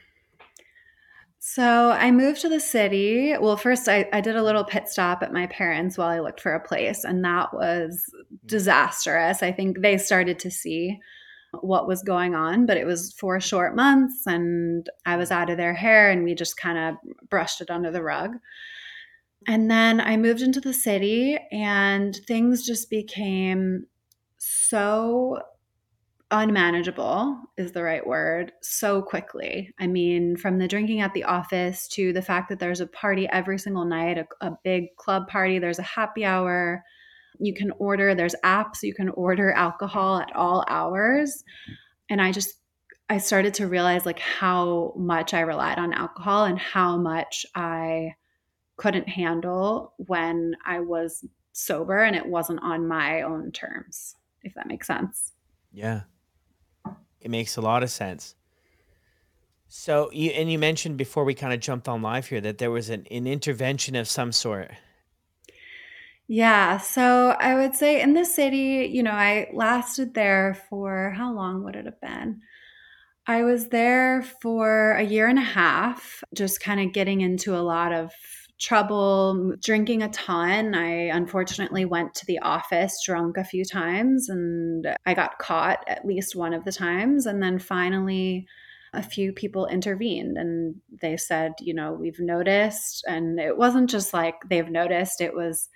So 1.42 1.90
I 1.90 2.10
moved 2.10 2.42
to 2.42 2.50
the 2.50 2.60
city. 2.60 3.34
Well, 3.40 3.56
first 3.56 3.88
I, 3.88 4.06
I 4.12 4.20
did 4.20 4.36
a 4.36 4.42
little 4.42 4.62
pit 4.62 4.88
stop 4.88 5.22
at 5.22 5.32
my 5.32 5.46
parents 5.46 5.96
while 5.96 6.08
I 6.08 6.20
looked 6.20 6.40
for 6.40 6.52
a 6.52 6.60
place, 6.60 7.02
and 7.02 7.24
that 7.24 7.54
was 7.54 8.04
mm. 8.14 8.46
disastrous. 8.46 9.42
I 9.42 9.50
think 9.50 9.80
they 9.80 9.96
started 9.96 10.38
to 10.40 10.50
see 10.50 10.98
what 11.62 11.88
was 11.88 12.02
going 12.02 12.34
on, 12.34 12.66
but 12.66 12.76
it 12.76 12.84
was 12.84 13.14
four 13.14 13.40
short 13.40 13.74
months, 13.74 14.26
and 14.26 14.86
I 15.06 15.16
was 15.16 15.30
out 15.30 15.48
of 15.48 15.56
their 15.56 15.72
hair, 15.72 16.10
and 16.10 16.24
we 16.24 16.34
just 16.34 16.58
kind 16.58 16.76
of 16.76 17.28
brushed 17.30 17.62
it 17.62 17.70
under 17.70 17.90
the 17.90 18.02
rug. 18.02 18.36
And 19.48 19.70
then 19.70 19.98
I 19.98 20.18
moved 20.18 20.42
into 20.42 20.60
the 20.60 20.74
city, 20.74 21.38
and 21.50 22.14
things 22.26 22.66
just 22.66 22.90
became 22.90 23.86
so 24.36 25.40
unmanageable 26.30 27.36
is 27.56 27.72
the 27.72 27.82
right 27.82 28.06
word 28.06 28.52
so 28.62 29.02
quickly. 29.02 29.72
I 29.78 29.86
mean, 29.86 30.36
from 30.36 30.58
the 30.58 30.68
drinking 30.68 31.00
at 31.00 31.12
the 31.12 31.24
office 31.24 31.88
to 31.88 32.12
the 32.12 32.22
fact 32.22 32.48
that 32.48 32.58
there's 32.58 32.80
a 32.80 32.86
party 32.86 33.28
every 33.28 33.58
single 33.58 33.84
night, 33.84 34.18
a, 34.18 34.26
a 34.46 34.52
big 34.62 34.94
club 34.96 35.28
party, 35.28 35.58
there's 35.58 35.78
a 35.78 35.82
happy 35.82 36.24
hour. 36.24 36.84
You 37.38 37.54
can 37.54 37.72
order, 37.78 38.14
there's 38.14 38.34
apps, 38.44 38.82
you 38.82 38.94
can 38.94 39.08
order 39.10 39.52
alcohol 39.52 40.18
at 40.18 40.34
all 40.36 40.64
hours. 40.68 41.42
And 42.08 42.20
I 42.20 42.32
just, 42.32 42.54
I 43.08 43.18
started 43.18 43.54
to 43.54 43.66
realize 43.66 44.06
like 44.06 44.20
how 44.20 44.94
much 44.96 45.34
I 45.34 45.40
relied 45.40 45.78
on 45.78 45.92
alcohol 45.92 46.44
and 46.44 46.58
how 46.58 46.96
much 46.96 47.44
I 47.56 48.14
couldn't 48.76 49.08
handle 49.08 49.94
when 49.96 50.54
I 50.64 50.80
was 50.80 51.24
sober 51.52 51.98
and 51.98 52.14
it 52.14 52.26
wasn't 52.26 52.60
on 52.62 52.86
my 52.86 53.22
own 53.22 53.50
terms, 53.50 54.14
if 54.42 54.54
that 54.54 54.68
makes 54.68 54.86
sense. 54.86 55.32
Yeah. 55.72 56.02
It 57.20 57.30
makes 57.30 57.56
a 57.56 57.60
lot 57.60 57.82
of 57.82 57.90
sense. 57.90 58.34
So 59.68 60.10
you 60.12 60.30
and 60.30 60.50
you 60.50 60.58
mentioned 60.58 60.96
before 60.96 61.24
we 61.24 61.34
kind 61.34 61.52
of 61.52 61.60
jumped 61.60 61.88
on 61.88 62.02
live 62.02 62.26
here 62.26 62.40
that 62.40 62.58
there 62.58 62.70
was 62.70 62.90
an, 62.90 63.06
an 63.10 63.26
intervention 63.26 63.94
of 63.94 64.08
some 64.08 64.32
sort. 64.32 64.72
Yeah, 66.26 66.78
so 66.78 67.36
I 67.40 67.54
would 67.54 67.74
say 67.74 68.00
in 68.00 68.14
the 68.14 68.24
city, 68.24 68.88
you 68.92 69.02
know, 69.02 69.10
I 69.10 69.48
lasted 69.52 70.14
there 70.14 70.56
for 70.68 71.10
how 71.16 71.32
long 71.32 71.64
would 71.64 71.76
it 71.76 71.86
have 71.86 72.00
been? 72.00 72.40
I 73.26 73.42
was 73.42 73.68
there 73.68 74.22
for 74.40 74.92
a 74.92 75.02
year 75.02 75.28
and 75.28 75.38
a 75.38 75.42
half, 75.42 76.22
just 76.34 76.60
kind 76.60 76.80
of 76.80 76.92
getting 76.92 77.20
into 77.20 77.56
a 77.56 77.62
lot 77.62 77.92
of 77.92 78.12
trouble, 78.60 79.54
drinking 79.62 80.02
a 80.02 80.10
ton. 80.10 80.74
I 80.74 81.06
unfortunately 81.06 81.86
went 81.86 82.14
to 82.16 82.26
the 82.26 82.40
office 82.40 83.02
drunk 83.04 83.36
a 83.38 83.44
few 83.44 83.64
times 83.64 84.28
and 84.28 84.86
I 85.06 85.14
got 85.14 85.38
caught 85.38 85.82
at 85.88 86.04
least 86.04 86.36
one 86.36 86.52
of 86.52 86.64
the 86.64 86.72
times. 86.72 87.26
And 87.26 87.42
then 87.42 87.58
finally, 87.58 88.46
a 88.92 89.02
few 89.02 89.32
people 89.32 89.66
intervened 89.66 90.36
and 90.36 90.76
they 91.00 91.16
said, 91.16 91.52
you 91.60 91.72
know, 91.72 91.92
we've 91.92 92.20
noticed. 92.20 93.04
And 93.06 93.38
it 93.40 93.56
wasn't 93.56 93.88
just 93.88 94.12
like 94.12 94.34
they've 94.48 94.68
noticed, 94.68 95.20
it 95.20 95.34
was, 95.34 95.68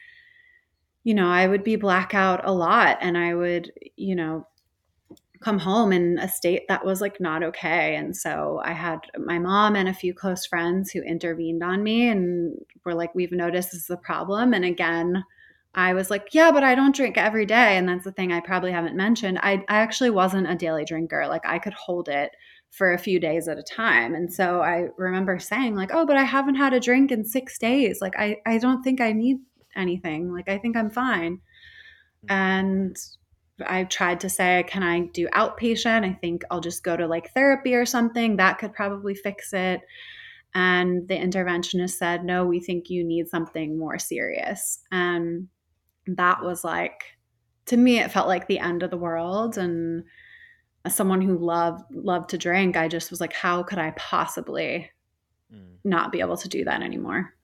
you 1.04 1.14
know, 1.14 1.28
I 1.28 1.46
would 1.46 1.64
be 1.64 1.76
blackout 1.76 2.46
a 2.46 2.52
lot 2.52 2.98
and 3.00 3.16
I 3.16 3.34
would, 3.34 3.72
you 3.96 4.16
know, 4.16 4.46
come 5.44 5.58
home 5.58 5.92
in 5.92 6.18
a 6.18 6.28
state 6.28 6.62
that 6.68 6.84
was 6.84 7.00
like 7.00 7.20
not 7.20 7.42
okay. 7.42 7.96
And 7.96 8.16
so 8.16 8.62
I 8.64 8.72
had 8.72 9.00
my 9.18 9.38
mom 9.38 9.76
and 9.76 9.88
a 9.88 9.94
few 9.94 10.14
close 10.14 10.46
friends 10.46 10.90
who 10.90 11.02
intervened 11.02 11.62
on 11.62 11.82
me 11.82 12.08
and 12.08 12.56
were 12.84 12.94
like, 12.94 13.14
we've 13.14 13.32
noticed 13.32 13.72
this 13.72 13.82
is 13.82 13.90
a 13.90 13.96
problem. 13.98 14.54
And 14.54 14.64
again, 14.64 15.22
I 15.74 15.92
was 15.92 16.10
like, 16.10 16.28
yeah, 16.32 16.50
but 16.50 16.64
I 16.64 16.74
don't 16.74 16.94
drink 16.94 17.18
every 17.18 17.44
day. 17.44 17.76
And 17.76 17.88
that's 17.88 18.04
the 18.04 18.12
thing 18.12 18.32
I 18.32 18.40
probably 18.40 18.72
haven't 18.72 18.96
mentioned. 18.96 19.38
I, 19.42 19.64
I 19.68 19.76
actually 19.76 20.10
wasn't 20.10 20.50
a 20.50 20.54
daily 20.54 20.84
drinker. 20.84 21.26
Like 21.28 21.44
I 21.44 21.58
could 21.58 21.74
hold 21.74 22.08
it 22.08 22.30
for 22.70 22.92
a 22.92 22.98
few 22.98 23.20
days 23.20 23.46
at 23.46 23.58
a 23.58 23.62
time. 23.62 24.14
And 24.14 24.32
so 24.32 24.62
I 24.62 24.88
remember 24.96 25.38
saying, 25.38 25.76
like, 25.76 25.90
oh, 25.92 26.06
but 26.06 26.16
I 26.16 26.24
haven't 26.24 26.56
had 26.56 26.72
a 26.72 26.80
drink 26.80 27.12
in 27.12 27.24
six 27.24 27.58
days. 27.58 28.00
Like 28.00 28.14
I, 28.18 28.38
I 28.46 28.58
don't 28.58 28.82
think 28.82 29.00
I 29.00 29.12
need 29.12 29.38
anything. 29.76 30.32
Like 30.32 30.48
I 30.48 30.58
think 30.58 30.76
I'm 30.76 30.90
fine. 30.90 31.40
Mm. 32.26 32.34
And 32.34 32.96
I 33.64 33.84
tried 33.84 34.20
to 34.20 34.28
say, 34.28 34.64
can 34.66 34.82
I 34.82 35.06
do 35.12 35.28
outpatient? 35.28 36.04
I 36.04 36.12
think 36.14 36.42
I'll 36.50 36.60
just 36.60 36.82
go 36.82 36.96
to 36.96 37.06
like 37.06 37.32
therapy 37.32 37.74
or 37.74 37.86
something. 37.86 38.36
That 38.36 38.58
could 38.58 38.72
probably 38.72 39.14
fix 39.14 39.52
it. 39.52 39.80
And 40.54 41.08
the 41.08 41.16
interventionist 41.16 41.92
said, 41.92 42.24
no, 42.24 42.46
we 42.46 42.60
think 42.60 42.90
you 42.90 43.04
need 43.04 43.28
something 43.28 43.78
more 43.78 43.98
serious. 43.98 44.80
And 44.90 45.48
that 46.06 46.42
was 46.42 46.64
like, 46.64 47.04
to 47.66 47.76
me, 47.76 47.98
it 47.98 48.12
felt 48.12 48.28
like 48.28 48.46
the 48.46 48.58
end 48.58 48.82
of 48.82 48.90
the 48.90 48.96
world. 48.96 49.56
And 49.56 50.04
as 50.84 50.94
someone 50.94 51.20
who 51.20 51.38
loved 51.38 51.82
loved 51.92 52.30
to 52.30 52.38
drink, 52.38 52.76
I 52.76 52.88
just 52.88 53.10
was 53.10 53.20
like, 53.20 53.32
how 53.32 53.62
could 53.62 53.78
I 53.78 53.92
possibly 53.92 54.90
mm. 55.52 55.76
not 55.82 56.12
be 56.12 56.20
able 56.20 56.36
to 56.36 56.48
do 56.48 56.64
that 56.64 56.82
anymore? 56.82 57.34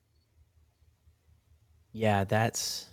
Yeah, 1.93 2.25
that's 2.25 2.89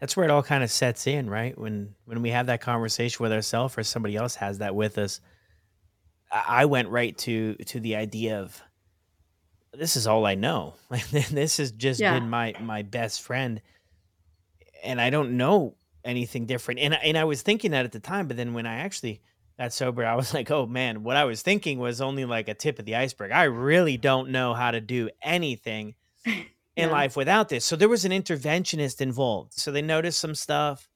that's 0.00 0.16
where 0.16 0.24
it 0.24 0.30
all 0.30 0.42
kind 0.42 0.64
of 0.64 0.70
sets 0.70 1.06
in, 1.06 1.28
right? 1.28 1.56
When 1.56 1.94
when 2.06 2.22
we 2.22 2.30
have 2.30 2.46
that 2.46 2.60
conversation 2.60 3.22
with 3.22 3.32
ourselves 3.32 3.76
or 3.76 3.84
somebody 3.84 4.16
else 4.16 4.34
has 4.36 4.58
that 4.58 4.74
with 4.74 4.98
us. 4.98 5.20
I 6.32 6.64
went 6.64 6.88
right 6.88 7.16
to 7.18 7.54
to 7.54 7.80
the 7.80 7.96
idea 7.96 8.40
of 8.40 8.60
this 9.72 9.96
is 9.96 10.06
all 10.06 10.26
I 10.26 10.34
know. 10.34 10.74
this 11.10 11.58
has 11.58 11.72
just 11.72 12.00
yeah. 12.00 12.18
been 12.18 12.30
my 12.30 12.54
my 12.60 12.82
best 12.82 13.22
friend, 13.22 13.60
and 14.82 15.00
I 15.00 15.10
don't 15.10 15.36
know 15.36 15.76
anything 16.02 16.46
different. 16.46 16.80
And 16.80 16.94
and 16.94 17.18
I 17.18 17.24
was 17.24 17.42
thinking 17.42 17.72
that 17.72 17.84
at 17.84 17.92
the 17.92 18.00
time, 18.00 18.26
but 18.26 18.36
then 18.38 18.54
when 18.54 18.66
I 18.66 18.76
actually 18.76 19.20
got 19.58 19.74
sober, 19.74 20.06
I 20.06 20.14
was 20.14 20.32
like, 20.34 20.50
oh 20.50 20.66
man, 20.66 21.02
what 21.02 21.16
I 21.16 21.24
was 21.24 21.42
thinking 21.42 21.78
was 21.78 22.00
only 22.00 22.24
like 22.24 22.48
a 22.48 22.54
tip 22.54 22.78
of 22.78 22.86
the 22.86 22.96
iceberg. 22.96 23.32
I 23.32 23.44
really 23.44 23.98
don't 23.98 24.30
know 24.30 24.54
how 24.54 24.70
to 24.70 24.80
do 24.80 25.10
anything 25.22 25.94
in 26.80 26.88
yeah. 26.88 26.94
life 26.94 27.16
without 27.16 27.48
this. 27.48 27.64
So 27.64 27.76
there 27.76 27.88
was 27.88 28.04
an 28.04 28.12
interventionist 28.12 29.00
involved. 29.00 29.54
So 29.54 29.70
they 29.70 29.82
noticed 29.82 30.20
some 30.20 30.34
stuff. 30.34 30.88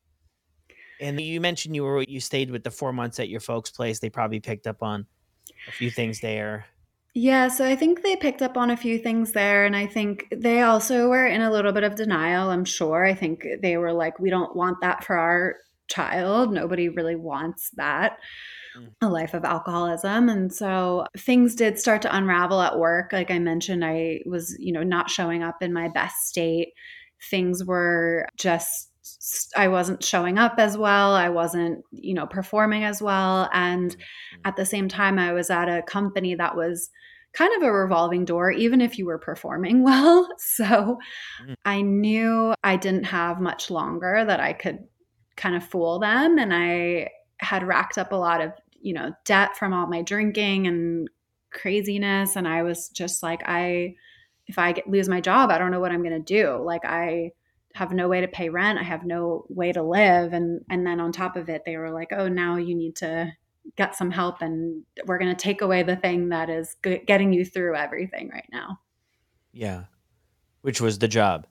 And 1.00 1.20
you 1.20 1.40
mentioned 1.40 1.74
you 1.74 1.84
were 1.84 2.02
you 2.02 2.20
stayed 2.20 2.50
with 2.50 2.64
the 2.64 2.70
four 2.70 2.92
months 2.92 3.18
at 3.20 3.28
your 3.28 3.40
folks' 3.40 3.70
place. 3.70 3.98
They 3.98 4.10
probably 4.10 4.40
picked 4.40 4.66
up 4.66 4.82
on 4.82 5.06
a 5.68 5.72
few 5.72 5.90
things 5.90 6.20
there. 6.20 6.66
Yeah, 7.16 7.46
so 7.46 7.64
I 7.64 7.76
think 7.76 8.02
they 8.02 8.16
picked 8.16 8.42
up 8.42 8.56
on 8.56 8.70
a 8.70 8.76
few 8.76 8.98
things 8.98 9.32
there. 9.32 9.66
And 9.66 9.76
I 9.76 9.86
think 9.86 10.26
they 10.34 10.62
also 10.62 11.08
were 11.08 11.26
in 11.26 11.42
a 11.42 11.50
little 11.50 11.72
bit 11.72 11.84
of 11.84 11.94
denial, 11.94 12.50
I'm 12.50 12.64
sure. 12.64 13.04
I 13.04 13.14
think 13.14 13.46
they 13.62 13.76
were 13.76 13.92
like, 13.92 14.18
we 14.18 14.30
don't 14.30 14.56
want 14.56 14.80
that 14.80 15.04
for 15.04 15.16
our 15.16 15.56
child. 15.86 16.52
Nobody 16.52 16.88
really 16.88 17.14
wants 17.14 17.70
that. 17.76 18.18
A 19.00 19.08
life 19.08 19.34
of 19.34 19.44
alcoholism. 19.44 20.28
And 20.28 20.52
so 20.52 21.06
things 21.16 21.54
did 21.54 21.78
start 21.78 22.02
to 22.02 22.16
unravel 22.16 22.60
at 22.60 22.78
work. 22.78 23.12
Like 23.12 23.30
I 23.30 23.38
mentioned, 23.38 23.84
I 23.84 24.20
was, 24.26 24.56
you 24.58 24.72
know, 24.72 24.82
not 24.82 25.10
showing 25.10 25.42
up 25.42 25.62
in 25.62 25.72
my 25.72 25.88
best 25.88 26.26
state. 26.26 26.68
Things 27.30 27.64
were 27.64 28.26
just 28.36 28.90
I 29.56 29.68
wasn't 29.68 30.02
showing 30.02 30.38
up 30.38 30.54
as 30.58 30.78
well. 30.78 31.14
I 31.14 31.28
wasn't, 31.28 31.84
you 31.90 32.14
know, 32.14 32.26
performing 32.26 32.84
as 32.84 33.02
well. 33.02 33.48
And 33.52 33.90
mm-hmm. 33.90 34.40
at 34.44 34.56
the 34.56 34.64
same 34.64 34.88
time, 34.88 35.18
I 35.18 35.32
was 35.32 35.50
at 35.50 35.68
a 35.68 35.82
company 35.82 36.34
that 36.34 36.56
was 36.56 36.90
kind 37.34 37.52
of 37.56 37.62
a 37.62 37.72
revolving 37.72 38.24
door, 38.24 38.50
even 38.50 38.80
if 38.80 38.98
you 38.98 39.06
were 39.06 39.18
performing 39.18 39.82
well. 39.84 40.28
So 40.38 40.98
mm. 41.46 41.54
I 41.64 41.82
knew 41.82 42.54
I 42.64 42.76
didn't 42.76 43.04
have 43.04 43.40
much 43.40 43.70
longer 43.70 44.24
that 44.26 44.40
I 44.40 44.52
could 44.52 44.78
kind 45.36 45.56
of 45.56 45.64
fool 45.64 45.98
them. 45.98 46.38
And 46.38 46.54
I 46.54 47.10
had 47.38 47.66
racked 47.66 47.98
up 47.98 48.12
a 48.12 48.16
lot 48.16 48.40
of, 48.40 48.52
you 48.84 48.92
know, 48.92 49.12
debt 49.24 49.56
from 49.56 49.72
all 49.72 49.86
my 49.86 50.02
drinking 50.02 50.66
and 50.66 51.08
craziness. 51.50 52.36
And 52.36 52.46
I 52.46 52.62
was 52.62 52.88
just 52.90 53.22
like, 53.22 53.42
I, 53.46 53.94
if 54.46 54.58
I 54.58 54.72
get, 54.72 54.88
lose 54.88 55.08
my 55.08 55.20
job, 55.20 55.50
I 55.50 55.58
don't 55.58 55.70
know 55.70 55.80
what 55.80 55.90
I'm 55.90 56.02
going 56.02 56.22
to 56.22 56.34
do. 56.42 56.62
Like, 56.62 56.84
I, 56.84 57.32
have 57.74 57.92
no 57.92 58.08
way 58.08 58.20
to 58.20 58.28
pay 58.28 58.48
rent. 58.48 58.78
I 58.78 58.84
have 58.84 59.04
no 59.04 59.46
way 59.48 59.72
to 59.72 59.82
live. 59.82 60.32
And 60.32 60.64
and 60.70 60.86
then 60.86 61.00
on 61.00 61.12
top 61.12 61.36
of 61.36 61.48
it, 61.48 61.64
they 61.66 61.76
were 61.76 61.90
like, 61.90 62.12
oh, 62.12 62.28
now 62.28 62.56
you 62.56 62.74
need 62.74 62.96
to 62.96 63.32
get 63.76 63.96
some 63.96 64.10
help, 64.10 64.42
and 64.42 64.84
we're 65.06 65.18
going 65.18 65.34
to 65.34 65.42
take 65.42 65.60
away 65.60 65.82
the 65.82 65.96
thing 65.96 66.28
that 66.28 66.50
is 66.50 66.76
g- 66.84 67.02
getting 67.06 67.32
you 67.32 67.44
through 67.44 67.74
everything 67.74 68.28
right 68.28 68.48
now. 68.52 68.78
Yeah, 69.52 69.84
which 70.62 70.80
was 70.80 70.98
the 70.98 71.08
job. 71.08 71.46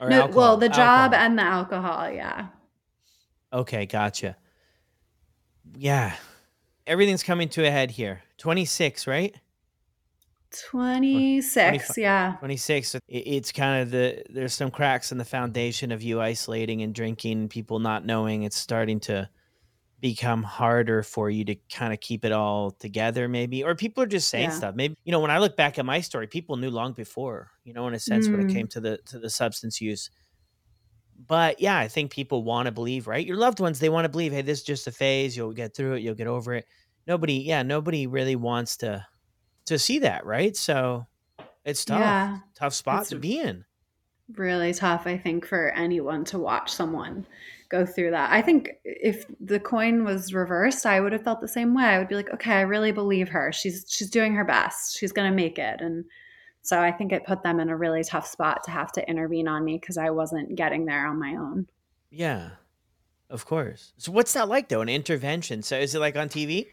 Or 0.00 0.08
no, 0.08 0.22
alcohol. 0.22 0.38
well, 0.40 0.56
the 0.56 0.68
job 0.68 1.12
alcohol. 1.12 1.26
and 1.26 1.38
the 1.38 1.42
alcohol. 1.42 2.10
Yeah. 2.10 2.46
Okay, 3.52 3.86
gotcha. 3.86 4.36
Yeah, 5.76 6.16
everything's 6.88 7.22
coming 7.22 7.48
to 7.50 7.64
a 7.64 7.70
head 7.70 7.92
here. 7.92 8.22
Twenty 8.38 8.64
six, 8.64 9.06
right? 9.06 9.36
26 10.70 11.98
yeah 11.98 12.36
26 12.38 12.96
it's 13.06 13.52
kind 13.52 13.82
of 13.82 13.90
the 13.90 14.22
there's 14.30 14.54
some 14.54 14.70
cracks 14.70 15.12
in 15.12 15.18
the 15.18 15.24
foundation 15.24 15.92
of 15.92 16.02
you 16.02 16.22
isolating 16.22 16.80
and 16.80 16.94
drinking 16.94 17.50
people 17.50 17.78
not 17.78 18.06
knowing 18.06 18.44
it's 18.44 18.56
starting 18.56 18.98
to 18.98 19.28
become 20.00 20.42
harder 20.42 21.02
for 21.02 21.28
you 21.28 21.44
to 21.44 21.54
kind 21.70 21.92
of 21.92 22.00
keep 22.00 22.24
it 22.24 22.32
all 22.32 22.70
together 22.70 23.28
maybe 23.28 23.62
or 23.62 23.74
people 23.74 24.02
are 24.02 24.06
just 24.06 24.28
saying 24.28 24.48
yeah. 24.48 24.56
stuff 24.56 24.74
maybe 24.74 24.96
you 25.04 25.12
know 25.12 25.20
when 25.20 25.30
i 25.30 25.38
look 25.38 25.54
back 25.54 25.78
at 25.78 25.84
my 25.84 26.00
story 26.00 26.26
people 26.26 26.56
knew 26.56 26.70
long 26.70 26.94
before 26.94 27.50
you 27.64 27.74
know 27.74 27.86
in 27.86 27.92
a 27.92 27.98
sense 27.98 28.26
mm. 28.26 28.32
when 28.32 28.40
it 28.40 28.46
mm. 28.46 28.54
came 28.54 28.66
to 28.66 28.80
the 28.80 28.96
to 29.04 29.18
the 29.18 29.28
substance 29.28 29.82
use 29.82 30.08
but 31.26 31.60
yeah 31.60 31.78
i 31.78 31.88
think 31.88 32.10
people 32.10 32.44
want 32.44 32.66
to 32.66 32.72
believe 32.72 33.06
right 33.06 33.26
your 33.26 33.36
loved 33.36 33.60
ones 33.60 33.80
they 33.80 33.88
want 33.88 34.04
to 34.04 34.08
believe 34.08 34.32
hey 34.32 34.42
this 34.42 34.58
is 34.58 34.64
just 34.64 34.86
a 34.86 34.92
phase 34.92 35.36
you'll 35.36 35.52
get 35.52 35.74
through 35.74 35.94
it 35.94 36.02
you'll 36.02 36.14
get 36.14 36.26
over 36.26 36.54
it 36.54 36.64
nobody 37.06 37.34
yeah 37.34 37.62
nobody 37.62 38.06
really 38.06 38.36
wants 38.36 38.76
to 38.76 39.04
to 39.68 39.78
see 39.78 40.00
that, 40.00 40.26
right? 40.26 40.56
So 40.56 41.06
it's 41.64 41.84
tough. 41.84 42.00
Yeah. 42.00 42.38
Tough 42.54 42.74
spot 42.74 43.06
to 43.06 43.16
be 43.16 43.38
in. 43.38 43.64
Really 44.36 44.74
tough, 44.74 45.06
I 45.06 45.16
think, 45.16 45.46
for 45.46 45.70
anyone 45.70 46.24
to 46.26 46.38
watch 46.38 46.72
someone 46.72 47.26
go 47.70 47.84
through 47.84 48.10
that. 48.10 48.30
I 48.32 48.40
think 48.40 48.72
if 48.84 49.26
the 49.40 49.60
coin 49.60 50.04
was 50.04 50.32
reversed, 50.32 50.86
I 50.86 51.00
would 51.00 51.12
have 51.12 51.22
felt 51.22 51.40
the 51.40 51.48
same 51.48 51.74
way. 51.74 51.84
I 51.84 51.98
would 51.98 52.08
be 52.08 52.14
like, 52.14 52.32
okay, 52.32 52.52
I 52.52 52.62
really 52.62 52.92
believe 52.92 53.28
her. 53.28 53.52
She's 53.52 53.84
she's 53.88 54.10
doing 54.10 54.34
her 54.34 54.44
best. 54.44 54.98
She's 54.98 55.12
gonna 55.12 55.32
make 55.32 55.58
it. 55.58 55.80
And 55.80 56.04
so 56.68 56.80
I 56.80 56.92
think 56.92 57.12
it 57.12 57.24
put 57.24 57.42
them 57.42 57.60
in 57.60 57.68
a 57.68 57.76
really 57.76 58.04
tough 58.04 58.26
spot 58.26 58.62
to 58.64 58.70
have 58.70 58.92
to 58.92 59.08
intervene 59.08 59.48
on 59.48 59.64
me 59.64 59.78
because 59.78 59.96
I 59.96 60.10
wasn't 60.10 60.54
getting 60.54 60.84
there 60.84 61.06
on 61.06 61.18
my 61.18 61.36
own. 61.36 61.66
Yeah. 62.10 62.50
Of 63.30 63.44
course. 63.44 63.92
So 63.98 64.12
what's 64.12 64.32
that 64.34 64.48
like 64.48 64.68
though? 64.68 64.80
An 64.80 64.88
intervention. 64.88 65.62
So 65.62 65.78
is 65.78 65.94
it 65.94 65.98
like 65.98 66.16
on 66.16 66.28
TV? 66.28 66.66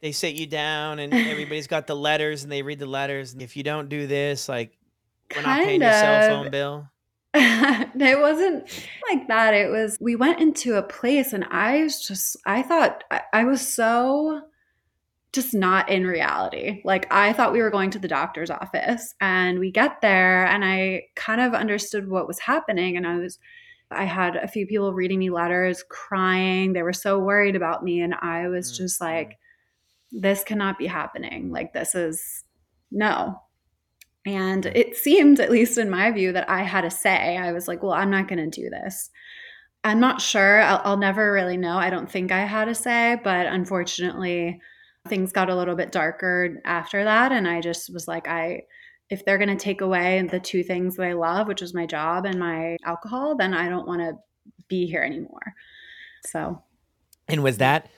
they 0.00 0.12
sit 0.12 0.34
you 0.34 0.46
down 0.46 0.98
and 0.98 1.12
everybody's 1.14 1.66
got 1.66 1.86
the 1.86 1.96
letters 1.96 2.42
and 2.42 2.52
they 2.52 2.62
read 2.62 2.78
the 2.78 2.86
letters. 2.86 3.34
If 3.38 3.56
you 3.56 3.62
don't 3.62 3.88
do 3.88 4.06
this, 4.06 4.48
like 4.48 4.76
we're 5.34 5.42
not 5.42 5.64
paying 5.64 5.82
your 5.82 5.92
cell 5.92 6.28
phone 6.28 6.50
bill. 6.50 6.88
it 7.34 8.18
wasn't 8.18 8.64
like 9.10 9.28
that. 9.28 9.54
It 9.54 9.70
was 9.70 9.96
we 10.00 10.16
went 10.16 10.40
into 10.40 10.74
a 10.74 10.82
place 10.82 11.32
and 11.32 11.44
I 11.50 11.82
was 11.82 12.06
just 12.06 12.36
I 12.46 12.62
thought 12.62 13.04
I, 13.10 13.22
I 13.32 13.44
was 13.44 13.66
so 13.66 14.42
just 15.32 15.54
not 15.54 15.88
in 15.90 16.06
reality. 16.06 16.80
Like 16.84 17.06
I 17.12 17.32
thought 17.32 17.52
we 17.52 17.60
were 17.60 17.70
going 17.70 17.90
to 17.90 17.98
the 17.98 18.08
doctor's 18.08 18.50
office 18.50 19.14
and 19.20 19.58
we 19.58 19.70
get 19.70 20.00
there 20.00 20.46
and 20.46 20.64
I 20.64 21.02
kind 21.16 21.40
of 21.40 21.54
understood 21.54 22.08
what 22.08 22.26
was 22.26 22.38
happening 22.38 22.96
and 22.96 23.06
I 23.06 23.16
was 23.16 23.38
I 23.90 24.04
had 24.04 24.36
a 24.36 24.48
few 24.48 24.66
people 24.66 24.92
reading 24.92 25.18
me 25.18 25.30
letters, 25.30 25.82
crying. 25.88 26.74
They 26.74 26.82
were 26.82 26.92
so 26.92 27.18
worried 27.18 27.56
about 27.56 27.82
me 27.82 28.00
and 28.00 28.14
I 28.14 28.48
was 28.48 28.70
mm-hmm. 28.70 28.84
just 28.84 29.00
like 29.00 29.38
this 30.12 30.44
cannot 30.44 30.78
be 30.78 30.86
happening. 30.86 31.50
Like, 31.50 31.72
this 31.72 31.94
is 31.94 32.44
no. 32.90 33.40
And 34.26 34.66
it 34.66 34.96
seemed, 34.96 35.40
at 35.40 35.50
least 35.50 35.78
in 35.78 35.90
my 35.90 36.10
view, 36.10 36.32
that 36.32 36.48
I 36.50 36.62
had 36.62 36.84
a 36.84 36.90
say. 36.90 37.36
I 37.36 37.52
was 37.52 37.68
like, 37.68 37.82
well, 37.82 37.92
I'm 37.92 38.10
not 38.10 38.28
going 38.28 38.50
to 38.50 38.60
do 38.62 38.68
this. 38.68 39.10
I'm 39.84 40.00
not 40.00 40.20
sure. 40.20 40.60
I'll, 40.60 40.80
I'll, 40.84 40.96
never 40.96 41.32
really 41.32 41.56
know. 41.56 41.78
I 41.78 41.88
don't 41.88 42.10
think 42.10 42.32
I 42.32 42.40
had 42.40 42.68
a 42.68 42.74
say, 42.74 43.18
but 43.22 43.46
unfortunately, 43.46 44.60
things 45.08 45.32
got 45.32 45.50
a 45.50 45.56
little 45.56 45.74
bit 45.74 45.92
darker 45.92 46.60
after 46.64 47.04
that. 47.04 47.32
And 47.32 47.48
I 47.48 47.60
just 47.60 47.92
was 47.92 48.06
like, 48.06 48.28
I, 48.28 48.62
if 49.10 49.24
they're 49.24 49.38
going 49.38 49.48
to 49.48 49.56
take 49.56 49.80
away 49.80 50.26
the 50.30 50.40
two 50.40 50.62
things 50.62 50.96
that 50.96 51.06
I 51.06 51.14
love, 51.14 51.48
which 51.48 51.62
is 51.62 51.74
my 51.74 51.86
job 51.86 52.26
and 52.26 52.38
my 52.38 52.76
alcohol, 52.84 53.36
then 53.36 53.54
I 53.54 53.68
don't 53.68 53.86
want 53.86 54.00
to 54.00 54.12
be 54.68 54.86
here 54.86 55.02
anymore. 55.02 55.54
So, 56.26 56.62
and 57.26 57.42
was 57.42 57.58
that, 57.58 57.90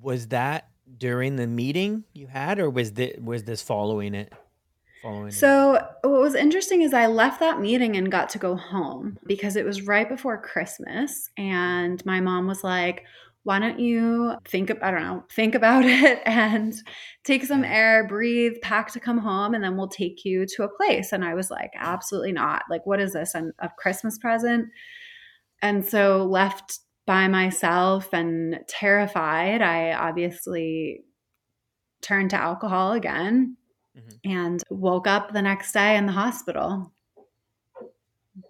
was 0.00 0.28
that 0.28 0.68
during 0.98 1.36
the 1.36 1.46
meeting 1.46 2.04
you 2.12 2.26
had, 2.26 2.58
or 2.58 2.68
was 2.68 2.92
this, 2.92 3.16
was 3.18 3.44
this 3.44 3.62
following 3.62 4.14
it? 4.14 4.32
Following 5.02 5.30
so 5.30 5.72
what 6.02 6.20
was 6.20 6.34
interesting 6.34 6.80
is 6.80 6.94
I 6.94 7.06
left 7.06 7.40
that 7.40 7.60
meeting 7.60 7.96
and 7.96 8.10
got 8.10 8.30
to 8.30 8.38
go 8.38 8.56
home 8.56 9.18
because 9.26 9.56
it 9.56 9.64
was 9.64 9.82
right 9.82 10.08
before 10.08 10.40
Christmas, 10.40 11.28
and 11.36 12.04
my 12.06 12.20
mom 12.20 12.46
was 12.46 12.64
like, 12.64 13.04
why 13.44 13.58
don't 13.58 13.78
you 13.78 14.34
think 14.46 14.72
I 14.82 14.90
don't 14.90 15.02
know, 15.02 15.24
think 15.30 15.54
about 15.54 15.84
it 15.86 16.20
and 16.26 16.74
take 17.24 17.44
some 17.44 17.62
air, 17.62 18.06
breathe, 18.06 18.54
pack 18.62 18.92
to 18.92 19.00
come 19.00 19.18
home, 19.18 19.54
and 19.54 19.62
then 19.62 19.76
we'll 19.76 19.88
take 19.88 20.24
you 20.24 20.46
to 20.56 20.64
a 20.64 20.76
place. 20.76 21.12
And 21.12 21.24
I 21.24 21.34
was 21.34 21.50
like, 21.50 21.70
absolutely 21.78 22.32
not. 22.32 22.62
Like, 22.68 22.84
what 22.86 23.00
is 23.00 23.12
this? 23.12 23.34
An, 23.34 23.52
a 23.60 23.68
Christmas 23.78 24.18
present? 24.18 24.68
And 25.62 25.84
so 25.84 26.24
left 26.24 26.80
by 27.06 27.28
myself 27.28 28.08
and 28.12 28.60
terrified, 28.66 29.60
I 29.62 29.92
obviously 29.92 31.04
turned 32.00 32.30
to 32.30 32.36
alcohol 32.36 32.92
again 32.92 33.56
mm-hmm. 33.96 34.30
and 34.30 34.62
woke 34.70 35.06
up 35.06 35.32
the 35.32 35.42
next 35.42 35.72
day 35.72 35.96
in 35.96 36.06
the 36.06 36.12
hospital. 36.12 36.92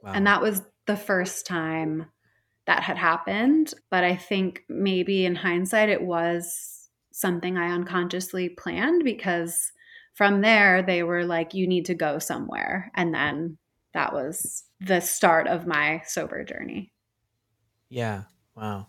Wow. 0.03 0.13
And 0.13 0.27
that 0.27 0.41
was 0.41 0.63
the 0.87 0.97
first 0.97 1.47
time 1.47 2.07
that 2.67 2.83
had 2.83 2.97
happened. 2.97 3.75
But 3.91 4.05
I 4.05 4.17
think 4.17 4.65
maybe 4.69 5.25
in 5.25 5.35
hindsight, 5.35 5.89
it 5.89 6.03
was 6.03 6.89
something 7.13 7.57
I 7.57 7.73
unconsciously 7.73 8.49
planned 8.49 9.05
because 9.05 9.73
from 10.15 10.41
there, 10.41 10.83
they 10.83 11.03
were 11.03 11.25
like, 11.25 11.55
you 11.55 11.67
need 11.67 11.87
to 11.87 11.95
go 11.95 12.19
somewhere. 12.19 12.91
And 12.95 13.15
then 13.15 13.59
that 13.93 14.13
was 14.13 14.65
the 14.81 15.01
start 15.01 15.47
of 15.47 15.67
my 15.67 16.03
sober 16.07 16.45
journey. 16.45 16.93
Yeah. 17.89 18.25
Wow. 18.57 18.89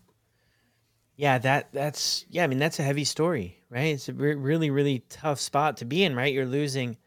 Yeah, 1.16 1.38
that 1.38 1.72
that's 1.72 2.26
yeah. 2.28 2.44
I 2.44 2.46
mean, 2.46 2.58
that's 2.58 2.78
a 2.78 2.82
heavy 2.82 3.04
story, 3.04 3.62
right? 3.70 3.94
It's 3.94 4.08
a 4.08 4.12
re- 4.12 4.34
really 4.34 4.70
really 4.70 5.02
tough 5.08 5.40
spot 5.40 5.78
to 5.78 5.86
be 5.86 6.04
in, 6.04 6.14
right? 6.14 6.32
You're 6.32 6.44
losing 6.44 6.98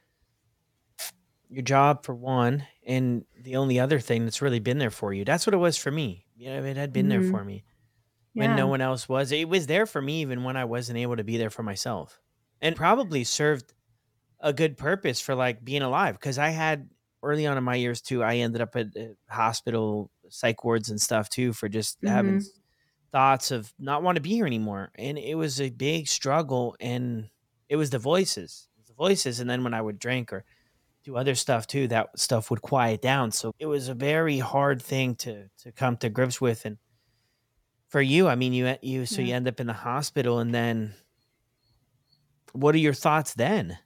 your 1.47 1.61
job 1.61 2.03
for 2.03 2.15
one, 2.15 2.65
and 2.85 3.23
the 3.39 3.57
only 3.57 3.79
other 3.79 3.99
thing 3.99 4.23
that's 4.23 4.41
really 4.41 4.59
been 4.59 4.79
there 4.79 4.89
for 4.89 5.13
you. 5.13 5.25
That's 5.25 5.45
what 5.45 5.53
it 5.53 5.57
was 5.57 5.77
for 5.77 5.91
me. 5.91 6.25
You 6.39 6.49
know, 6.49 6.63
it 6.63 6.77
had 6.77 6.93
been 6.93 7.09
there 7.09 7.21
Mhm. 7.21 7.23
for 7.23 7.43
me 7.43 7.65
when 8.33 8.55
no 8.55 8.67
one 8.67 8.81
else 8.81 9.09
was. 9.09 9.31
It 9.31 9.49
was 9.49 9.67
there 9.67 9.85
for 9.85 10.01
me 10.01 10.21
even 10.21 10.43
when 10.43 10.57
I 10.57 10.65
wasn't 10.65 10.99
able 10.99 11.17
to 11.17 11.23
be 11.23 11.37
there 11.37 11.49
for 11.51 11.63
myself, 11.63 12.21
and 12.61 12.75
probably 12.75 13.23
served 13.25 13.73
a 14.39 14.53
good 14.53 14.77
purpose 14.77 15.21
for 15.21 15.35
like 15.35 15.65
being 15.65 15.83
alive 15.83 16.15
because 16.15 16.37
I 16.39 16.49
had 16.49 16.89
early 17.23 17.47
on 17.47 17.57
in 17.57 17.63
my 17.65 17.75
years 17.75 18.01
too. 18.01 18.23
I 18.23 18.37
ended 18.37 18.61
up 18.61 18.75
at 18.75 18.95
uh, 18.97 19.09
hospital 19.29 20.11
psych 20.29 20.63
wards 20.63 20.89
and 20.89 21.01
stuff 21.01 21.29
too 21.29 21.53
for 21.53 21.69
just 21.69 21.99
having 22.05 22.37
Mhm. 22.37 22.37
s- 22.37 22.59
thoughts 23.11 23.51
of 23.51 23.73
not 23.79 24.03
want 24.03 24.15
to 24.17 24.21
be 24.21 24.31
here 24.31 24.45
anymore, 24.47 24.91
and 24.95 25.17
it 25.17 25.35
was 25.35 25.59
a 25.61 25.69
big 25.71 26.07
struggle. 26.07 26.75
And 26.79 27.29
it 27.69 27.75
was 27.77 27.89
the 27.91 27.99
voices, 27.99 28.69
it 28.75 28.79
was 28.79 28.87
the 28.89 28.93
voices, 28.95 29.39
and 29.39 29.49
then 29.49 29.63
when 29.63 29.73
I 29.73 29.81
would 29.81 29.99
drink 29.99 30.33
or 30.33 30.45
do 31.03 31.15
other 31.15 31.35
stuff 31.35 31.67
too, 31.67 31.87
that 31.89 32.17
stuff 32.19 32.49
would 32.51 32.61
quiet 32.61 33.01
down. 33.01 33.31
So 33.31 33.51
it 33.59 33.65
was 33.67 33.87
a 33.89 33.93
very 33.95 34.39
hard 34.39 34.81
thing 34.81 35.15
to 35.17 35.49
to 35.59 35.71
come 35.71 35.97
to 35.97 36.09
grips 36.09 36.41
with. 36.41 36.65
And 36.65 36.77
for 37.89 38.01
you, 38.01 38.27
I 38.27 38.35
mean, 38.35 38.53
you 38.53 38.75
you 38.81 39.05
so 39.05 39.21
Yeah. 39.21 39.21
you 39.21 39.33
end 39.33 39.47
up 39.47 39.59
in 39.59 39.67
the 39.67 39.73
hospital, 39.73 40.39
and 40.39 40.53
then 40.53 40.93
what 42.53 42.75
are 42.75 42.79
your 42.79 42.93
thoughts 42.93 43.33
then? 43.33 43.79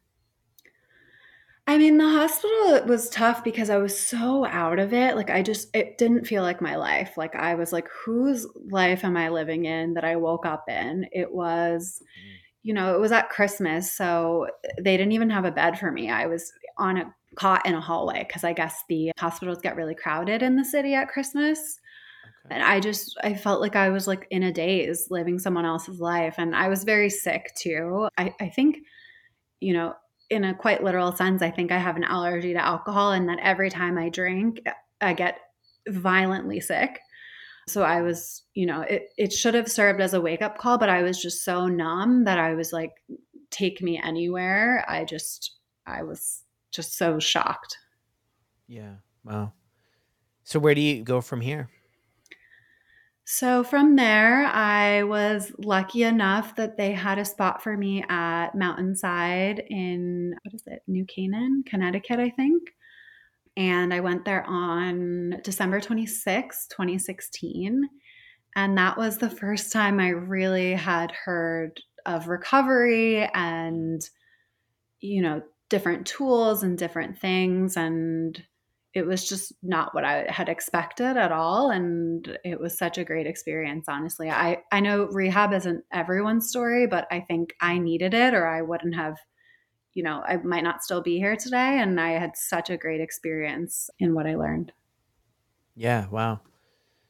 I 1.66 1.78
mean, 1.78 1.98
the 1.98 2.10
hospital 2.10 2.74
it 2.76 2.86
was 2.88 3.10
tough 3.10 3.42
because 3.44 3.70
I 3.70 3.78
was 3.78 3.98
so 3.98 4.46
out 4.46 4.80
of 4.80 4.94
it. 4.94 5.16
Like 5.16 5.30
I 5.30 5.42
just 5.42 5.74
it 5.74 5.98
didn't 5.98 6.28
feel 6.28 6.44
like 6.44 6.60
my 6.62 6.76
life. 6.76 7.16
Like 7.16 7.36
I 7.36 7.56
was 7.56 7.72
like, 7.72 7.88
whose 7.90 8.46
life 8.70 9.06
am 9.06 9.16
I 9.16 9.30
living 9.30 9.64
in 9.66 9.94
that 9.94 10.04
I 10.04 10.18
woke 10.18 10.46
up 10.46 10.68
in? 10.68 11.08
It 11.14 11.34
was, 11.34 12.02
Mm. 12.18 12.40
you 12.64 12.74
know, 12.74 12.96
it 12.96 13.00
was 13.02 13.12
at 13.14 13.30
Christmas, 13.30 13.94
so 13.94 14.48
they 14.82 14.98
didn't 14.98 15.14
even 15.14 15.30
have 15.32 15.46
a 15.46 15.52
bed 15.52 15.80
for 15.80 15.92
me. 15.92 16.10
I 16.12 16.28
was 16.28 16.52
on 16.78 16.98
a 16.98 17.16
cot 17.36 17.66
in 17.66 17.74
a 17.74 17.82
hallway 17.82 18.26
because 18.28 18.44
I 18.44 18.54
guess 18.54 18.84
the 18.90 19.12
hospitals 19.20 19.62
get 19.62 19.76
really 19.76 19.96
crowded 19.96 20.44
in 20.44 20.56
the 20.56 20.66
city 20.66 20.94
at 20.94 21.10
Christmas. 21.10 21.80
Okay. 22.46 22.56
And 22.56 22.64
I 22.64 22.80
just 22.80 23.18
I 23.24 23.34
felt 23.34 23.62
like 23.62 23.76
I 23.76 23.90
was 23.90 24.08
like 24.08 24.28
in 24.30 24.44
a 24.44 24.52
daze 24.52 25.08
living 25.10 25.40
someone 25.40 25.66
else's 25.66 26.00
life. 26.00 26.36
And 26.38 26.56
I 26.56 26.68
was 26.68 26.84
very 26.84 27.10
sick 27.10 27.54
too. 27.58 28.08
I, 28.18 28.34
I 28.40 28.50
think, 28.50 28.78
you 29.60 29.74
know, 29.74 29.94
in 30.30 30.44
a 30.44 30.54
quite 30.54 30.84
literal 30.84 31.16
sense, 31.16 31.42
I 31.42 31.52
think 31.52 31.72
I 31.72 31.78
have 31.78 31.96
an 31.96 32.04
allergy 32.04 32.54
to 32.54 32.64
alcohol 32.64 33.12
and 33.12 33.30
that 33.30 33.40
every 33.42 33.70
time 33.70 33.98
I 33.98 34.10
drink, 34.10 34.62
I 35.00 35.14
get 35.14 35.38
violently 35.88 36.60
sick. 36.60 37.00
So 37.68 37.84
I 37.84 38.02
was, 38.02 38.44
you 38.54 38.66
know, 38.66 38.82
it, 38.82 39.10
it 39.18 39.32
should 39.32 39.54
have 39.54 39.72
served 39.72 40.02
as 40.02 40.14
a 40.14 40.22
wake 40.22 40.42
up 40.42 40.58
call, 40.58 40.78
but 40.78 40.90
I 40.90 41.02
was 41.02 41.22
just 41.22 41.46
so 41.46 41.68
numb 41.68 42.26
that 42.26 42.38
I 42.38 42.56
was 42.56 42.74
like, 42.74 42.92
take 43.52 43.82
me 43.82 44.02
anywhere. 44.04 44.84
I 44.88 45.06
just, 45.06 45.60
I 45.88 46.04
was 46.04 46.43
just 46.74 46.98
so 46.98 47.20
shocked. 47.20 47.78
Yeah. 48.68 48.96
Wow. 49.24 49.54
So 50.44 50.60
where 50.60 50.76
do 50.76 50.82
you 50.82 51.04
go 51.04 51.22
from 51.22 51.42
here? 51.42 51.70
So 53.26 53.64
from 53.64 53.96
there, 53.96 54.46
I 54.48 55.04
was 55.04 55.54
lucky 55.58 56.04
enough 56.04 56.58
that 56.58 56.76
they 56.76 56.92
had 56.92 57.18
a 57.18 57.26
spot 57.26 57.64
for 57.64 57.78
me 57.78 58.04
at 58.10 58.54
Mountainside 58.54 59.64
in, 59.70 60.36
what 60.44 60.54
is 60.54 60.64
it, 60.68 60.82
New 60.88 61.06
Canaan, 61.06 61.64
Connecticut, 61.66 62.20
I 62.20 62.30
think. 62.32 62.64
And 63.56 63.94
I 63.94 64.02
went 64.02 64.26
there 64.26 64.44
on 64.46 65.40
December 65.44 65.80
26, 65.80 66.68
2016. 66.68 67.88
And 68.56 68.78
that 68.78 68.98
was 68.98 69.18
the 69.18 69.30
first 69.30 69.72
time 69.72 70.00
I 70.00 70.10
really 70.10 70.74
had 70.74 71.12
heard 71.12 71.80
of 72.06 72.28
recovery 72.28 73.26
and, 73.34 74.02
you 75.00 75.22
know, 75.22 75.42
different 75.74 76.06
tools 76.06 76.62
and 76.62 76.78
different 76.78 77.18
things. 77.18 77.78
And 77.78 78.40
it 78.94 79.08
was 79.08 79.28
just 79.28 79.54
not 79.64 79.96
what 79.96 80.06
I 80.06 80.28
had 80.30 80.48
expected 80.48 81.18
at 81.18 81.32
all. 81.32 81.72
And 81.72 82.38
it 82.46 82.60
was 82.60 82.78
such 82.78 83.00
a 83.00 83.04
great 83.04 83.26
experience, 83.26 83.86
honestly. 83.88 84.30
I, 84.30 84.60
I 84.72 84.82
know 84.82 85.06
rehab 85.06 85.52
isn't 85.52 85.84
everyone's 85.92 86.48
story, 86.48 86.86
but 86.86 87.08
I 87.10 87.22
think 87.22 87.56
I 87.60 87.80
needed 87.80 88.14
it 88.14 88.36
or 88.36 88.46
I 88.46 88.62
wouldn't 88.62 88.94
have, 88.94 89.18
you 89.96 90.04
know, 90.04 90.22
I 90.28 90.38
might 90.38 90.64
not 90.64 90.84
still 90.84 91.02
be 91.02 91.18
here 91.18 91.36
today. 91.36 91.80
And 91.80 92.00
I 92.00 92.20
had 92.20 92.38
such 92.38 92.70
a 92.70 92.78
great 92.78 93.02
experience 93.02 93.90
in 93.98 94.14
what 94.14 94.28
I 94.28 94.36
learned. 94.36 94.74
Yeah. 95.76 96.06
Wow. 96.10 96.42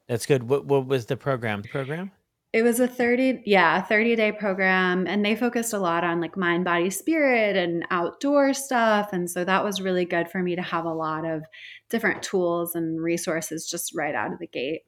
That's 0.08 0.26
good. 0.26 0.44
What 0.44 0.66
what 0.66 0.88
was 0.88 1.08
the 1.08 1.18
program? 1.18 1.64
The 1.64 1.68
program? 1.68 2.12
It 2.54 2.62
was 2.62 2.80
a 2.80 2.88
30, 2.88 3.42
yeah, 3.46 3.82
30 3.82 4.16
day 4.16 4.32
program. 4.32 5.08
And 5.08 5.26
they 5.26 5.36
focused 5.36 5.74
a 5.74 5.80
lot 5.80 6.04
on 6.04 6.22
like 6.22 6.38
mind, 6.38 6.64
body, 6.64 6.92
spirit 6.92 7.56
and 7.56 7.84
outdoor 7.90 8.54
stuff. 8.54 9.12
And 9.12 9.30
so 9.30 9.44
that 9.44 9.64
was 9.64 9.82
really 9.82 10.06
good 10.06 10.30
for 10.30 10.42
me 10.42 10.56
to 10.56 10.62
have 10.62 10.86
a 10.86 10.94
lot 10.94 11.26
of 11.26 11.44
different 11.90 12.22
tools 12.22 12.76
and 12.76 13.02
resources 13.02 13.68
just 13.68 13.96
right 13.96 14.14
out 14.14 14.32
of 14.32 14.38
the 14.40 14.46
gate. 14.48 14.82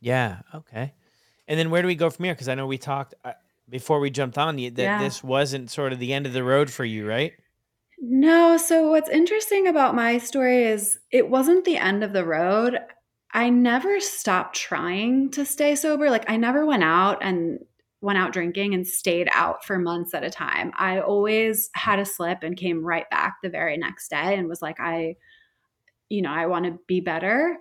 Yeah. 0.00 0.40
Okay. 0.52 0.94
And 1.46 1.58
then 1.58 1.70
where 1.70 1.80
do 1.80 1.86
we 1.88 1.94
go 1.94 2.10
from 2.10 2.24
here? 2.24 2.34
Because 2.34 2.48
I 2.48 2.54
know 2.56 2.66
we 2.66 2.78
talked 2.78 3.14
uh, 3.24 3.32
before 3.68 4.00
we 4.00 4.10
jumped 4.10 4.36
on 4.36 4.58
you 4.58 4.70
that 4.72 4.82
Yeah. 4.82 4.98
this 5.02 5.22
wasn't 5.22 5.70
sort 5.70 5.92
of 5.92 6.00
the 6.00 6.12
end 6.12 6.26
of 6.26 6.32
the 6.32 6.42
road 6.42 6.70
for 6.70 6.84
you, 6.84 7.06
right? 7.06 7.32
No, 8.00 8.56
so 8.56 8.90
what's 8.90 9.08
interesting 9.08 9.68
about 9.68 9.94
my 9.94 10.18
story 10.18 10.64
is 10.64 10.98
it 11.12 11.30
wasn't 11.30 11.64
the 11.64 11.76
end 11.76 12.02
of 12.02 12.12
the 12.12 12.24
road. 12.24 12.78
I 13.34 13.50
never 13.50 13.98
stopped 13.98 14.56
trying 14.56 15.30
to 15.32 15.44
stay 15.44 15.74
sober. 15.74 16.08
Like 16.08 16.30
I 16.30 16.36
never 16.36 16.64
went 16.64 16.84
out 16.84 17.18
and 17.20 17.58
went 18.00 18.18
out 18.18 18.32
drinking 18.32 18.74
and 18.74 18.86
stayed 18.86 19.28
out 19.32 19.64
for 19.64 19.78
months 19.78 20.14
at 20.14 20.22
a 20.22 20.30
time. 20.30 20.72
I 20.78 21.00
always 21.00 21.68
had 21.74 21.98
a 21.98 22.04
slip 22.04 22.38
and 22.42 22.56
came 22.56 22.84
right 22.84 23.10
back 23.10 23.36
the 23.42 23.50
very 23.50 23.76
next 23.76 24.08
day 24.08 24.36
and 24.36 24.48
was 24.48 24.62
like 24.62 24.78
I 24.78 25.16
you 26.10 26.22
know, 26.22 26.30
I 26.30 26.46
want 26.46 26.66
to 26.66 26.78
be 26.86 27.00
better. 27.00 27.56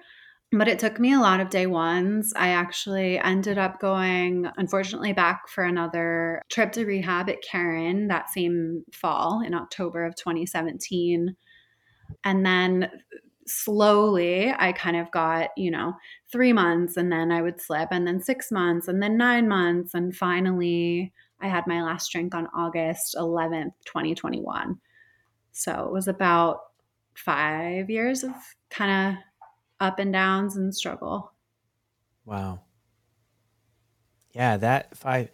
But 0.52 0.68
it 0.68 0.78
took 0.78 1.00
me 1.00 1.14
a 1.14 1.20
lot 1.20 1.40
of 1.40 1.50
day 1.50 1.66
ones. 1.66 2.32
I 2.36 2.50
actually 2.50 3.18
ended 3.18 3.58
up 3.58 3.80
going, 3.80 4.48
unfortunately, 4.58 5.12
back 5.12 5.48
for 5.48 5.64
another 5.64 6.44
trip 6.52 6.72
to 6.74 6.86
rehab 6.86 7.30
at 7.30 7.42
Caron 7.42 8.08
that 8.10 8.30
same 8.30 8.84
fall 8.92 9.42
in 9.44 9.56
October 9.56 10.06
of 10.06 10.16
2017. 10.16 11.36
And 12.24 12.46
then 12.46 12.92
slowly, 13.48 14.54
I 14.58 14.72
kind 14.72 14.98
of 14.98 15.12
got, 15.12 15.50
you 15.58 15.72
know, 15.72 15.94
three 16.32 16.54
months 16.54 16.98
and 16.98 17.12
then 17.12 17.32
I 17.32 17.42
would 17.42 17.62
slip, 17.62 17.90
and 17.92 18.08
then 18.08 18.22
six 18.22 18.52
months, 18.52 18.88
and 18.88 19.02
then 19.02 19.18
nine 19.18 19.48
months. 19.48 19.94
And 19.94 20.16
finally, 20.16 21.14
I 21.42 21.48
had 21.48 21.68
my 21.68 21.82
last 21.82 22.12
drink 22.12 22.34
on 22.36 22.48
August 22.56 23.16
11th, 23.18 23.74
2021. 23.86 24.80
So 25.52 25.86
it 25.86 25.92
was 25.92 26.08
about 26.08 26.62
five 27.16 27.90
years 27.90 28.24
of 28.24 28.32
kind 28.70 29.18
of 29.18 29.24
up 29.80 30.00
and 30.00 30.14
downs 30.14 30.56
and 30.58 30.74
struggle. 30.74 31.32
Wow. 32.26 32.62
Yeah, 34.32 34.58
that 34.58 34.98
five 34.98 35.30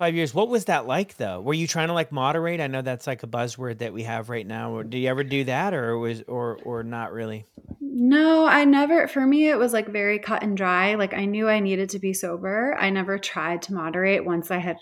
five 0.00 0.14
years. 0.14 0.32
What 0.32 0.48
was 0.48 0.64
that 0.64 0.86
like 0.86 1.18
though? 1.18 1.42
Were 1.42 1.54
you 1.54 1.66
trying 1.66 1.88
to 1.88 1.94
like 1.94 2.10
moderate? 2.10 2.60
I 2.60 2.68
know 2.68 2.80
that's 2.80 3.06
like 3.06 3.22
a 3.22 3.26
buzzword 3.26 3.78
that 3.78 3.92
we 3.92 4.02
have 4.04 4.30
right 4.30 4.46
now. 4.46 4.82
Did 4.82 4.98
you 4.98 5.08
ever 5.08 5.22
do 5.22 5.44
that 5.44 5.74
or 5.74 5.98
was 5.98 6.22
or 6.26 6.58
or 6.64 6.82
not 6.82 7.12
really? 7.12 7.44
No, 7.80 8.46
I 8.46 8.64
never, 8.64 9.08
for 9.08 9.26
me, 9.26 9.50
it 9.50 9.58
was 9.58 9.74
like 9.74 9.88
very 9.88 10.18
cut 10.18 10.42
and 10.42 10.56
dry. 10.56 10.94
Like 10.94 11.12
I 11.12 11.26
knew 11.26 11.50
I 11.50 11.60
needed 11.60 11.90
to 11.90 11.98
be 11.98 12.14
sober. 12.14 12.74
I 12.80 12.88
never 12.88 13.18
tried 13.18 13.60
to 13.62 13.74
moderate 13.74 14.24
once 14.24 14.50
I 14.50 14.56
had 14.56 14.78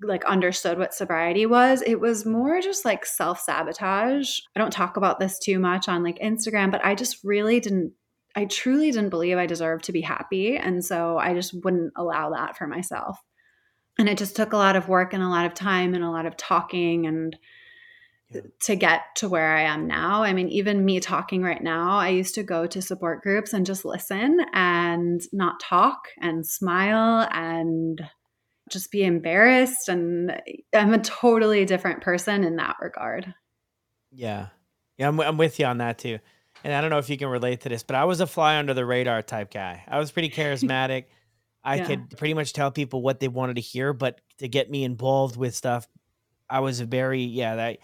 like 0.00 0.24
understood 0.24 0.78
what 0.78 0.94
sobriety 0.94 1.44
was. 1.44 1.82
It 1.82 2.00
was 2.00 2.24
more 2.24 2.62
just 2.62 2.86
like 2.86 3.04
self 3.04 3.38
sabotage. 3.40 4.38
I 4.56 4.60
don't 4.60 4.72
talk 4.72 4.96
about 4.96 5.20
this 5.20 5.38
too 5.38 5.58
much 5.58 5.90
on 5.90 6.02
like 6.02 6.18
Instagram, 6.20 6.70
but 6.70 6.82
I 6.82 6.94
just 6.94 7.18
really 7.22 7.60
didn't, 7.60 7.92
I 8.34 8.46
truly 8.46 8.90
didn't 8.92 9.10
believe 9.10 9.36
I 9.36 9.44
deserved 9.44 9.84
to 9.84 9.92
be 9.92 10.00
happy. 10.00 10.56
And 10.56 10.82
so 10.82 11.18
I 11.18 11.34
just 11.34 11.52
wouldn't 11.52 11.92
allow 11.96 12.30
that 12.30 12.56
for 12.56 12.66
myself. 12.66 13.20
And 14.00 14.08
it 14.08 14.16
just 14.16 14.34
took 14.34 14.54
a 14.54 14.56
lot 14.56 14.76
of 14.76 14.88
work 14.88 15.12
and 15.12 15.22
a 15.22 15.28
lot 15.28 15.44
of 15.44 15.52
time 15.52 15.92
and 15.94 16.02
a 16.02 16.08
lot 16.10 16.24
of 16.24 16.34
talking 16.38 17.06
and 17.06 17.36
Yeah. 18.30 18.40
to 18.62 18.76
get 18.76 19.02
to 19.16 19.28
where 19.28 19.54
I 19.54 19.62
am 19.62 19.86
now. 19.86 20.22
I 20.22 20.32
mean, 20.32 20.48
even 20.48 20.84
me 20.86 21.00
talking 21.00 21.42
right 21.42 21.62
now, 21.62 21.98
I 21.98 22.08
used 22.08 22.34
to 22.36 22.42
go 22.42 22.66
to 22.66 22.80
support 22.80 23.22
groups 23.22 23.52
and 23.52 23.66
just 23.66 23.84
listen 23.84 24.38
and 24.54 25.20
not 25.34 25.60
talk 25.60 26.08
and 26.18 26.46
smile 26.46 27.28
and 27.30 28.00
just 28.70 28.90
be 28.90 29.04
embarrassed. 29.04 29.88
And 29.88 30.40
I'm 30.74 30.94
a 30.94 30.98
totally 30.98 31.66
different 31.66 32.00
person 32.02 32.42
in 32.42 32.56
that 32.56 32.76
regard. 32.80 33.34
Yeah. 34.10 34.46
Yeah, 34.96 35.08
I'm, 35.08 35.20
I'm 35.20 35.36
with 35.36 35.58
you 35.58 35.66
on 35.66 35.78
that 35.78 35.98
too. 35.98 36.20
And 36.64 36.72
I 36.72 36.80
don't 36.80 36.90
know 36.90 36.98
if 36.98 37.10
you 37.10 37.18
can 37.18 37.28
relate 37.28 37.60
to 37.62 37.68
this, 37.68 37.82
but 37.82 37.96
I 37.96 38.04
was 38.04 38.20
a 38.20 38.26
fly 38.26 38.56
under 38.56 38.72
the 38.72 38.86
radar 38.86 39.20
type 39.22 39.52
guy. 39.52 39.84
I 39.88 39.98
was 39.98 40.10
pretty 40.10 40.30
charismatic. 40.40 41.04
I 41.64 41.78
Yeah. 41.78 41.80
could 41.80 42.16
pretty 42.16 42.34
much 42.34 42.52
tell 42.52 42.70
people 42.70 43.02
what 43.02 43.20
they 43.20 43.28
wanted 43.28 43.56
to 43.56 43.62
hear, 43.62 43.92
but 43.92 44.20
to 44.38 44.48
get 44.48 44.70
me 44.70 44.84
involved 44.84 45.36
with 45.36 45.54
stuff, 45.54 45.88
I 46.50 46.60
was 46.60 46.80
a 46.80 46.86
very 46.86 47.22
yeah, 47.22 47.56
that 47.56 47.78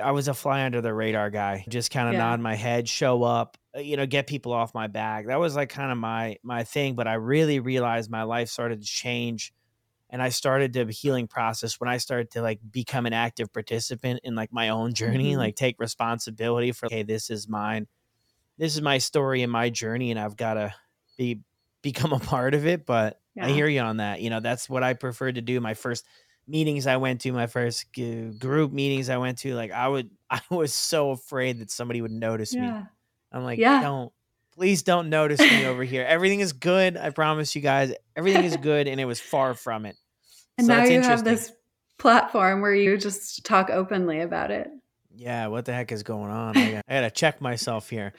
I 0.00 0.12
was 0.12 0.28
a 0.28 0.34
fly 0.34 0.64
under 0.64 0.80
the 0.80 0.94
radar 0.94 1.30
guy, 1.30 1.64
just 1.68 1.90
kind 1.90 2.08
of 2.08 2.14
Yeah. 2.14 2.16
nod 2.16 2.40
my 2.40 2.54
head, 2.54 2.88
show 2.88 3.24
up, 3.24 3.58
uh, 3.76 3.80
you 3.80 3.96
know, 3.96 4.06
get 4.06 4.26
people 4.28 4.52
off 4.52 4.74
my 4.74 4.86
back. 4.86 5.26
That 5.26 5.40
was 5.40 5.56
like 5.56 5.68
kind 5.70 5.90
of 5.90 5.98
my 5.98 6.36
my 6.42 6.64
thing, 6.64 6.94
but 6.94 7.08
I 7.08 7.14
really 7.14 7.60
realized 7.60 8.10
my 8.10 8.22
life 8.22 8.48
started 8.48 8.80
to 8.80 8.86
change 8.86 9.52
and 10.10 10.22
I 10.22 10.30
started 10.30 10.72
the 10.74 10.86
healing 10.92 11.28
process 11.28 11.80
when 11.80 11.88
I 11.90 11.98
started 11.98 12.30
to 12.32 12.42
like 12.42 12.60
become 12.70 13.06
an 13.06 13.12
active 13.14 13.52
participant 13.52 14.20
in 14.24 14.34
like 14.36 14.52
my 14.52 14.70
own 14.70 14.94
journey, 14.94 15.36
Mhm. 15.36 15.36
like 15.36 15.56
take 15.56 15.76
responsibility 15.80 16.72
for 16.72 16.86
okay, 16.86 17.02
this 17.04 17.30
is 17.30 17.48
mine. 17.48 17.88
This 18.58 18.74
is 18.76 18.82
my 18.82 18.98
story 18.98 19.42
and 19.42 19.50
my 19.52 19.70
journey 19.70 20.10
and 20.10 20.20
I've 20.20 20.36
got 20.36 20.54
to 20.54 20.74
be 21.16 21.42
become 21.82 22.12
a 22.12 22.18
part 22.20 22.54
of 22.54 22.66
it, 22.66 22.86
but 22.86 23.20
I 23.40 23.48
hear 23.50 23.66
you 23.66 23.80
on 23.80 23.98
that. 23.98 24.20
You 24.20 24.30
know, 24.30 24.40
that's 24.40 24.68
what 24.68 24.82
I 24.82 24.94
preferred 24.94 25.36
to 25.36 25.40
do. 25.40 25.60
My 25.60 25.74
first 25.74 26.04
meetings 26.46 26.86
I 26.86 26.96
went 26.96 27.20
to, 27.22 27.32
my 27.32 27.46
first 27.46 27.92
g- 27.92 28.30
group 28.30 28.72
meetings 28.72 29.08
I 29.08 29.18
went 29.18 29.38
to, 29.38 29.54
like 29.54 29.70
I 29.72 29.86
would, 29.88 30.10
I 30.30 30.40
was 30.50 30.72
so 30.72 31.10
afraid 31.12 31.60
that 31.60 31.70
somebody 31.70 32.02
would 32.02 32.10
notice 32.10 32.54
me. 32.54 32.66
I'm 33.32 33.44
like, 33.44 33.58
Yeah. 33.58 33.80
don't, 33.80 34.12
please 34.54 34.82
don't 34.82 35.08
notice 35.08 35.40
me 35.40 35.64
over 35.64 35.84
here. 35.92 36.04
Everything 36.04 36.40
is 36.40 36.52
good. 36.52 36.96
I 36.96 37.10
promise 37.10 37.54
you 37.54 37.62
guys, 37.62 37.92
everything 38.16 38.44
is 38.44 38.56
good. 38.56 38.88
And 38.88 39.00
it 39.00 39.04
was 39.04 39.20
far 39.20 39.54
from 39.54 39.86
it. 39.86 39.96
And 40.58 40.66
So 40.66 40.76
now 40.76 40.84
you 40.84 41.00
have 41.00 41.24
this 41.24 41.52
platform 41.98 42.60
where 42.60 42.74
you 42.74 42.98
just 42.98 43.44
talk 43.44 43.70
openly 43.70 44.20
about 44.20 44.50
it. 44.50 44.68
Yeah, 45.16 45.48
what 45.48 45.64
the 45.64 45.72
heck 45.72 45.90
is 45.92 46.02
going 46.02 46.30
on? 46.30 46.56
I 46.56 46.70
got, 46.72 46.84
I 46.88 46.94
gotta 46.94 47.10
check 47.10 47.40
myself 47.40 47.90
here. 47.90 48.12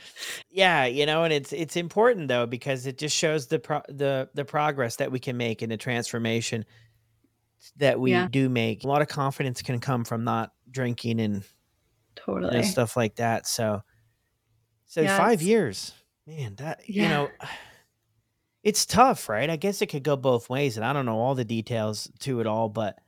Yeah, 0.50 0.86
you 0.86 1.06
know, 1.06 1.24
and 1.24 1.32
it's 1.34 1.54
it's 1.54 1.76
important 1.78 2.28
though 2.28 2.46
because 2.46 2.86
it 2.86 2.98
just 2.98 3.16
shows 3.16 3.48
the 3.48 3.60
pro- 3.60 3.82
the 3.88 4.30
the 4.34 4.44
progress 4.46 4.98
that 4.98 5.12
we 5.12 5.20
can 5.20 5.38
make 5.38 5.62
and 5.62 5.72
the 5.72 5.78
transformation 5.78 6.66
that 7.78 8.00
we 8.00 8.12
Yeah. 8.12 8.28
do 8.30 8.50
make. 8.50 8.84
A 8.84 8.88
lot 8.88 9.02
of 9.02 9.08
confidence 9.08 9.62
can 9.62 9.80
come 9.80 10.04
from 10.04 10.24
not 10.24 10.52
drinking 10.70 11.20
and 11.22 11.36
you 11.38 11.42
Totally. 12.16 12.54
know, 12.56 12.62
stuff 12.62 12.98
like 12.98 13.16
that. 13.16 13.48
So, 13.48 13.82
so 14.86 15.02
Yeah, 15.02 15.18
five 15.18 15.42
years, 15.42 15.94
man. 16.28 16.56
That 16.56 16.88
you 16.90 17.08
know, 17.08 17.30
it's 18.64 18.86
tough, 18.86 19.30
right? 19.30 19.50
I 19.50 19.56
guess 19.56 19.82
it 19.82 19.88
could 19.88 20.04
go 20.04 20.16
both 20.18 20.50
ways, 20.50 20.76
and 20.78 20.86
I 20.86 20.94
don't 20.94 21.06
know 21.06 21.18
all 21.20 21.36
the 21.36 21.46
details 21.46 22.12
to 22.20 22.42
it 22.42 22.48
all, 22.48 22.68
but 22.70 23.00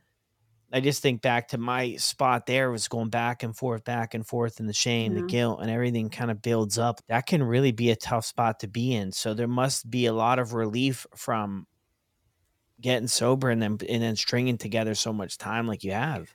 I 0.73 0.79
just 0.79 1.03
think 1.03 1.21
back 1.21 1.49
to 1.49 1.59
my 1.59 1.95
spot 1.97 2.47
there 2.47 2.71
was 2.71 2.87
going 2.87 3.09
back 3.09 3.43
and 3.43 3.55
forth, 3.55 3.83
back 3.83 4.15
and 4.15 4.25
forth, 4.25 4.59
and 4.59 4.67
the 4.67 4.73
shame, 4.73 5.13
the 5.13 5.19
mm-hmm. 5.19 5.27
guilt, 5.27 5.59
and 5.61 5.69
everything 5.69 6.09
kind 6.09 6.31
of 6.31 6.41
builds 6.41 6.79
up. 6.79 6.99
That 7.07 7.27
can 7.27 7.43
really 7.43 7.71
be 7.71 7.91
a 7.91 7.95
tough 7.95 8.25
spot 8.25 8.59
to 8.61 8.67
be 8.67 8.95
in. 8.95 9.11
So 9.11 9.35
there 9.35 9.47
must 9.47 9.89
be 9.91 10.07
a 10.07 10.13
lot 10.13 10.39
of 10.39 10.53
relief 10.53 11.05
from 11.15 11.67
getting 12.81 13.07
sober 13.07 13.51
and 13.51 13.61
then 13.61 13.77
and 13.87 14.01
then 14.01 14.15
stringing 14.15 14.57
together 14.57 14.95
so 14.95 15.13
much 15.13 15.37
time 15.37 15.67
like 15.67 15.83
you 15.83 15.91
have. 15.91 16.33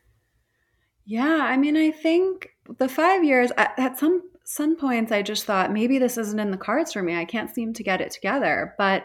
Yeah, 1.05 1.41
I 1.43 1.57
mean, 1.57 1.76
I 1.76 1.91
think 1.91 2.51
the 2.78 2.89
five 2.89 3.24
years 3.24 3.51
at, 3.57 3.76
at 3.76 3.99
some 3.99 4.22
some 4.45 4.76
points, 4.76 5.11
I 5.11 5.20
just 5.20 5.47
thought 5.47 5.72
maybe 5.72 5.99
this 5.99 6.16
isn't 6.16 6.39
in 6.39 6.53
the 6.53 6.57
cards 6.57 6.93
for 6.93 7.03
me. 7.03 7.16
I 7.16 7.24
can't 7.24 7.53
seem 7.53 7.72
to 7.74 7.82
get 7.82 8.01
it 8.01 8.12
together. 8.12 8.74
But 8.78 9.05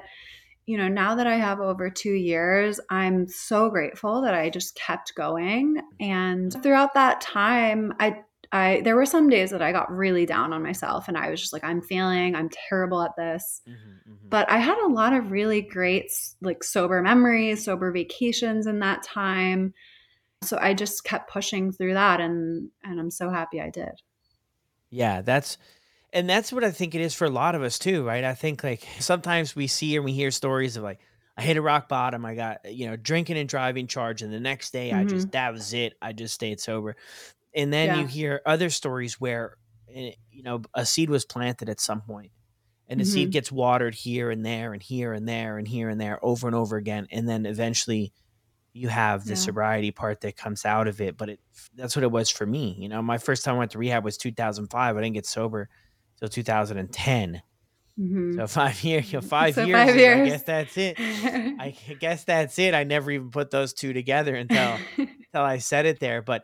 you 0.65 0.77
know, 0.77 0.87
now 0.87 1.15
that 1.15 1.27
I 1.27 1.35
have 1.35 1.59
over 1.59 1.89
two 1.89 2.13
years, 2.13 2.79
I'm 2.89 3.27
so 3.27 3.69
grateful 3.69 4.21
that 4.21 4.33
I 4.33 4.49
just 4.49 4.75
kept 4.75 5.13
going. 5.15 5.81
And 5.99 6.53
throughout 6.63 6.93
that 6.93 7.21
time, 7.21 7.93
I 7.99 8.21
I 8.51 8.81
there 8.83 8.95
were 8.95 9.05
some 9.05 9.29
days 9.29 9.49
that 9.49 9.61
I 9.63 9.71
got 9.71 9.91
really 9.91 10.25
down 10.25 10.53
on 10.53 10.63
myself, 10.63 11.07
and 11.07 11.17
I 11.17 11.29
was 11.29 11.41
just 11.41 11.53
like, 11.53 11.63
I'm 11.63 11.81
failing. 11.81 12.35
I'm 12.35 12.49
terrible 12.69 13.01
at 13.01 13.15
this. 13.17 13.61
Mm-hmm, 13.67 14.11
mm-hmm. 14.11 14.29
But 14.29 14.49
I 14.49 14.59
had 14.59 14.77
a 14.77 14.87
lot 14.87 15.13
of 15.13 15.31
really 15.31 15.61
great 15.61 16.11
like 16.41 16.63
sober 16.63 17.01
memories, 17.01 17.65
sober 17.65 17.91
vacations 17.91 18.67
in 18.67 18.79
that 18.79 19.03
time. 19.03 19.73
So 20.43 20.57
I 20.61 20.73
just 20.73 21.03
kept 21.03 21.31
pushing 21.31 21.71
through 21.71 21.95
that 21.95 22.21
and 22.21 22.69
and 22.83 22.99
I'm 22.99 23.11
so 23.11 23.29
happy 23.29 23.59
I 23.59 23.69
did. 23.69 24.01
Yeah, 24.91 25.21
that's 25.21 25.57
and 26.13 26.29
that's 26.29 26.53
what 26.53 26.63
I 26.63 26.71
think 26.71 26.95
it 26.95 27.01
is 27.01 27.13
for 27.15 27.25
a 27.25 27.29
lot 27.29 27.55
of 27.55 27.63
us 27.63 27.79
too, 27.79 28.05
right? 28.05 28.23
I 28.23 28.33
think 28.35 28.63
like 28.63 28.87
sometimes 28.99 29.55
we 29.55 29.67
see 29.67 29.95
and 29.95 30.05
we 30.05 30.13
hear 30.13 30.31
stories 30.31 30.77
of 30.77 30.83
like 30.83 31.01
I 31.37 31.41
hit 31.43 31.57
a 31.57 31.61
rock 31.61 31.89
bottom, 31.89 32.25
I 32.25 32.35
got 32.35 32.59
you 32.71 32.87
know 32.87 32.95
drinking 32.95 33.37
and 33.37 33.49
driving 33.49 33.87
charge, 33.87 34.21
and 34.21 34.31
the 34.33 34.39
next 34.39 34.71
day 34.71 34.93
I 34.93 35.05
just 35.05 35.31
that 35.31 35.51
was 35.53 35.73
it, 35.73 35.93
I 36.01 36.13
just 36.13 36.33
stayed 36.35 36.59
sober. 36.59 36.95
And 37.55 37.73
then 37.73 37.93
you 37.93 38.07
hear 38.07 38.41
other 38.45 38.69
stories 38.69 39.19
where 39.21 39.57
eh, 39.89 40.13
you 40.31 40.43
know 40.43 40.63
a 40.75 40.85
seed 40.85 41.09
was 41.09 41.25
planted 41.25 41.69
at 41.69 41.79
some 41.81 42.01
point, 42.01 42.31
and 42.87 42.99
the 42.99 43.05
seed 43.05 43.31
Mhm. 43.31 43.33
gets 43.33 43.51
watered 43.51 43.95
here 43.95 44.31
and 44.31 44.45
there 44.45 44.73
and 44.73 44.83
here 44.83 45.13
and 45.13 45.27
there 45.27 45.57
and 45.57 45.67
here 45.67 45.89
and 45.89 46.01
there 46.01 46.23
over 46.25 46.47
and 46.47 46.55
over 46.55 46.77
again, 46.77 47.07
and 47.11 47.29
then 47.29 47.45
eventually 47.45 48.13
you 48.73 48.89
have 48.89 49.25
the 49.25 49.35
Yeah. 49.35 49.35
sobriety 49.35 49.91
part 49.91 50.21
that 50.21 50.35
comes 50.35 50.65
out 50.65 50.87
of 50.87 50.99
it. 51.01 51.17
But 51.17 51.29
it 51.29 51.39
that's 51.75 51.95
what 51.95 52.03
it 52.03 52.11
was 52.11 52.29
for 52.29 52.45
me. 52.45 52.75
You 52.79 52.89
know, 52.89 53.01
my 53.01 53.17
first 53.17 53.43
time 53.43 53.55
I 53.55 53.59
went 53.59 53.71
to 53.71 53.77
rehab 53.77 54.03
was 54.03 54.17
2005. 54.17 54.97
I 54.97 55.01
didn't 55.01 55.13
get 55.15 55.25
sober 55.27 55.69
till 56.23 56.29
2010. 56.29 57.41
Mhm. 57.99 58.35
So 58.37 58.47
five 58.47 58.83
years, 58.83 59.11
you 59.13 59.19
know, 59.19 59.27
five 59.27 59.53
So 59.55 59.65
years. 59.65 59.77
five 59.77 59.95
is- 59.95 59.95
I 60.07 60.25
guess 60.25 60.43
that's 60.43 60.77
it. 60.77 60.95
I 60.99 61.75
guess 61.99 62.23
that's 62.23 62.57
it. 62.57 62.73
I 62.73 62.83
never 62.85 63.11
even 63.11 63.29
put 63.29 63.51
those 63.51 63.73
two 63.73 63.93
together 63.93 64.35
until 64.35 64.77
until 64.97 65.41
I 65.43 65.59
said 65.59 65.85
it 65.85 65.99
there. 65.99 66.21
But 66.23 66.43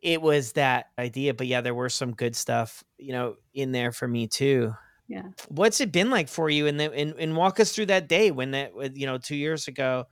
it 0.00 0.20
was 0.22 0.52
that 0.52 0.86
idea. 0.98 1.34
But 1.34 1.46
yeah, 1.48 1.60
there 1.62 1.74
were 1.74 1.88
some 1.88 2.12
good 2.12 2.36
stuff, 2.36 2.84
you 2.98 3.12
know, 3.12 3.36
in 3.54 3.72
there 3.72 3.90
for 3.90 4.06
me 4.06 4.28
too. 4.28 4.74
yeah. 5.08 5.22
What's 5.48 5.80
it 5.80 5.90
been 5.90 6.10
like 6.10 6.28
for 6.28 6.48
you? 6.50 6.66
And 6.68 6.80
and, 6.80 7.14
and 7.18 7.36
walk 7.36 7.58
us 7.58 7.72
through 7.74 7.86
that 7.86 8.08
day 8.08 8.30
when 8.30 8.52
that 8.52 8.72
you 8.94 9.06
know, 9.06 9.18
two 9.18 9.36
years 9.36 9.66
ago, 9.66 10.04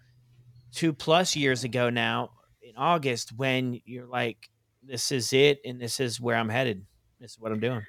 two 0.75 0.93
plus 0.93 1.37
years 1.37 1.62
ago 1.62 1.89
now 1.91 2.31
in 2.62 2.73
August, 2.77 3.31
when 3.37 3.81
you're 3.85 4.07
like, 4.09 4.49
this 4.83 5.12
is 5.12 5.33
it, 5.33 5.61
and 5.64 5.81
this 5.81 6.01
is 6.01 6.20
where 6.20 6.35
I'm 6.37 6.49
headed. 6.49 6.85
This 7.20 7.33
is 7.33 7.39
what 7.39 7.53
I'm 7.53 7.61
doing. 7.61 7.83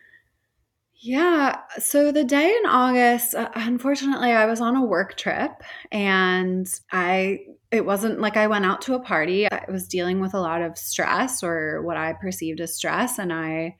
Yeah. 1.05 1.59
So 1.79 2.13
the 2.13 2.23
day 2.23 2.49
in 2.49 2.65
August, 2.65 3.35
uh, 3.35 3.49
unfortunately, 3.55 4.31
I 4.31 4.45
was 4.45 4.61
on 4.61 4.77
a 4.77 4.85
work 4.85 5.17
trip 5.17 5.51
and 5.91 6.65
I, 6.93 7.39
it 7.71 7.85
wasn't 7.85 8.21
like 8.21 8.37
I 8.37 8.47
went 8.47 8.65
out 8.65 8.81
to 8.83 8.93
a 8.93 9.01
party. 9.01 9.51
I 9.51 9.65
was 9.69 9.85
dealing 9.85 10.21
with 10.21 10.33
a 10.33 10.39
lot 10.39 10.61
of 10.61 10.77
stress 10.77 11.43
or 11.43 11.81
what 11.81 11.97
I 11.97 12.13
perceived 12.13 12.61
as 12.61 12.75
stress. 12.75 13.19
And 13.19 13.33
I 13.33 13.75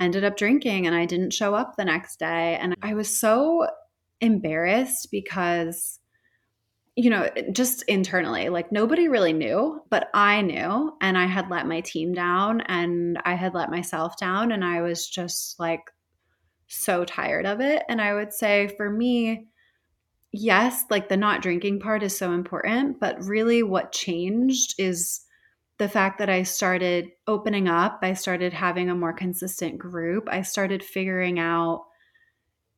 ended 0.00 0.24
up 0.24 0.36
drinking 0.36 0.88
and 0.88 0.96
I 0.96 1.06
didn't 1.06 1.32
show 1.32 1.54
up 1.54 1.76
the 1.76 1.84
next 1.84 2.18
day. 2.18 2.56
And 2.60 2.74
I 2.82 2.94
was 2.94 3.16
so 3.16 3.68
embarrassed 4.20 5.10
because, 5.12 6.00
you 6.96 7.10
know, 7.10 7.30
just 7.52 7.84
internally, 7.84 8.48
like 8.48 8.72
nobody 8.72 9.06
really 9.06 9.32
knew, 9.32 9.82
but 9.88 10.08
I 10.14 10.42
knew. 10.42 10.92
And 11.00 11.16
I 11.16 11.26
had 11.26 11.48
let 11.48 11.68
my 11.68 11.80
team 11.82 12.12
down 12.12 12.62
and 12.62 13.20
I 13.24 13.34
had 13.34 13.54
let 13.54 13.70
myself 13.70 14.16
down. 14.16 14.50
And 14.50 14.64
I 14.64 14.82
was 14.82 15.08
just 15.08 15.60
like, 15.60 15.82
so 16.68 17.04
tired 17.04 17.46
of 17.46 17.60
it. 17.60 17.84
And 17.88 18.00
I 18.00 18.14
would 18.14 18.32
say 18.32 18.68
for 18.76 18.90
me, 18.90 19.48
yes, 20.32 20.84
like 20.90 21.08
the 21.08 21.16
not 21.16 21.42
drinking 21.42 21.80
part 21.80 22.02
is 22.02 22.16
so 22.16 22.32
important, 22.32 23.00
but 23.00 23.22
really 23.24 23.62
what 23.62 23.92
changed 23.92 24.74
is 24.78 25.20
the 25.78 25.88
fact 25.88 26.18
that 26.18 26.30
I 26.30 26.42
started 26.44 27.10
opening 27.26 27.68
up. 27.68 28.00
I 28.02 28.14
started 28.14 28.52
having 28.52 28.90
a 28.90 28.94
more 28.96 29.12
consistent 29.12 29.78
group. 29.78 30.28
I 30.30 30.42
started 30.42 30.84
figuring 30.84 31.38
out 31.38 31.86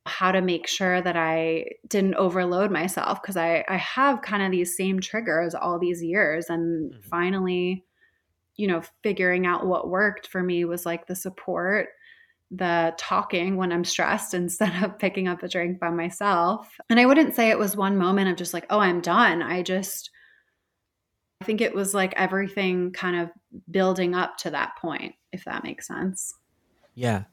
how 0.05 0.31
to 0.31 0.41
make 0.41 0.67
sure 0.67 1.01
that 1.01 1.15
I 1.15 1.65
didn't 1.87 2.15
overload 2.15 2.71
myself 2.71 3.21
because 3.21 3.37
I, 3.37 3.63
I 3.67 3.77
have 3.77 4.21
kind 4.21 4.41
of 4.41 4.51
these 4.51 4.75
same 4.75 4.99
triggers 4.99 5.53
all 5.53 5.77
these 5.77 6.01
years. 6.03 6.49
And 6.49 6.91
Mhm. 6.91 6.99
finally, 7.01 7.85
you 8.57 8.67
know, 8.67 8.83
figuring 9.03 9.47
out 9.47 9.67
what 9.67 9.89
worked 9.89 10.27
for 10.27 10.43
me 10.43 10.65
was 10.65 10.85
like 10.85 11.07
the 11.07 11.15
support 11.15 11.89
the 12.51 12.93
talking 12.97 13.55
when 13.55 13.71
I'm 13.71 13.83
stressed 13.83 14.33
instead 14.33 14.83
of 14.83 14.99
picking 14.99 15.27
up 15.27 15.43
a 15.43 15.47
drink 15.47 15.79
by 15.79 15.89
myself. 15.89 16.69
And 16.89 16.99
I 16.99 17.05
wouldn't 17.05 17.35
say 17.35 17.49
it 17.49 17.59
was 17.59 17.75
one 17.75 17.97
moment 17.97 18.29
of 18.29 18.37
just 18.37 18.53
like, 18.53 18.65
oh, 18.69 18.79
I'm 18.79 19.01
done. 19.01 19.41
I 19.41 19.61
just, 19.61 20.09
I 21.41 21.45
think 21.45 21.61
it 21.61 21.73
was 21.73 21.93
like 21.93 22.13
everything 22.15 22.91
kind 22.91 23.15
of 23.15 23.29
building 23.69 24.15
up 24.15 24.37
to 24.37 24.51
that 24.51 24.77
point, 24.81 25.15
if 25.31 25.45
that 25.45 25.63
makes 25.63 25.87
sense. 25.87 26.33
Yeah. 26.95 27.23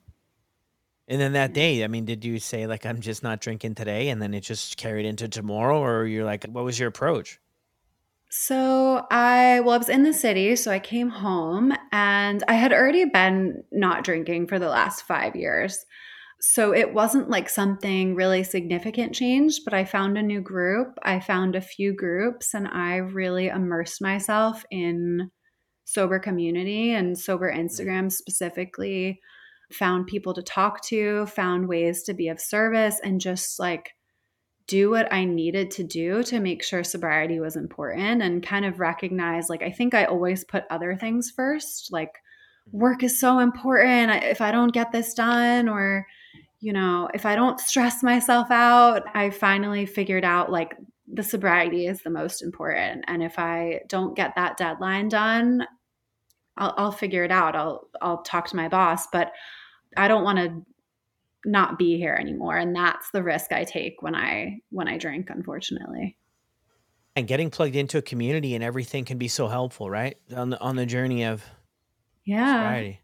And 1.09 1.21
then 1.21 1.33
that 1.33 1.51
mm. 1.51 1.55
day, 1.55 1.85
I 1.85 1.89
mean, 1.89 2.05
did 2.05 2.25
you 2.25 2.39
say 2.39 2.67
like 2.67 2.85
I'm 2.85 3.01
just 3.01 3.23
not 3.23 3.41
drinking 3.41 3.75
today, 3.75 4.09
and 4.09 4.21
then 4.21 4.35
it 4.35 4.41
just 4.41 4.77
carried 4.77 5.07
into 5.07 5.29
tomorrow, 5.29 5.83
or 5.83 6.05
you're 6.05 6.25
like, 6.25 6.45
what 6.47 6.65
was 6.65 6.79
your 6.79 6.89
approach? 6.89 7.41
So 8.39 9.07
I, 9.11 9.61
well, 9.61 9.75
I 9.75 9.79
was 9.79 9.89
in 9.89 10.03
the 10.03 10.13
city, 10.13 10.57
so 10.57 10.71
I 10.71 10.79
came 10.79 11.09
home 11.09 11.73
and 11.91 12.45
I 12.47 12.53
had 12.53 12.71
already 12.71 13.07
been 13.07 13.65
not 13.73 14.05
drinking 14.05 14.49
for 14.49 14.59
the 14.59 14.69
last 14.69 15.07
five 15.07 15.35
years. 15.35 15.87
So 16.43 16.75
it 16.75 16.93
wasn't 16.93 17.31
like 17.31 17.49
something 17.49 18.15
really 18.15 18.45
significant 18.45 19.15
changed, 19.15 19.63
but 19.65 19.73
I 19.73 19.87
found 19.87 20.19
a 20.19 20.23
new 20.23 20.43
group. 20.43 20.99
I 21.03 21.19
found 21.19 21.57
a 21.57 21.63
few 21.63 21.95
groups 21.97 22.53
and 22.53 22.69
I 22.69 22.97
really 22.97 23.47
immersed 23.47 24.03
myself 24.03 24.67
in 24.71 25.31
sober 25.87 26.19
community 26.19 26.93
and 26.93 27.19
sober 27.19 27.51
mm-hmm. 27.51 27.67
Instagram 27.67 28.13
specifically. 28.13 29.19
Found 29.73 30.09
people 30.09 30.35
to 30.35 30.43
talk 30.43 30.85
to, 30.89 31.25
found 31.25 31.69
ways 31.69 32.03
to 32.03 32.13
be 32.13 32.29
of 32.29 32.39
service, 32.39 33.01
and 33.03 33.19
just 33.19 33.59
like 33.59 33.96
do 34.67 34.91
what 34.91 35.13
I 35.13 35.25
needed 35.25 35.71
to 35.73 35.85
do 35.85 36.23
to 36.25 36.41
make 36.41 36.63
sure 36.63 36.83
sobriety 36.83 37.39
was 37.39 37.57
important 37.57 38.23
and 38.23 38.45
kind 38.45 38.65
of 38.65 38.81
recognize 38.81 39.49
like 39.49 39.63
I 39.63 39.71
think 39.71 39.95
I 39.95 40.05
always 40.05 40.45
put 40.45 40.65
other 40.71 40.97
things 40.97 41.31
first, 41.31 41.93
like 41.93 42.11
mm-hmm. 42.69 42.79
work 42.79 43.03
is 43.03 43.21
so 43.21 43.39
important. 43.39 44.25
If 44.25 44.41
I 44.41 44.51
don't 44.51 44.73
get 44.73 44.91
this 44.91 45.15
done, 45.15 45.69
or, 45.69 46.07
you 46.61 46.73
know, 46.73 47.09
if 47.15 47.25
I 47.25 47.37
don't 47.37 47.61
stress 47.61 48.03
myself 48.03 48.51
out, 48.51 49.05
I 49.15 49.31
finally 49.31 49.87
figured 49.87 50.25
out 50.25 50.51
like 50.51 50.75
the 51.13 51.23
sobriety 51.23 51.87
is 51.87 52.03
the 52.03 52.11
most 52.11 52.43
important. 52.43 53.05
And 53.07 53.23
if 53.23 53.39
I 53.39 53.83
don't 53.89 54.17
get 54.17 54.35
that 54.35 54.57
deadline 54.57 55.09
done, 55.09 55.65
I'll, 56.57 56.75
I'll 56.77 56.93
figure 56.93 57.23
it 57.23 57.31
out. 57.31 57.55
I'll, 57.55 57.89
I'll 58.01 58.23
talk 58.23 58.49
to 58.49 58.57
my 58.57 58.69
boss, 58.69 59.07
but 59.13 59.31
I 59.97 60.09
don't 60.09 60.25
want 60.25 60.39
to 60.39 60.67
not 61.47 61.79
be 61.79 61.97
here 61.97 62.15
anymore. 62.15 62.57
And 62.57 62.77
that's 62.77 63.11
the 63.13 63.23
risk 63.23 63.53
I 63.53 63.65
take 63.65 64.03
when 64.03 64.15
I, 64.15 64.61
when 64.71 64.89
I 64.89 64.99
drink, 64.99 65.31
unfortunately 65.31 66.17
and 67.17 67.27
getting 67.27 67.51
plugged 67.51 67.75
into 67.75 67.97
a 67.97 68.03
community 68.03 68.55
and 68.55 68.63
everything 68.63 69.05
can 69.05 69.17
be 69.17 69.27
so 69.27 69.49
helpful, 69.49 69.89
right? 69.89 70.19
On 70.37 70.51
the 70.51 70.61
on 70.61 70.77
the 70.77 70.85
journey 70.85 71.25
of 71.25 71.43
yeah. 72.27 72.57
Sobriety. 72.57 73.01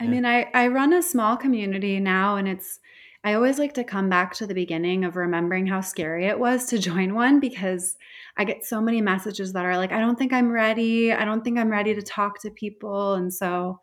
I 0.00 0.04
yeah. 0.04 0.10
mean, 0.10 0.24
I 0.24 0.46
I 0.54 0.68
run 0.68 0.92
a 0.92 1.02
small 1.02 1.36
community 1.36 1.98
now 1.98 2.36
and 2.36 2.48
it's 2.48 2.78
I 3.24 3.34
always 3.34 3.58
like 3.58 3.74
to 3.74 3.84
come 3.84 4.08
back 4.08 4.32
to 4.34 4.46
the 4.46 4.54
beginning 4.54 5.04
of 5.04 5.16
remembering 5.16 5.66
how 5.66 5.80
scary 5.80 6.26
it 6.26 6.38
was 6.38 6.66
to 6.66 6.78
join 6.90 7.14
one 7.14 7.40
because 7.40 7.96
I 8.36 8.44
get 8.44 8.64
so 8.64 8.80
many 8.80 9.00
messages 9.00 9.52
that 9.54 9.64
are 9.64 9.76
like, 9.76 9.90
I 9.90 9.98
don't 9.98 10.16
think 10.16 10.32
I'm 10.32 10.50
ready. 10.52 11.12
I 11.12 11.24
don't 11.24 11.42
think 11.42 11.58
I'm 11.58 11.70
ready 11.70 11.94
to 11.94 12.02
talk 12.02 12.40
to 12.42 12.50
people. 12.50 13.14
And 13.14 13.34
so, 13.34 13.80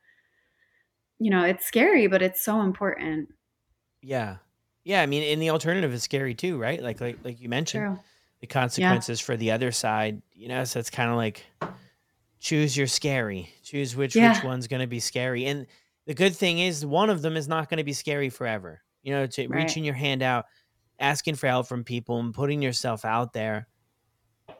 you 1.20 1.30
know, 1.30 1.44
it's 1.44 1.66
scary, 1.66 2.08
but 2.08 2.22
it's 2.22 2.44
so 2.46 2.62
important. 2.62 3.28
Yeah. 4.06 4.38
Yeah. 4.84 5.02
I 5.02 5.06
mean, 5.06 5.24
and 5.24 5.42
the 5.42 5.50
alternative 5.50 5.94
is 5.94 6.04
scary 6.04 6.36
too, 6.36 6.58
right? 6.58 6.82
Like, 6.82 7.02
like, 7.02 7.20
like 7.24 7.42
you 7.42 7.50
mentioned. 7.50 7.96
True 7.96 8.04
the 8.46 8.54
consequences 8.54 9.22
yeah. 9.22 9.26
for 9.26 9.38
the 9.38 9.52
other 9.52 9.72
side. 9.72 10.22
You 10.34 10.48
know, 10.50 10.64
so 10.64 10.80
it's 10.80 10.90
kind 10.90 11.10
of 11.10 11.18
like 11.18 11.46
choose 12.40 12.76
your 12.76 12.88
scary. 12.88 13.50
Choose 13.64 13.96
which 13.96 14.16
yeah. 14.16 14.34
which 14.34 14.44
one's 14.44 14.68
going 14.68 14.82
to 14.82 14.88
be 14.88 15.00
scary. 15.00 15.46
And 15.46 15.66
the 16.06 16.14
good 16.14 16.36
thing 16.36 16.60
is 16.60 16.86
one 16.86 17.10
of 17.10 17.22
them 17.22 17.38
is 17.38 17.48
not 17.48 17.70
going 17.70 17.78
to 17.80 17.84
be 17.84 17.94
scary 17.94 18.30
forever. 18.30 18.82
You 19.04 19.14
know, 19.14 19.28
to 19.28 19.48
right. 19.48 19.64
reaching 19.64 19.84
your 19.84 19.96
hand 19.96 20.22
out, 20.22 20.46
asking 21.00 21.36
for 21.36 21.48
help 21.48 21.68
from 21.68 21.84
people 21.84 22.20
and 22.20 22.34
putting 22.34 22.62
yourself 22.62 23.06
out 23.06 23.34
there. 23.34 23.68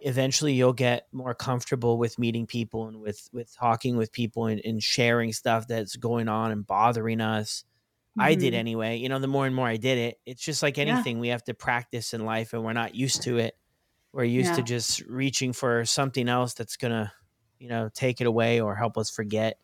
Eventually 0.02 0.54
you'll 0.54 0.74
get 0.74 1.08
more 1.12 1.36
comfortable 1.36 1.98
with 1.98 2.18
meeting 2.18 2.48
people 2.48 2.88
and 2.88 3.00
with 3.00 3.30
with 3.32 3.54
talking 3.56 3.98
with 3.98 4.12
people 4.12 4.48
and, 4.48 4.62
and 4.66 4.82
sharing 4.82 5.32
stuff 5.32 5.68
that's 5.68 5.96
going 5.96 6.28
on 6.28 6.52
and 6.52 6.66
bothering 6.66 7.22
us 7.22 7.64
I 8.18 8.36
did 8.36 8.54
mm-hmm. 8.54 8.60
anyway. 8.60 8.98
You 8.98 9.10
know, 9.10 9.20
the 9.20 9.28
more 9.28 9.46
and 9.46 9.56
more 9.56 9.68
I 9.68 9.78
did 9.78 9.98
it, 9.98 10.20
it's 10.26 10.42
just 10.42 10.64
like 10.64 10.78
anything 10.78 11.18
yeah. 11.18 11.22
we 11.22 11.28
have 11.30 11.44
to 11.46 11.54
practice 11.54 12.14
in 12.14 12.26
life 12.26 12.54
and 12.54 12.64
we're 12.64 12.74
not 12.74 12.96
used 12.96 13.24
to 13.24 13.38
it. 13.38 13.56
We're 14.14 14.24
used 14.24 14.52
yeah. 14.52 14.56
to 14.58 14.64
just 14.64 15.02
reaching 15.02 15.52
for 15.52 15.84
something 15.86 16.30
else 16.30 16.54
that's 16.54 16.78
going 16.78 16.94
to, 16.94 17.12
you 17.60 17.68
know, 17.68 17.90
take 17.94 18.22
it 18.22 18.28
away 18.28 18.62
or 18.62 18.76
help 18.76 18.98
us 18.98 19.10
forget 19.10 19.60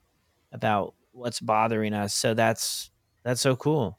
about 0.52 0.93
what's 1.12 1.39
bothering 1.39 1.93
us. 1.93 2.14
So 2.14 2.34
that's 2.34 2.91
that's 3.24 3.41
so 3.41 3.56
cool. 3.56 3.97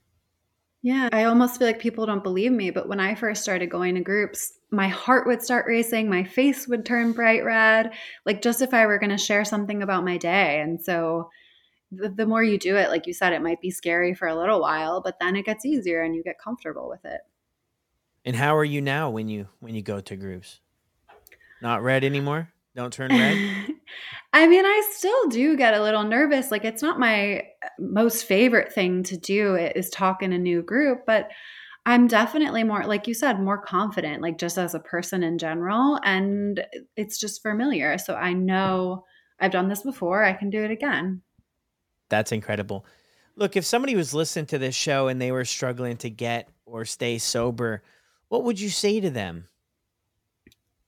Yeah, 0.83 1.09
I 1.13 1.25
almost 1.25 1.59
feel 1.59 1.69
like 1.69 1.79
people 1.79 2.07
don't 2.07 2.25
believe 2.25 2.51
me, 2.51 2.71
but 2.71 2.89
when 2.89 2.99
I 2.99 3.15
first 3.15 3.43
started 3.43 3.71
going 3.71 3.95
to 3.95 4.01
groups, 4.01 4.55
my 4.73 4.89
heart 4.89 5.29
would 5.29 5.41
start 5.41 5.67
racing, 5.69 6.11
my 6.11 6.25
face 6.25 6.67
would 6.67 6.85
turn 6.85 7.13
bright 7.13 7.45
red, 7.45 7.93
like 8.27 8.43
just 8.43 8.63
if 8.63 8.75
I 8.75 8.87
were 8.87 8.99
going 8.99 9.11
to 9.11 9.19
share 9.19 9.45
something 9.45 9.81
about 9.81 10.05
my 10.05 10.17
day. 10.17 10.61
And 10.61 10.83
so 10.83 11.31
the, 11.93 12.09
the 12.09 12.27
more 12.27 12.43
you 12.43 12.59
do 12.59 12.77
it, 12.77 12.89
like 12.89 13.07
you 13.07 13.13
said, 13.13 13.33
it 13.33 13.43
might 13.43 13.61
be 13.61 13.71
scary 13.71 14.15
for 14.15 14.27
a 14.27 14.37
little 14.37 14.61
while, 14.61 15.01
but 15.01 15.19
then 15.21 15.37
it 15.37 15.45
gets 15.45 15.65
easier 15.65 16.03
and 16.03 16.15
you 16.15 16.23
get 16.23 16.39
comfortable 16.39 16.89
with 16.89 17.05
it. 17.05 17.21
And 18.25 18.37
how 18.37 18.57
are 18.57 18.65
you 18.65 18.81
now 18.81 19.11
when 19.11 19.29
you 19.29 19.49
when 19.61 19.75
you 19.75 19.83
go 19.83 20.01
to 20.01 20.17
groups? 20.17 20.61
Not 21.61 21.83
red 21.83 22.05
anymore? 22.05 22.49
Don't 22.75 22.93
turn 22.93 23.11
red? 23.11 23.37
I 24.33 24.47
mean, 24.47 24.65
I 24.65 24.91
still 24.95 25.29
do 25.29 25.57
get 25.57 25.75
a 25.75 25.83
little 25.83 26.05
nervous. 26.05 26.51
Like 26.51 26.65
it's 26.65 26.83
not 26.83 26.99
my 26.99 27.41
uh, 27.41 27.69
most 27.79 28.25
favorite 28.25 28.73
thing 28.73 29.03
to 29.05 29.17
do 29.17 29.57
is 29.57 29.91
talk 29.91 30.23
in 30.23 30.33
a 30.33 30.39
new 30.39 30.63
group, 30.63 31.01
but 31.07 31.31
I'm 31.85 32.07
definitely 32.07 32.65
more 32.65 32.85
like 32.85 33.07
you 33.07 33.15
said, 33.15 33.41
more 33.41 33.59
confident 33.59 34.23
like 34.23 34.39
just 34.39 34.57
as 34.57 34.75
a 34.75 34.81
person 34.81 35.23
in 35.23 35.37
general 35.37 35.99
and 36.05 36.65
it's 36.97 37.19
just 37.19 37.43
familiar. 37.43 37.99
So 37.99 38.15
I 38.15 38.33
know 38.33 39.05
I've 39.41 39.51
done 39.51 39.69
this 39.69 39.83
before, 39.83 40.25
I 40.25 40.33
can 40.33 40.49
do 40.49 40.63
it 40.63 40.71
again. 40.71 41.23
That's 42.13 42.31
incredible. 42.31 42.85
Look, 43.37 43.57
if 43.57 43.65
somebody 43.65 43.97
was 43.97 44.13
listening 44.13 44.45
to 44.49 44.59
this 44.59 44.75
show 44.75 45.09
and 45.09 45.19
they 45.19 45.33
were 45.33 45.47
struggling 45.47 45.97
to 45.97 46.11
get 46.11 46.51
or 46.67 46.85
stay 46.85 47.17
sober, 47.17 47.83
what 48.29 48.45
would 48.45 48.61
you 48.61 48.69
say 48.69 49.01
to 49.01 49.09
them? 49.09 49.47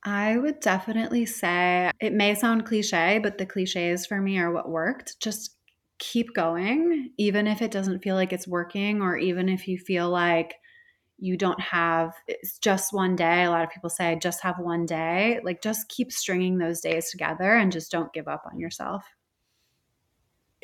I 0.04 0.36
would 0.36 0.60
definitely 0.60 1.24
say 1.24 1.90
it 1.98 2.12
may 2.12 2.34
sound 2.34 2.66
cliche, 2.66 3.18
but 3.22 3.38
the 3.38 3.46
cliches 3.46 4.04
for 4.04 4.20
me 4.20 4.38
are 4.38 4.52
what 4.52 4.68
worked. 4.68 5.18
Just 5.18 5.56
keep 5.98 6.34
going, 6.34 7.12
even 7.16 7.46
if 7.46 7.62
it 7.62 7.70
doesn't 7.70 8.02
feel 8.02 8.16
like 8.16 8.34
it's 8.34 8.46
working, 8.46 9.00
or 9.00 9.16
even 9.16 9.48
if 9.48 9.66
you 9.66 9.78
feel 9.78 10.10
like 10.10 10.56
you 11.16 11.38
don't 11.38 11.60
have 11.60 12.12
it's 12.28 12.58
just 12.58 12.92
one 12.92 13.16
day. 13.16 13.44
A 13.44 13.50
lot 13.50 13.64
of 13.64 13.70
people 13.70 13.88
say, 13.88 14.08
I 14.10 14.16
just 14.16 14.42
have 14.42 14.58
one 14.58 14.84
day. 14.84 15.40
Like, 15.42 15.62
just 15.62 15.88
keep 15.88 16.12
stringing 16.12 16.58
those 16.58 16.82
days 16.82 17.10
together 17.10 17.54
and 17.54 17.72
just 17.72 17.90
don't 17.90 18.12
give 18.12 18.28
up 18.28 18.42
on 18.44 18.58
yourself 18.58 19.06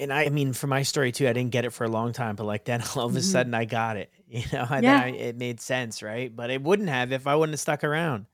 and 0.00 0.12
I, 0.12 0.24
I 0.24 0.28
mean, 0.30 0.52
for 0.52 0.66
my 0.66 0.82
story 0.82 1.12
too, 1.12 1.28
I 1.28 1.32
didn't 1.32 1.50
get 1.50 1.64
it 1.64 1.70
for 1.70 1.84
a 1.84 1.88
long 1.88 2.12
time, 2.12 2.34
but 2.34 2.44
like 2.44 2.64
then 2.64 2.82
all 2.96 3.06
of 3.06 3.14
a 3.14 3.18
mm-hmm. 3.18 3.24
sudden 3.24 3.54
I 3.54 3.64
got 3.64 3.96
it. 3.96 4.10
You 4.30 4.44
know, 4.52 4.64
and 4.70 4.84
yeah. 4.84 5.02
I, 5.02 5.08
it 5.08 5.36
made 5.36 5.60
sense, 5.60 6.04
right? 6.04 6.34
But 6.34 6.50
it 6.50 6.62
wouldn't 6.62 6.88
have 6.88 7.10
if 7.10 7.26
I 7.26 7.34
wouldn't 7.34 7.54
have 7.54 7.58
stuck 7.58 7.82
around, 7.82 8.26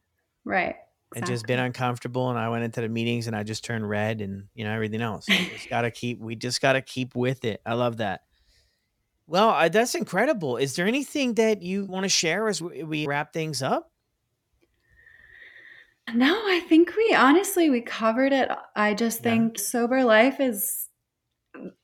right? 0.44 0.76
Exactly. 0.76 1.16
And 1.16 1.26
just 1.26 1.46
been 1.46 1.58
uncomfortable, 1.58 2.28
and 2.28 2.38
I 2.38 2.50
went 2.50 2.64
into 2.64 2.82
the 2.82 2.88
meetings 2.90 3.28
and 3.28 3.34
I 3.34 3.44
just 3.44 3.64
turned 3.64 3.88
red, 3.88 4.20
and 4.20 4.44
you 4.54 4.64
know 4.64 4.74
everything 4.74 5.00
else. 5.00 5.24
just 5.24 5.70
gotta 5.70 5.90
keep. 5.90 6.20
We 6.20 6.36
just 6.36 6.60
gotta 6.60 6.82
keep 6.82 7.14
with 7.14 7.46
it. 7.46 7.62
I 7.64 7.72
love 7.72 7.96
that. 7.96 8.24
Well, 9.26 9.48
uh, 9.48 9.70
that's 9.70 9.94
incredible. 9.94 10.58
Is 10.58 10.76
there 10.76 10.86
anything 10.86 11.32
that 11.36 11.62
you 11.62 11.86
want 11.86 12.04
to 12.04 12.10
share 12.10 12.46
as 12.46 12.60
we, 12.60 12.82
we 12.82 13.06
wrap 13.06 13.32
things 13.32 13.62
up? 13.62 13.90
No, 16.12 16.34
I 16.46 16.60
think 16.68 16.94
we 16.94 17.14
honestly 17.14 17.70
we 17.70 17.80
covered 17.80 18.34
it. 18.34 18.50
I 18.76 18.92
just 18.92 19.20
yeah. 19.20 19.30
think 19.30 19.58
sober 19.58 20.04
life 20.04 20.40
is 20.40 20.85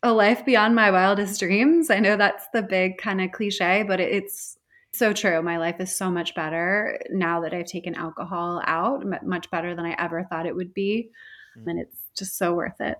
a 0.02 0.12
life 0.12 0.44
beyond 0.44 0.74
my 0.74 0.90
wildest 0.90 1.40
dreams. 1.40 1.90
I 1.90 1.98
know 1.98 2.16
that's 2.16 2.46
the 2.52 2.62
big 2.62 2.98
kind 2.98 3.20
of 3.20 3.32
cliche, 3.32 3.84
but 3.86 4.00
it's 4.00 4.58
so 4.92 5.12
true. 5.12 5.40
My 5.42 5.56
life 5.58 5.76
is 5.80 5.96
so 5.96 6.10
much 6.10 6.34
better 6.34 7.00
now 7.10 7.40
that 7.40 7.54
I've 7.54 7.66
taken 7.66 7.94
alcohol 7.94 8.62
out, 8.66 9.04
much 9.24 9.50
better 9.50 9.74
than 9.74 9.86
I 9.86 9.94
ever 9.98 10.24
thought 10.24 10.46
it 10.46 10.54
would 10.54 10.74
be. 10.74 11.10
Mm. 11.58 11.70
And 11.70 11.80
it's 11.80 11.96
just 12.16 12.36
so 12.36 12.54
worth 12.54 12.80
it. 12.80 12.98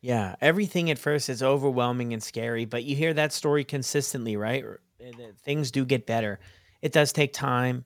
Yeah. 0.00 0.36
Everything 0.40 0.90
at 0.90 0.98
first 0.98 1.28
is 1.28 1.42
overwhelming 1.42 2.12
and 2.12 2.22
scary, 2.22 2.64
but 2.64 2.84
you 2.84 2.94
hear 2.94 3.14
that 3.14 3.32
story 3.32 3.64
consistently, 3.64 4.36
right? 4.36 4.64
Things 5.44 5.70
do 5.70 5.84
get 5.84 6.06
better. 6.06 6.40
It 6.82 6.92
does 6.92 7.12
take 7.12 7.32
time, 7.32 7.84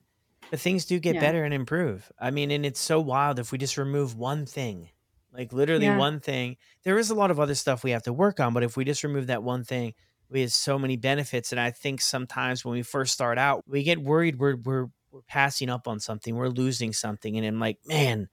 but 0.51 0.59
things 0.59 0.85
do 0.85 0.99
get 0.99 1.15
yeah. 1.15 1.21
better 1.21 1.43
and 1.43 1.53
improve. 1.53 2.11
I 2.19 2.29
mean, 2.29 2.51
and 2.51 2.65
it's 2.65 2.79
so 2.79 2.99
wild 2.99 3.39
if 3.39 3.51
we 3.51 3.57
just 3.57 3.77
remove 3.77 4.17
one 4.17 4.45
thing 4.45 4.89
like 5.33 5.51
literally 5.51 5.85
Yeah. 5.85 5.97
one 5.97 6.19
thing. 6.19 6.57
There 6.83 6.97
is 6.99 7.09
a 7.09 7.15
lot 7.15 7.31
of 7.31 7.39
other 7.39 7.55
stuff 7.55 7.83
we 7.83 7.91
have 7.91 8.03
to 8.03 8.13
work 8.13 8.39
on, 8.39 8.53
but 8.53 8.63
if 8.63 8.77
we 8.77 8.85
just 8.85 9.03
remove 9.03 9.27
that 9.27 9.43
one 9.43 9.63
thing, 9.63 9.93
we 10.29 10.41
have 10.41 10.51
so 10.51 10.77
many 10.79 10.95
benefits. 10.97 11.51
And 11.51 11.59
I 11.59 11.71
think 11.71 12.01
sometimes 12.01 12.63
when 12.63 12.73
we 12.73 12.83
first 12.83 13.13
start 13.13 13.37
out, 13.37 13.63
we 13.67 13.83
get 13.83 13.99
worried 14.01 14.39
we're 14.39 14.55
we're 14.57 14.87
we're 15.11 15.21
passing 15.23 15.69
up 15.69 15.87
on 15.87 15.99
something, 15.99 16.35
we're 16.35 16.47
losing 16.49 16.91
something, 16.93 17.37
and 17.37 17.45
I'm 17.45 17.59
like, 17.59 17.77
man, 17.85 18.29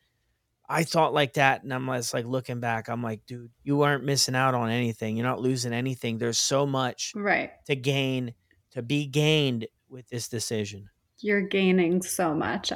I 0.69 0.85
thought 0.85 1.13
like 1.13 1.35
that, 1.35 1.63
and 1.63 1.75
I'm 1.75 1.87
just 1.89 2.15
like 2.15 2.25
looking 2.25 2.61
back, 2.61 2.89
I'm 2.89 3.03
like, 3.03 3.27
dude, 3.27 3.51
you 3.65 3.83
aren't 3.83 4.05
missing 4.05 4.35
out 4.37 4.55
on 4.55 4.71
anything. 4.71 5.17
You're 5.17 5.27
not 5.27 5.41
losing 5.41 5.73
anything. 5.75 6.17
There's 6.19 6.39
so 6.39 6.65
much 6.67 7.13
Right. 7.15 7.51
to 7.67 7.77
gain, 7.77 8.35
to 8.71 8.81
be 8.83 9.07
gained 9.07 9.67
with 9.89 10.09
this 10.09 10.29
decision. 10.29 10.89
You're 11.19 11.43
gaining 11.43 12.01
so 12.03 12.35
much. 12.35 12.73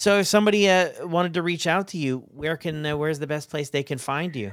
So 0.00 0.20
if 0.20 0.28
somebody 0.28 0.66
uh, 0.66 1.06
wanted 1.06 1.34
to 1.34 1.42
reach 1.42 1.66
out 1.66 1.88
to 1.88 1.98
you, 1.98 2.24
where 2.28 2.56
can 2.56 2.86
uh, 2.86 2.96
where's 2.96 3.18
the 3.18 3.26
best 3.26 3.50
place 3.50 3.68
they 3.68 3.82
can 3.82 3.98
find 3.98 4.34
you? 4.34 4.52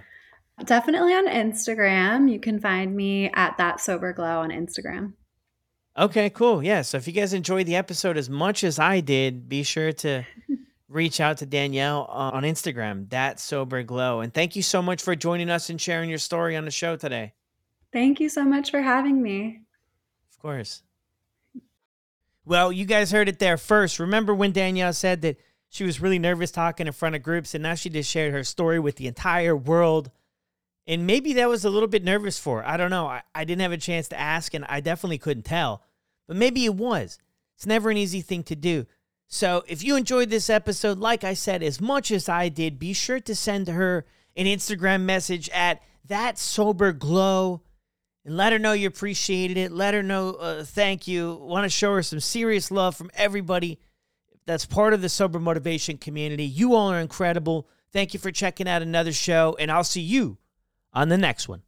Definitely 0.65 1.13
on 1.13 1.25
Instagram. 1.25 2.29
You 2.29 2.37
can 2.37 2.59
find 2.59 2.93
me 2.93 3.31
at 3.33 3.57
that 3.57 3.79
sober 3.79 4.11
glow 4.11 4.41
on 4.41 4.49
Instagram. 4.49 5.13
Okay, 5.97 6.29
cool. 6.31 6.61
Yeah. 6.61 6.81
So 6.81 6.97
if 6.97 7.07
you 7.07 7.13
guys 7.13 7.31
enjoyed 7.33 7.65
the 7.65 7.77
episode 7.77 8.17
as 8.17 8.29
much 8.29 8.65
as 8.65 8.77
I 8.77 8.99
did, 8.99 9.47
be 9.47 9.63
sure 9.63 9.93
to 9.93 10.25
reach 10.89 11.21
out 11.21 11.37
to 11.37 11.45
Danielle 11.45 12.03
on 12.09 12.43
Instagram, 12.43 13.09
that 13.11 13.39
sober 13.39 13.83
glow. 13.83 14.19
And 14.19 14.33
thank 14.33 14.57
you 14.57 14.61
so 14.61 14.81
much 14.81 15.01
for 15.01 15.15
joining 15.15 15.49
us 15.49 15.69
and 15.69 15.79
sharing 15.79 16.09
your 16.09 16.19
story 16.19 16.57
on 16.57 16.65
the 16.65 16.71
show 16.71 16.97
today. 16.97 17.31
Thank 17.93 18.19
you 18.19 18.27
so 18.27 18.43
much 18.43 18.69
for 18.69 18.81
having 18.81 19.23
me. 19.23 19.61
Of 20.29 20.39
course. 20.39 20.83
Well, 22.47 22.71
you 22.71 22.85
guys 22.85 23.11
heard 23.11 23.27
it 23.27 23.39
there 23.39 23.57
first. 23.57 23.99
Remember 23.99 24.33
when 24.33 24.53
Danielle 24.53 24.93
said 24.93 25.21
that 25.23 25.37
she 25.67 25.83
was 25.83 25.99
really 25.99 26.17
nervous 26.17 26.49
talking 26.49 26.87
in 26.87 26.93
front 26.93 27.13
of 27.13 27.21
groups, 27.21 27.53
and 27.53 27.61
now 27.61 27.75
she 27.75 27.89
just 27.89 28.09
shared 28.09 28.31
her 28.31 28.45
story 28.45 28.79
with 28.79 28.95
the 28.95 29.07
entire 29.07 29.53
world. 29.53 30.11
And 30.87 31.05
maybe 31.05 31.33
that 31.33 31.49
was 31.49 31.65
a 31.65 31.69
little 31.69 31.89
bit 31.89 32.05
nervous 32.05 32.39
for 32.39 32.61
her. 32.61 32.67
I 32.67 32.77
don't 32.77 32.89
know. 32.89 33.05
I, 33.05 33.21
I 33.35 33.43
didn't 33.43 33.63
have 33.63 33.73
a 33.73 33.77
chance 33.77 34.07
to 34.09 34.17
ask, 34.17 34.53
and 34.53 34.63
I 34.69 34.79
definitely 34.79 35.17
couldn't 35.17 35.43
tell. 35.43 35.83
But 36.25 36.37
maybe 36.37 36.63
it 36.63 36.75
was. 36.75 37.19
It's 37.57 37.65
never 37.65 37.89
an 37.89 37.97
easy 37.97 38.21
thing 38.21 38.43
to 38.43 38.55
do. 38.55 38.85
So 39.27 39.65
if 39.67 39.83
you 39.83 39.97
enjoyed 39.97 40.29
this 40.29 40.49
episode, 40.49 40.99
like 40.99 41.25
I 41.25 41.33
said, 41.33 41.61
as 41.61 41.81
much 41.81 42.11
as 42.11 42.29
I 42.29 42.47
did, 42.47 42.79
be 42.79 42.93
sure 42.93 43.19
to 43.19 43.35
send 43.35 43.67
her 43.67 44.05
an 44.37 44.45
Instagram 44.45 45.01
message 45.01 45.49
at 45.49 45.81
that 46.05 46.37
sober 46.37 46.93
glow 46.93 47.61
and 48.27 48.35
let 48.35 48.51
her 48.51 48.59
know 48.59 48.73
you 48.73 48.89
appreciated 48.89 49.57
it. 49.57 49.71
Let 49.71 49.93
her 49.93 50.03
know 50.03 50.33
uh, 50.33 50.63
thank 50.65 51.07
you. 51.07 51.35
Want 51.35 51.63
to 51.63 51.69
show 51.69 51.93
her 51.93 52.03
some 52.03 52.19
serious 52.19 52.69
love 52.69 52.93
from 52.93 53.09
everybody 53.15 53.79
that's 54.45 54.65
part 54.65 54.93
of 54.93 55.01
the 55.01 55.07
sober 55.07 55.39
motivation 55.39 55.97
community. 55.97 56.43
You 56.43 56.75
all 56.75 56.91
are 56.91 56.99
incredible. 56.99 57.69
Thank 57.93 58.13
you 58.13 58.19
for 58.19 58.29
checking 58.29 58.67
out 58.67 58.81
another 58.81 59.13
show, 59.13 59.55
and 59.57 59.71
I'll 59.71 59.85
see 59.85 60.01
you 60.01 60.37
on 60.91 61.07
the 61.07 61.17
next 61.17 61.47
one. 61.47 61.61